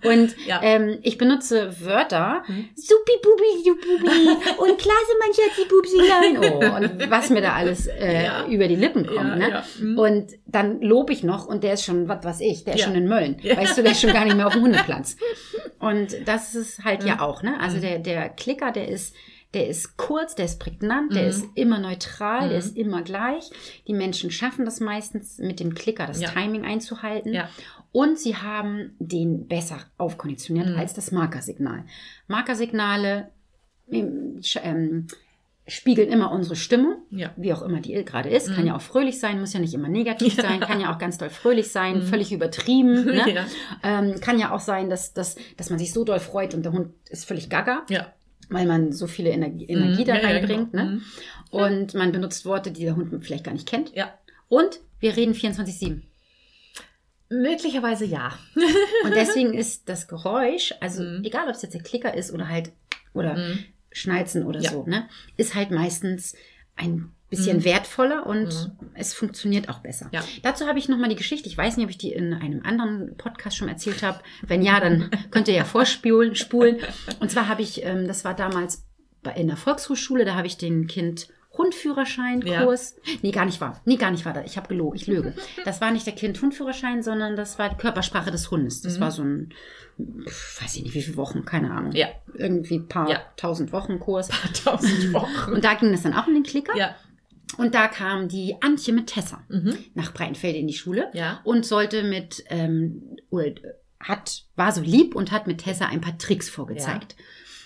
Und 0.08 0.36
Ja. 0.46 0.60
ähm, 0.64 0.98
ich 1.04 1.18
benutze 1.18 1.74
Wörter, 1.82 2.44
Mhm. 2.48 2.70
supi 2.76 3.12
bubi 3.22 3.68
jububi 3.68 4.30
und 4.58 4.78
klasse 4.78 5.14
mein 5.20 5.34
Schatzi 5.34 5.66
pupsilein. 5.68 6.38
Oh, 6.54 6.76
und 6.76 7.10
was 7.12 7.30
mir 7.30 7.42
da 7.42 7.54
alles 7.54 7.88
äh, 7.88 8.26
Ja. 8.26 8.46
über 8.48 8.68
die 8.68 8.76
Lippen 8.76 9.06
kommt. 9.06 9.18
Ja, 9.30 9.36
ne? 9.36 9.50
ja. 9.50 9.64
Mhm. 9.80 9.98
Und 10.00 10.32
dann 10.48 10.82
lobe 10.82 11.14
ich 11.14 11.24
noch 11.24 11.46
und 11.46 11.64
der 11.64 11.74
ist 11.74 11.86
schon, 11.86 12.08
was 12.08 12.24
weiß 12.24 12.42
ich, 12.42 12.64
der 12.64 12.76
ist 12.76 12.82
Ja. 12.82 12.88
schon 12.88 12.96
in 12.96 13.08
Mölln. 13.08 13.38
Ja. 13.42 13.58
Weißt 13.58 13.78
du, 13.78 13.84
der 13.84 13.92
ist 13.92 14.02
schon 14.02 14.14
gar 14.14 14.26
nicht 14.26 14.36
mehr 14.36 14.48
auf 14.48 14.54
dem 14.54 14.64
Hundeplatz. 14.64 15.18
Und 15.80 16.16
das 16.26 16.56
ist 16.56 16.84
halt 16.84 17.04
ja 17.04 17.16
Mhm. 17.16 17.22
auch, 17.22 17.44
ne? 17.44 17.60
Also 17.60 17.78
Mhm. 17.78 17.82
der, 17.82 18.00
der 18.00 18.30
Klicker, 18.30 18.72
der 18.72 18.88
ist, 18.88 19.16
der 19.54 19.68
ist 19.68 19.98
kurz, 19.98 20.36
der 20.36 20.46
ist 20.46 20.60
prägnant, 20.60 21.14
der 21.14 21.24
Mhm. 21.24 21.30
ist 21.30 21.46
immer 21.56 21.80
neutral, 21.80 22.50
der 22.50 22.60
Mhm. 22.60 22.66
ist 22.66 22.78
immer 22.78 23.02
gleich. 23.02 23.50
Die 23.88 23.94
Menschen 23.94 24.32
schaffen 24.32 24.64
das 24.66 24.80
meistens 24.80 25.38
mit 25.40 25.60
dem 25.60 25.76
Klicker, 25.76 26.08
das 26.08 26.22
Ja. 26.22 26.30
Timing 26.30 26.64
einzuhalten. 26.64 27.34
Ja. 27.34 27.50
Und 27.92 28.18
sie 28.18 28.38
haben 28.38 28.96
den 29.00 29.48
besser 29.50 29.80
aufkonditioniert 29.98 30.70
Mhm. 30.70 30.78
als 30.78 30.94
das 30.94 31.12
Markersignal. 31.12 31.84
Markersignale 32.28 33.30
ähm, 33.92 34.40
ähm, 34.64 35.08
spiegeln 35.68 36.10
immer 36.10 36.32
unsere 36.32 36.56
Stimmung 36.56 36.96
Ja. 37.12 37.32
wie 37.36 37.52
auch 37.54 37.62
immer 37.62 37.82
die 37.82 37.94
gerade 38.06 38.30
ist. 38.30 38.48
Kann 38.48 38.62
Mhm. 38.62 38.68
ja 38.68 38.76
auch 38.78 38.82
fröhlich 38.82 39.20
sein, 39.20 39.40
muss 39.40 39.52
ja 39.54 39.60
nicht 39.60 39.74
immer 39.74 39.90
negativ 39.90 40.36
sein, 40.42 40.60
kann 40.62 40.80
ja 40.80 40.94
auch 40.94 40.98
ganz 40.98 41.18
doll 41.18 41.30
fröhlich 41.30 41.72
sein, 41.72 41.98
Mhm. 42.00 42.04
völlig 42.04 42.32
übertrieben. 42.32 43.06
Ne? 43.36 43.46
Ähm, 43.84 44.20
kann 44.22 44.40
ja 44.40 44.52
auch 44.56 44.60
sein, 44.62 44.90
dass, 44.90 45.14
dass, 45.14 45.36
dass 45.58 45.70
man 45.70 45.78
sich 45.78 45.92
so 45.94 46.04
doll 46.06 46.20
freut 46.20 46.54
und 46.54 46.64
der 46.64 46.72
Hund 46.72 46.94
ist 47.10 47.26
völlig 47.26 47.50
gaga, 47.50 47.84
Ja. 47.90 48.08
Weil 48.52 48.68
man 48.68 48.92
so 48.92 49.08
viele 49.08 49.30
Energie, 49.32 49.66
Energie 49.66 50.04
da 50.04 50.14
Mhm. 50.14 50.20
Ja, 50.22 50.28
ja, 50.30 50.36
reinbringt. 50.36 50.72
genau. 50.72 50.84
ne? 50.84 50.90
Mhm. 50.92 51.02
Und 51.50 51.94
man 51.96 52.12
benutzt 52.12 52.46
Worte, 52.46 52.72
die 52.72 52.84
der 52.84 52.96
Hund 52.96 53.12
vielleicht 53.26 53.44
gar 53.46 53.54
nicht 53.54 53.68
kennt. 53.68 53.96
Ja. 53.96 54.14
Und 54.50 54.80
wir 55.00 55.16
reden 55.18 55.34
24-7. 55.34 56.04
Möglicherweise 57.30 58.06
ja. 58.06 58.38
Und 59.04 59.16
deswegen 59.16 59.54
ist 59.58 59.88
das 59.88 60.08
Geräusch, 60.08 60.74
also 60.82 61.04
Mhm. 61.04 61.24
egal 61.24 61.48
ob 61.48 61.56
es 61.56 61.62
jetzt 61.62 61.74
der 61.74 61.82
Klicker 61.84 62.14
ist 62.14 62.32
oder 62.32 62.48
halt, 62.50 62.72
oder 63.14 63.36
Mhm. 63.38 63.60
Schnalzen 63.92 64.46
oder 64.46 64.60
Ja. 64.62 64.72
so, 64.72 64.86
ne, 64.86 65.08
ist 65.38 65.56
halt 65.56 65.72
meistens 65.72 66.36
ein 66.82 67.12
bisschen 67.30 67.58
Mhm. 67.58 67.64
wertvoller 67.64 68.26
und 68.26 68.72
es 68.94 69.14
funktioniert 69.14 69.70
auch 69.70 69.80
besser. 69.80 70.10
Ja. 70.12 70.22
Dazu 70.44 70.68
habe 70.68 70.80
ich 70.80 70.90
nochmal 70.90 71.10
die 71.10 71.16
Geschichte, 71.16 71.48
ich 71.48 71.58
weiß 71.58 71.78
nicht, 71.78 71.86
ob 71.86 71.90
ich 71.92 71.98
die 71.98 72.12
in 72.12 72.34
einem 72.34 72.62
anderen 72.64 73.16
Podcast 73.18 73.56
schon 73.56 73.70
erzählt 73.70 74.04
habe. 74.04 74.20
Wenn 74.46 74.62
ja, 74.62 74.80
dann 74.80 75.10
könnt 75.32 75.48
ihr 75.48 75.54
ja 75.54 75.64
vorspulen. 75.64 76.36
Spulen. 76.36 76.80
Und 77.22 77.32
zwar 77.32 77.48
habe 77.48 77.62
ich, 77.62 77.86
ähm, 77.86 78.06
das 78.08 78.26
war 78.26 78.34
damals 78.36 78.86
bei, 79.24 79.32
in 79.34 79.48
der 79.48 79.56
Volkshochschule, 79.58 80.26
da 80.26 80.36
habe 80.36 80.48
ich 80.48 80.58
den 80.58 80.88
Kind 80.88 81.30
Hundführerschein-Kurs. 81.58 82.96
Nee, 83.22 83.32
gar 83.32 83.46
nicht 83.46 83.60
wahr. 83.62 83.82
Nee, 83.86 83.98
gar 83.98 84.12
nicht 84.12 84.26
wahr. 84.26 84.44
Ich 84.46 84.58
habe 84.58 84.68
gelogen. 84.68 84.96
Ich 84.96 85.08
lüge. 85.08 85.34
Das 85.66 85.82
war 85.82 85.92
nicht 85.92 86.06
der 86.06 86.14
Kind-Hundführerschein, 86.14 87.04
sondern 87.04 87.36
das 87.36 87.60
war 87.60 87.70
die 87.70 87.76
Körpersprache 87.76 88.32
des 88.32 88.52
Hundes. 88.52 88.82
Das 88.82 88.98
Mhm. 88.98 89.02
war 89.02 89.12
so 89.12 89.24
ein, 89.24 89.54
weiß 89.98 90.76
ich 90.78 90.84
nicht, 90.84 90.94
wie 90.96 91.02
viele 91.02 91.18
Wochen, 91.18 91.46
keine 91.46 91.72
Ahnung. 91.72 91.92
Ja. 91.94 92.08
Irgendwie 92.34 92.76
ein 92.78 92.88
paar 92.88 93.10
Ja. 93.10 93.22
tausend 93.38 93.72
Wochen 93.72 94.00
Kurs. 94.00 94.30
Tausend 94.64 95.14
Wochen. 95.14 95.54
Und 95.54 95.64
da 95.64 95.74
ging 95.76 95.94
es 95.94 96.04
dann 96.04 96.14
auch 96.14 96.28
um 96.28 96.34
den 96.34 96.44
Klicker. 96.44 96.76
Ja. 96.76 96.96
Und 97.58 97.76
da 97.76 97.88
kam 97.90 98.30
die 98.30 98.56
Antje 98.62 98.94
mit 98.94 99.08
Tessa 99.08 99.44
Mhm. 99.50 99.78
nach 99.94 100.14
Breitenfeld 100.14 100.56
in 100.56 100.68
die 100.68 100.74
Schule 100.74 101.10
Ja. 101.14 101.42
und 101.44 101.66
sollte 101.66 102.04
mit, 102.04 102.44
ähm, 102.48 103.18
oder 103.30 103.52
hat, 104.00 104.46
war 104.56 104.72
so 104.72 104.82
lieb 104.82 105.16
und 105.16 105.32
hat 105.32 105.48
mit 105.48 105.60
Tessa 105.60 105.86
ein 105.86 106.02
paar 106.02 106.18
Tricks 106.18 106.50
vorgezeigt. 106.50 107.16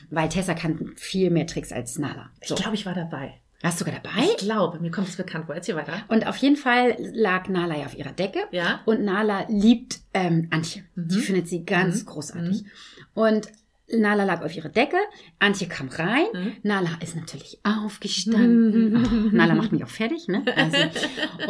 Weil 0.10 0.28
Tessa 0.30 0.54
kann 0.54 0.94
viel 0.98 1.30
mehr 1.32 1.48
Tricks 1.48 1.72
als 1.72 1.98
Nala. 1.98 2.30
So. 2.44 2.56
Ich 2.56 2.62
glaube, 2.62 2.76
ich 2.76 2.86
war 2.86 2.94
dabei. 2.94 3.42
Warst 3.62 3.80
du 3.82 3.86
sogar 3.86 4.00
dabei? 4.02 4.26
Ich 4.32 4.38
glaube, 4.38 4.80
mir 4.80 4.92
kommt 4.92 5.08
es 5.08 5.16
bekannt 5.16 5.46
vor. 5.48 5.56
Erzähl 5.56 5.76
weiter. 5.76 5.94
Und 6.08 6.28
auf 6.28 6.38
jeden 6.38 6.56
Fall 6.58 6.96
lag 7.00 7.48
Nala 7.50 7.78
ja 7.78 7.86
auf 7.86 7.98
ihrer 7.98 8.12
Decke. 8.12 8.40
Ja. 8.52 8.82
Und 8.86 9.04
Nala 9.04 9.46
liebt 9.50 10.00
ähm, 10.14 10.48
Antje. 10.52 10.84
Mhm. 10.96 11.08
Die 11.08 11.20
findet 11.20 11.48
sie 11.48 11.66
ganz 11.66 12.02
Mhm. 12.02 12.06
großartig. 12.06 12.66
Und 13.14 13.48
Nala 13.88 14.24
lag 14.24 14.42
auf 14.44 14.56
ihrer 14.56 14.70
Decke, 14.70 14.98
Antje 15.40 15.68
kam 15.68 15.90
rein, 15.90 16.26
Mhm. 16.34 16.54
Nala 16.64 16.90
ist 17.02 17.16
natürlich 17.16 17.60
aufgestanden. 17.64 19.04
Ach, 19.06 19.12
Nala 19.32 19.56
macht 19.56 19.72
mich 19.72 19.84
auch 19.84 19.90
fertig, 19.90 20.28
ne? 20.28 20.44
Also, 20.56 20.78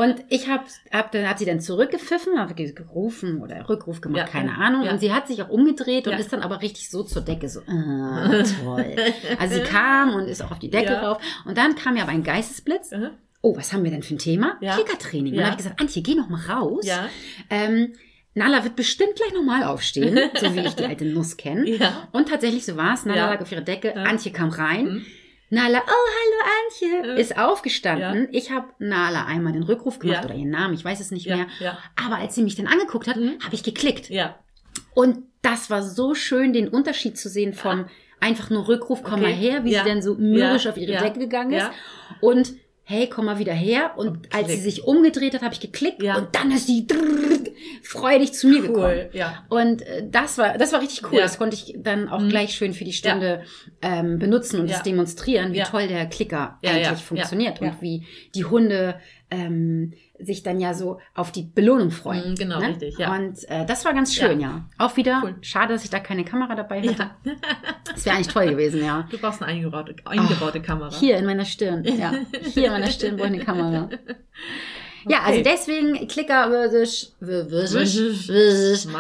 und 0.02 0.18
ich 0.30 0.50
habe 0.50 0.64
hab, 0.92 1.12
dann 1.12 1.28
hat 1.30 1.40
sie 1.40 1.46
dann 1.46 1.60
zurückgepfiffen, 1.62 2.38
habe 2.38 2.54
gerufen 2.54 3.42
oder 3.42 3.68
Rückruf 3.70 4.02
gemacht, 4.02 4.18
Ja, 4.20 4.26
keine 4.28 4.58
Ahnung. 4.58 4.84
ja. 4.84 4.92
Und 4.92 5.00
sie 5.00 5.14
hat 5.14 5.28
sich 5.28 5.42
auch 5.42 5.50
umgedreht 5.50 6.08
und 6.08 6.14
Ja. 6.14 6.20
ist 6.20 6.34
dann 6.34 6.42
aber 6.42 6.62
richtig 6.62 6.90
so 6.90 7.04
zur 7.04 7.22
Decke, 7.22 7.48
so, 7.50 7.62
ah, 7.68 8.30
toll. 8.64 8.96
Also 9.40 9.56
sie 9.56 9.62
kam 9.64 10.14
und 10.16 10.28
ist 10.28 10.42
auch 10.44 10.52
auf 10.52 10.60
die 10.60 10.70
Decke 10.70 10.94
rauf. 10.94 11.22
Und 11.46 11.58
dann 11.58 11.76
kam 11.76 11.96
ja 11.96 12.04
aber 12.04 12.12
ein 12.12 12.24
Geistesblitz. 12.24 12.92
Mhm. 12.92 13.12
Oh, 13.42 13.56
was 13.56 13.72
haben 13.74 13.84
wir 13.84 13.92
denn 13.92 14.02
für 14.04 14.16
ein 14.16 14.20
Thema? 14.20 14.58
Ja. 14.60 14.74
Klickertraining. 14.76 15.34
Und 15.34 15.38
dann 15.38 15.46
habe 15.52 15.54
ich 15.60 15.64
gesagt, 15.64 15.80
Antje, 15.80 16.02
geh 16.02 16.16
noch 16.16 16.30
mal 16.30 16.42
raus. 16.50 16.86
Ja. 16.86 17.08
Ähm, 17.50 17.94
Nala 18.36 18.64
wird 18.64 18.76
bestimmt 18.76 19.16
gleich 19.16 19.34
nochmal 19.34 19.64
aufstehen, 19.64 20.20
so 20.36 20.54
wie 20.54 20.60
ich 20.60 20.76
die 20.76 20.86
alte 20.86 21.06
Nuss 21.06 21.38
kenne. 21.38 21.68
Ja. 21.70 22.08
Und 22.12 22.30
tatsächlich 22.30 22.66
so 22.66 22.76
war 22.78 22.94
es. 22.94 23.06
Nala 23.06 23.18
Ja. 23.22 23.30
lag 23.32 23.42
auf 23.42 23.52
ihrer 23.52 23.62
Decke, 23.62 23.94
Ja. 23.96 24.04
Antje 24.04 24.32
kam 24.32 24.50
rein. 24.50 24.86
Mhm. 24.86 25.06
Nala, 25.52 25.78
oh, 25.80 25.90
hallo 25.90 27.02
Antje, 27.02 27.10
Ja. 27.12 27.14
ist 27.16 27.38
aufgestanden. 27.38 28.28
Ich 28.32 28.52
habe 28.52 28.68
Nala 28.80 29.26
einmal 29.26 29.54
den 29.54 29.64
Rückruf 29.64 30.00
gemacht 30.00 30.20
Ja. 30.20 30.26
oder 30.26 30.36
ihren 30.36 30.50
Namen, 30.50 30.74
ich 30.74 30.84
weiß 30.84 31.00
es 31.00 31.12
nicht 31.12 31.26
Ja. 31.28 31.38
mehr. 31.38 31.48
Ja. 31.60 31.78
Aber 32.04 32.18
als 32.18 32.36
sie 32.36 32.44
mich 32.44 32.56
dann 32.56 32.68
angeguckt 32.68 33.08
hat, 33.08 33.16
Mhm. 33.18 33.38
habe 33.44 33.56
ich 33.56 33.64
geklickt. 33.64 34.10
Ja. 34.10 34.38
Und 34.94 35.20
das 35.42 35.70
war 35.70 35.82
so 35.84 36.14
schön, 36.16 36.52
den 36.52 36.68
Unterschied 36.68 37.18
zu 37.18 37.30
sehen 37.30 37.54
vom 37.54 37.86
einfach 38.20 38.50
nur 38.50 38.68
Rückruf, 38.68 39.04
komm 39.04 39.16
Okay. 39.22 39.24
mal 39.24 39.32
her, 39.34 39.64
wie 39.64 39.72
Ja. 39.74 39.84
sie 39.84 39.90
dann 39.90 40.02
so 40.02 40.16
mürrisch 40.16 40.66
Ja. 40.66 40.72
auf 40.72 40.78
ihre 40.78 40.94
Ja. 40.94 41.02
Decke 41.02 41.20
gegangen 41.20 41.54
ist. 41.54 41.64
Ja. 41.64 41.72
Und 42.22 42.54
hey, 42.88 43.10
komm 43.10 43.26
mal 43.26 43.40
wieder 43.40 43.54
her. 43.54 43.94
Und 43.98 44.08
Und 44.08 44.34
als 44.36 44.48
sie 44.50 44.58
sich 44.58 44.84
umgedreht 44.84 45.34
hat, 45.34 45.42
habe 45.42 45.54
ich 45.54 45.60
geklickt. 45.60 46.02
Ja. 46.04 46.18
Und 46.18 46.36
dann 46.36 46.52
ist 46.52 46.68
sie 46.68 46.86
freudig 47.84 48.34
zu 48.34 48.48
mir 48.48 48.62
gekommen. 48.62 48.86
Cool. 48.86 49.10
Ja. 49.14 49.44
Und 49.50 49.84
das 50.10 50.38
war, 50.38 50.58
das 50.58 50.72
war 50.74 50.82
richtig 50.82 51.04
cool. 51.12 51.18
Ja. 51.18 51.24
Das 51.24 51.38
konnte 51.38 51.56
ich 51.56 51.76
dann 51.78 52.10
auch 52.10 52.20
Mhm. 52.22 52.30
gleich 52.30 52.54
schön 52.56 52.74
für 52.74 52.84
die 52.86 52.94
Stunde 52.94 53.44
ähm, 53.82 54.20
benutzen 54.20 54.60
und 54.60 54.68
Ja. 54.68 54.74
das 54.76 54.84
demonstrieren, 54.84 55.54
wie 55.54 55.58
Ja. 55.58 55.66
toll 55.66 55.88
der 55.88 56.06
Klicker 56.08 56.60
Ja, 56.62 56.72
eigentlich 56.72 56.84
ja, 56.88 56.96
funktioniert 56.96 57.60
ja, 57.60 57.68
und 57.68 57.74
ja. 57.74 57.82
wie 57.82 58.06
die 58.34 58.46
Hunde 58.46 59.00
ähm, 59.36 59.94
sich 60.20 60.44
dann 60.44 60.60
ja 60.60 60.74
so 60.74 61.00
auf 61.14 61.32
die 61.32 61.44
Belohnung 61.44 61.92
freuen. 61.92 62.32
Mhm, 62.32 62.36
genau, 62.36 62.60
richtig, 62.60 62.98
ja. 62.98 63.14
Und 63.14 63.38
äh, 63.50 63.66
das 63.66 63.84
war 63.86 63.94
ganz 63.94 64.14
schön, 64.14 64.40
ja. 64.40 64.66
Auch 64.78 64.96
wieder, 64.98 65.22
Cool. 65.24 65.36
schade, 65.42 65.74
dass 65.74 65.84
ich 65.84 65.90
da 65.90 66.00
keine 66.00 66.24
Kamera 66.24 66.56
dabei 66.56 66.82
hatte. 66.82 67.12
ja. 67.26 67.34
Das 67.92 68.06
wäre 68.06 68.16
eigentlich 68.16 68.34
toll 68.34 68.48
gewesen, 68.50 68.84
ja. 68.84 69.08
Du 69.12 69.18
brauchst 69.18 69.42
eine 69.42 69.52
eingebaute, 69.52 69.96
eingebaute 70.06 70.62
Kamera. 70.62 70.96
Hier 70.98 71.18
in 71.18 71.26
meiner 71.26 71.46
Stirn, 71.46 71.84
ja. 71.84 72.14
Hier 72.54 72.68
in 72.68 72.72
meiner 72.72 72.88
Stirn 72.92 73.18
brauche 73.18 73.28
ich 73.28 73.34
eine 73.36 73.44
Kamera. 73.44 73.90
Ja, 75.08 75.22
also 75.24 75.42
deswegen 75.44 76.08
Klicker. 76.08 76.50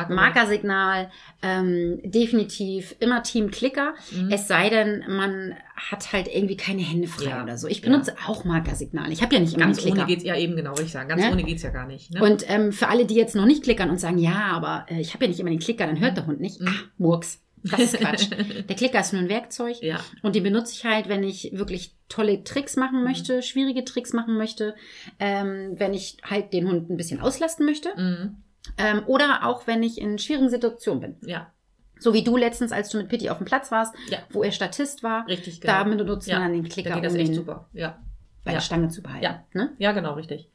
Markersignal, 0.09 1.09
ähm, 1.41 1.99
definitiv 2.03 2.95
immer 2.99 3.23
Team 3.23 3.51
Klicker. 3.51 3.93
Mhm. 4.11 4.31
Es 4.31 4.47
sei 4.47 4.69
denn, 4.69 5.03
man 5.07 5.55
hat 5.75 6.13
halt 6.13 6.27
irgendwie 6.33 6.57
keine 6.57 6.81
Hände 6.81 7.07
frei 7.07 7.29
Ja. 7.29 7.43
oder 7.43 7.57
so. 7.57 7.67
Ich 7.67 7.79
Ja. 7.79 7.89
benutze 7.89 8.15
auch 8.27 8.45
Markersignal. 8.45 9.11
Ich 9.11 9.21
habe 9.21 9.35
ja 9.35 9.41
nicht 9.41 9.53
immer 9.55 9.65
Ganz 9.65 9.77
einen 9.79 9.85
Klicker. 9.87 10.03
ohne 10.03 10.07
geht's 10.07 10.23
ja 10.23 10.35
eben, 10.35 10.55
genau, 10.55 10.69
wollte 10.71 10.83
ich 10.83 10.91
sagen. 10.91 11.09
Ganz 11.09 11.21
Ne? 11.21 11.31
ohne 11.31 11.43
geht's 11.43 11.63
ja 11.63 11.69
gar 11.69 11.85
nicht. 11.87 12.13
Ne? 12.13 12.21
Und 12.23 12.45
ähm, 12.49 12.71
für 12.71 12.87
alle, 12.87 13.05
die 13.05 13.15
jetzt 13.15 13.35
noch 13.35 13.45
nicht 13.45 13.63
klickern 13.63 13.89
und 13.89 13.99
sagen, 13.99 14.17
ja, 14.17 14.51
aber 14.53 14.85
äh, 14.89 14.99
ich 15.01 15.13
habe 15.13 15.25
ja 15.25 15.29
nicht 15.29 15.39
immer 15.39 15.49
den 15.49 15.59
Klicker, 15.59 15.85
dann 15.85 15.99
hört 15.99 16.17
der 16.17 16.25
Hund 16.27 16.39
nicht. 16.39 16.61
Mhm. 16.61 16.67
Ah, 16.67 16.73
Murks. 16.97 17.41
Das 17.71 17.79
ist 17.81 17.97
Quatsch. 17.97 18.29
der 18.69 18.75
Klicker 18.75 18.99
ist 18.99 19.13
nur 19.13 19.21
ein 19.21 19.29
Werkzeug. 19.29 19.81
ja. 19.81 19.99
Und 20.21 20.35
die 20.35 20.41
benutze 20.41 20.73
ich 20.73 20.85
halt, 20.85 21.09
wenn 21.09 21.23
ich 21.23 21.51
wirklich 21.53 21.95
tolle 22.09 22.43
Tricks 22.43 22.75
machen 22.75 22.99
Mhm. 22.99 23.03
möchte, 23.05 23.41
schwierige 23.41 23.83
Tricks 23.85 24.13
machen 24.13 24.37
möchte, 24.37 24.75
ähm, 25.19 25.73
wenn 25.77 25.93
ich 25.93 26.17
halt 26.23 26.53
den 26.53 26.67
Hund 26.69 26.89
ein 26.89 26.97
bisschen 26.97 27.19
auslasten 27.21 27.65
möchte. 27.65 27.89
Mhm. 27.97 28.37
Ähm, 28.77 29.01
oder 29.07 29.45
auch, 29.45 29.67
wenn 29.67 29.83
ich 29.83 29.99
in 29.99 30.17
schwierigen 30.19 30.49
Situationen 30.49 30.99
bin. 31.01 31.29
Ja, 31.29 31.51
So 31.99 32.13
wie 32.13 32.23
du 32.23 32.35
letztens, 32.35 32.71
als 32.71 32.89
du 32.89 32.97
mit 32.97 33.09
Pitti 33.09 33.29
auf 33.29 33.37
dem 33.37 33.45
Platz 33.45 33.71
warst, 33.71 33.93
Ja. 34.09 34.19
wo 34.29 34.43
er 34.43 34.51
Statist 34.51 35.01
war. 35.03 35.25
richtig, 35.27 35.61
genau. 35.61 35.73
Da 35.73 35.83
benutzt 35.83 36.27
Ja, 36.27 36.39
man 36.39 36.49
dann 36.49 36.53
den 36.53 36.63
da 36.63 36.69
Klicker, 36.69 36.93
geht 36.95 37.03
das 37.05 37.13
um 37.13 37.19
echt 37.19 37.29
den 37.29 37.35
super. 37.35 37.69
Ja. 37.73 37.99
bei 38.43 38.51
Ja. 38.51 38.57
der 38.57 38.61
Stange 38.61 38.89
zu 38.89 39.01
behalten. 39.01 39.23
Ja. 39.23 39.43
Ne? 39.53 39.71
ja, 39.79 39.91
genau, 39.91 40.13
richtig. 40.13 40.49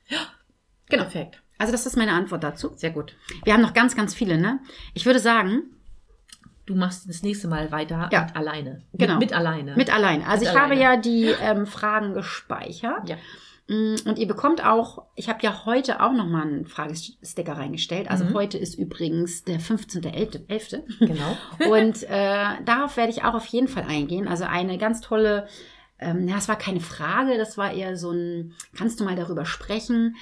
Genau. 0.88 1.02
Perfekt. 1.04 1.42
Also 1.58 1.72
das 1.72 1.86
ist 1.86 1.96
meine 1.96 2.12
Antwort 2.12 2.42
dazu. 2.44 2.72
Sehr 2.76 2.90
gut. 2.90 3.14
Wir 3.44 3.52
haben 3.52 3.62
noch 3.62 3.74
ganz, 3.74 3.94
ganz 3.96 4.14
viele. 4.14 4.38
Ne? 4.38 4.60
Ich 4.94 5.06
würde 5.06 5.18
sagen, 5.18 5.62
Du 6.70 6.76
machst 6.76 7.08
das 7.08 7.24
nächste 7.24 7.48
Mal 7.48 7.72
weiter 7.72 8.08
Ja. 8.12 8.26
mit 8.26 8.36
alleine. 8.36 8.82
Genau. 8.92 9.14
Mit, 9.14 9.22
mit 9.30 9.32
alleine. 9.32 9.74
mit 9.76 9.92
allein. 9.92 10.22
Also 10.22 10.44
Mit 10.44 10.52
ich 10.54 10.58
habe 10.60 10.74
alleine. 10.74 10.80
ja 10.82 10.96
die 10.98 11.24
ähm, 11.42 11.66
Fragen 11.66 12.14
gespeichert. 12.14 13.08
Ja. 13.08 13.16
Mm, 13.66 13.96
Und 14.04 14.18
ihr 14.18 14.28
bekommt 14.28 14.64
auch, 14.64 15.02
ich 15.16 15.28
habe 15.28 15.40
ja 15.42 15.64
heute 15.64 16.00
auch 16.00 16.12
nochmal 16.12 16.42
einen 16.42 16.66
Fragesticker 16.66 17.54
reingestellt. 17.54 18.08
Also 18.08 18.24
Mhm. 18.24 18.34
heute 18.34 18.56
ist 18.56 18.76
übrigens 18.76 19.42
der 19.42 19.58
15.11. 19.58 20.82
Genau. 21.00 21.36
Und 21.76 22.04
äh, 22.04 22.62
darauf 22.64 22.96
werde 22.96 23.10
ich 23.10 23.24
auch 23.24 23.34
auf 23.34 23.46
jeden 23.46 23.66
Fall 23.68 23.84
eingehen. 23.88 24.28
Also 24.28 24.44
eine 24.44 24.78
ganz 24.78 25.00
tolle, 25.00 25.48
ähm, 25.98 26.28
ja, 26.28 26.36
es 26.36 26.48
war 26.48 26.56
keine 26.56 26.80
Frage, 26.80 27.36
das 27.36 27.58
war 27.58 27.72
eher 27.72 27.96
so 27.96 28.12
ein, 28.12 28.54
kannst 28.78 29.00
du 29.00 29.04
mal 29.04 29.16
darüber 29.16 29.44
sprechen, 29.44 30.14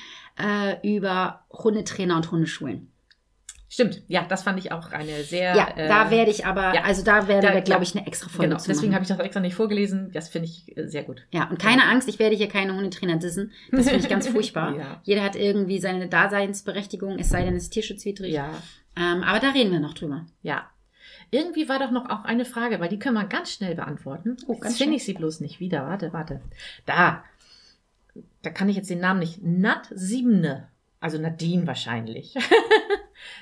äh, 0.43 0.77
über 0.97 1.45
Hundetrainer 1.53 2.17
und 2.17 2.31
Hundeschulen. 2.31 2.91
Stimmt. 3.71 4.03
Ja, 4.09 4.25
das 4.27 4.43
fand 4.45 4.59
ich 4.59 4.73
auch 4.73 4.93
eine 4.93 5.23
sehr. 5.25 5.55
ja, 5.55 5.69
äh, 5.77 5.89
da 5.89 6.11
werde 6.11 6.31
ich 6.31 6.47
aber, 6.47 6.75
ja. 6.75 6.85
also 6.85 7.05
da 7.05 7.29
werden 7.29 7.43
Da- 7.43 7.53
wir, 7.55 7.61
glaube 7.61 7.83
ich, 7.85 7.95
eine 7.95 8.07
extra 8.07 8.29
Folge 8.31 8.49
Genau, 8.49 8.59
zu 8.61 8.69
deswegen 8.69 8.95
habe 8.95 9.03
ich 9.03 9.09
das 9.09 9.19
extra 9.19 9.41
nicht 9.41 9.55
vorgelesen. 9.55 10.11
Das 10.13 10.31
finde 10.31 10.49
ich 10.49 10.77
äh, 10.77 10.87
sehr 10.89 11.03
gut. 11.03 11.27
Ja, 11.33 11.49
und 11.51 11.59
keine 11.59 11.85
Angst, 11.85 12.09
ich 12.09 12.19
werde 12.19 12.35
hier 12.35 12.49
keine 12.49 12.75
Hundetrainer 12.75 13.17
dissen. 13.17 13.53
Das 13.71 13.85
finde 13.87 14.01
ich 14.01 14.09
ganz 14.09 14.27
furchtbar. 14.29 14.75
Ja. 14.77 15.01
Jeder 15.05 15.23
hat 15.23 15.37
irgendwie 15.37 15.79
seine 15.81 16.09
Daseinsberechtigung, 16.09 17.19
es 17.19 17.29
sei 17.29 17.45
denn, 17.45 17.55
es 17.57 17.65
ist 17.65 17.71
tierschutzwidrig. 17.75 18.33
Ja, 18.33 18.49
Ähm, 18.97 19.23
aber 19.23 19.39
da 19.41 19.51
reden 19.51 19.71
wir 19.73 19.81
noch 19.81 19.95
drüber. 19.95 20.25
ja. 20.43 20.67
Irgendwie 21.31 21.69
war 21.69 21.79
doch 21.79 21.91
noch 21.91 22.09
auch 22.09 22.25
eine 22.25 22.47
Frage, 22.47 22.81
weil 22.81 22.89
die 22.89 22.99
können 22.99 23.17
wir 23.17 23.25
ganz 23.25 23.53
schnell 23.53 23.75
beantworten. 23.75 24.39
Oh, 24.47 24.55
ganz 24.55 24.65
jetzt 24.73 24.79
finde 24.79 24.97
ich 24.97 25.05
sie 25.05 25.13
bloß 25.13 25.41
nicht 25.41 25.61
wieder. 25.61 25.87
Warte, 25.87 26.15
warte. 26.15 26.41
Da. 26.87 27.23
Da 28.41 28.49
kann 28.49 28.71
ich 28.71 28.77
jetzt 28.77 28.89
den 28.89 29.01
Namen 29.01 29.21
nicht. 29.21 29.43
Nat 29.43 29.89
Siebne. 29.91 30.69
Also 31.01 31.19
Nadine 31.19 31.67
wahrscheinlich. 31.67 32.35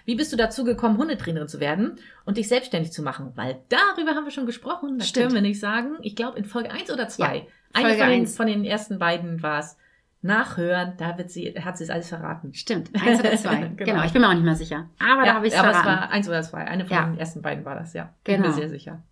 Wie 0.04 0.14
bist 0.14 0.32
du 0.32 0.36
dazu 0.36 0.64
gekommen, 0.64 0.98
Hundetrainerin 0.98 1.48
zu 1.48 1.60
werden 1.60 1.98
und 2.24 2.36
dich 2.36 2.48
selbstständig 2.48 2.92
zu 2.92 3.02
machen? 3.02 3.32
Weil 3.34 3.58
darüber 3.68 4.12
haben 4.14 4.24
wir 4.24 4.30
schon 4.32 4.46
gesprochen. 4.46 4.98
Das 4.98 5.08
Stimmt. 5.08 5.26
können 5.26 5.34
wir 5.36 5.42
nicht 5.42 5.60
sagen. 5.60 5.96
Ich 6.02 6.16
glaube 6.16 6.38
in 6.38 6.44
Folge 6.44 6.70
1 6.70 6.90
oder 6.92 7.08
2. 7.08 7.36
Ja, 7.36 7.42
Eine 7.72 7.88
Folge 7.88 7.98
von 8.02 8.08
den, 8.10 8.20
eins. 8.20 8.36
von 8.36 8.46
den 8.46 8.64
ersten 8.64 8.98
beiden 8.98 9.42
war 9.42 9.60
es. 9.60 9.76
Nachhören, 10.22 10.94
da 10.96 11.16
wird 11.18 11.30
sie, 11.30 11.54
hat 11.62 11.78
sie 11.78 11.84
es 11.84 11.90
alles 11.90 12.08
verraten. 12.08 12.52
Stimmt, 12.52 12.90
eins 13.00 13.20
oder 13.20 13.36
zwei. 13.36 13.56
genau. 13.76 13.92
Genau. 13.92 14.04
ich 14.04 14.12
bin 14.12 14.22
mir 14.22 14.28
auch 14.28 14.34
nicht 14.34 14.44
mehr 14.44 14.56
sicher. 14.56 14.88
Aber 14.98 15.24
da 15.24 15.34
habe 15.34 15.46
ich 15.46 15.52
es 15.52 15.58
aber 15.58 15.70
verraten. 15.72 15.88
es 15.88 16.00
war 16.00 16.10
eins 16.10 16.28
oder 16.28 16.42
zwei. 16.42 16.64
Eine 16.66 16.84
von 16.84 16.96
Ja. 16.96 17.04
den 17.06 17.18
ersten 17.18 17.42
beiden 17.42 17.64
war 17.64 17.76
das, 17.76 17.92
ja. 17.92 18.12
Bin 18.24 18.36
Genau. 18.36 18.48
mir 18.48 18.54
sehr 18.54 18.68
sicher. 18.68 19.02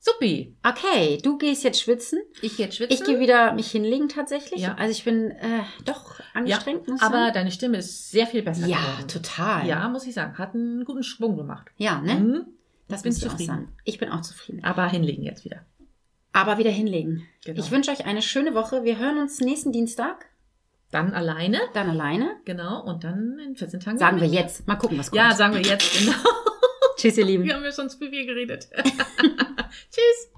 Supi. 0.00 0.56
Okay, 0.62 1.18
du 1.22 1.38
gehst 1.38 1.64
jetzt 1.64 1.80
schwitzen. 1.80 2.20
Ich 2.40 2.56
jetzt 2.58 2.76
schwitzen. 2.76 2.94
Ich 2.94 3.04
gehe 3.04 3.18
wieder 3.18 3.52
mich 3.52 3.70
hinlegen 3.70 4.08
tatsächlich. 4.08 4.60
Ja. 4.60 4.74
Also 4.74 4.92
ich 4.92 5.04
bin 5.04 5.32
äh, 5.32 5.62
doch 5.84 6.18
ja, 6.18 6.24
angestrengt. 6.34 6.82
ich 6.86 7.02
aber 7.02 7.16
sagen. 7.16 7.34
deine 7.34 7.50
Stimme 7.50 7.78
ist 7.78 8.10
sehr 8.10 8.26
viel 8.26 8.42
besser 8.42 8.66
ja, 8.66 8.78
geworden. 8.78 9.08
total. 9.08 9.66
Ja, 9.66 9.88
muss 9.88 10.06
ich 10.06 10.14
sagen. 10.14 10.38
Hat 10.38 10.54
einen 10.54 10.84
guten 10.84 11.02
Schwung 11.02 11.36
gemacht. 11.36 11.68
Ja, 11.76 12.00
ne? 12.00 12.14
Mhm. 12.14 12.46
Das 12.86 13.02
bin 13.02 13.12
ich 13.12 13.18
zufrieden. 13.18 13.68
Ich 13.84 13.98
bin 13.98 14.10
auch 14.10 14.22
zufrieden. 14.22 14.64
Aber 14.64 14.88
hinlegen 14.88 15.24
jetzt 15.24 15.44
wieder. 15.44 15.66
Aber 16.32 16.58
wieder 16.58 16.70
hinlegen. 16.70 17.26
Genau. 17.44 17.60
Ich 17.60 17.70
wünsche 17.70 17.90
euch 17.90 18.06
eine 18.06 18.22
schöne 18.22 18.54
Woche. 18.54 18.84
Wir 18.84 18.98
hören 18.98 19.18
uns 19.18 19.40
nächsten 19.40 19.72
Dienstag. 19.72 20.26
Dann 20.90 21.12
alleine, 21.12 21.60
Dann 21.74 21.90
alleine. 21.90 22.36
genau, 22.46 22.82
und 22.82 23.04
dann 23.04 23.38
in 23.38 23.56
14 23.56 23.80
Tagen. 23.80 23.98
Sagen 23.98 24.20
wir 24.20 24.28
jetzt. 24.28 24.66
Mal 24.66 24.76
gucken, 24.76 24.96
was 24.96 25.10
kommt. 25.10 25.18
Ja, 25.18 25.34
sagen 25.34 25.52
wir 25.54 25.60
jetzt, 25.60 25.98
genau. 25.98 26.16
Tschüss, 26.96 27.18
ihr 27.18 27.26
Lieben. 27.26 27.44
Wir 27.44 27.54
haben 27.54 27.64
ja 27.64 27.72
schon 27.72 27.90
zu 27.90 27.98
viel 27.98 28.24
geredet. 28.24 28.68
Tschüss. 29.98 30.37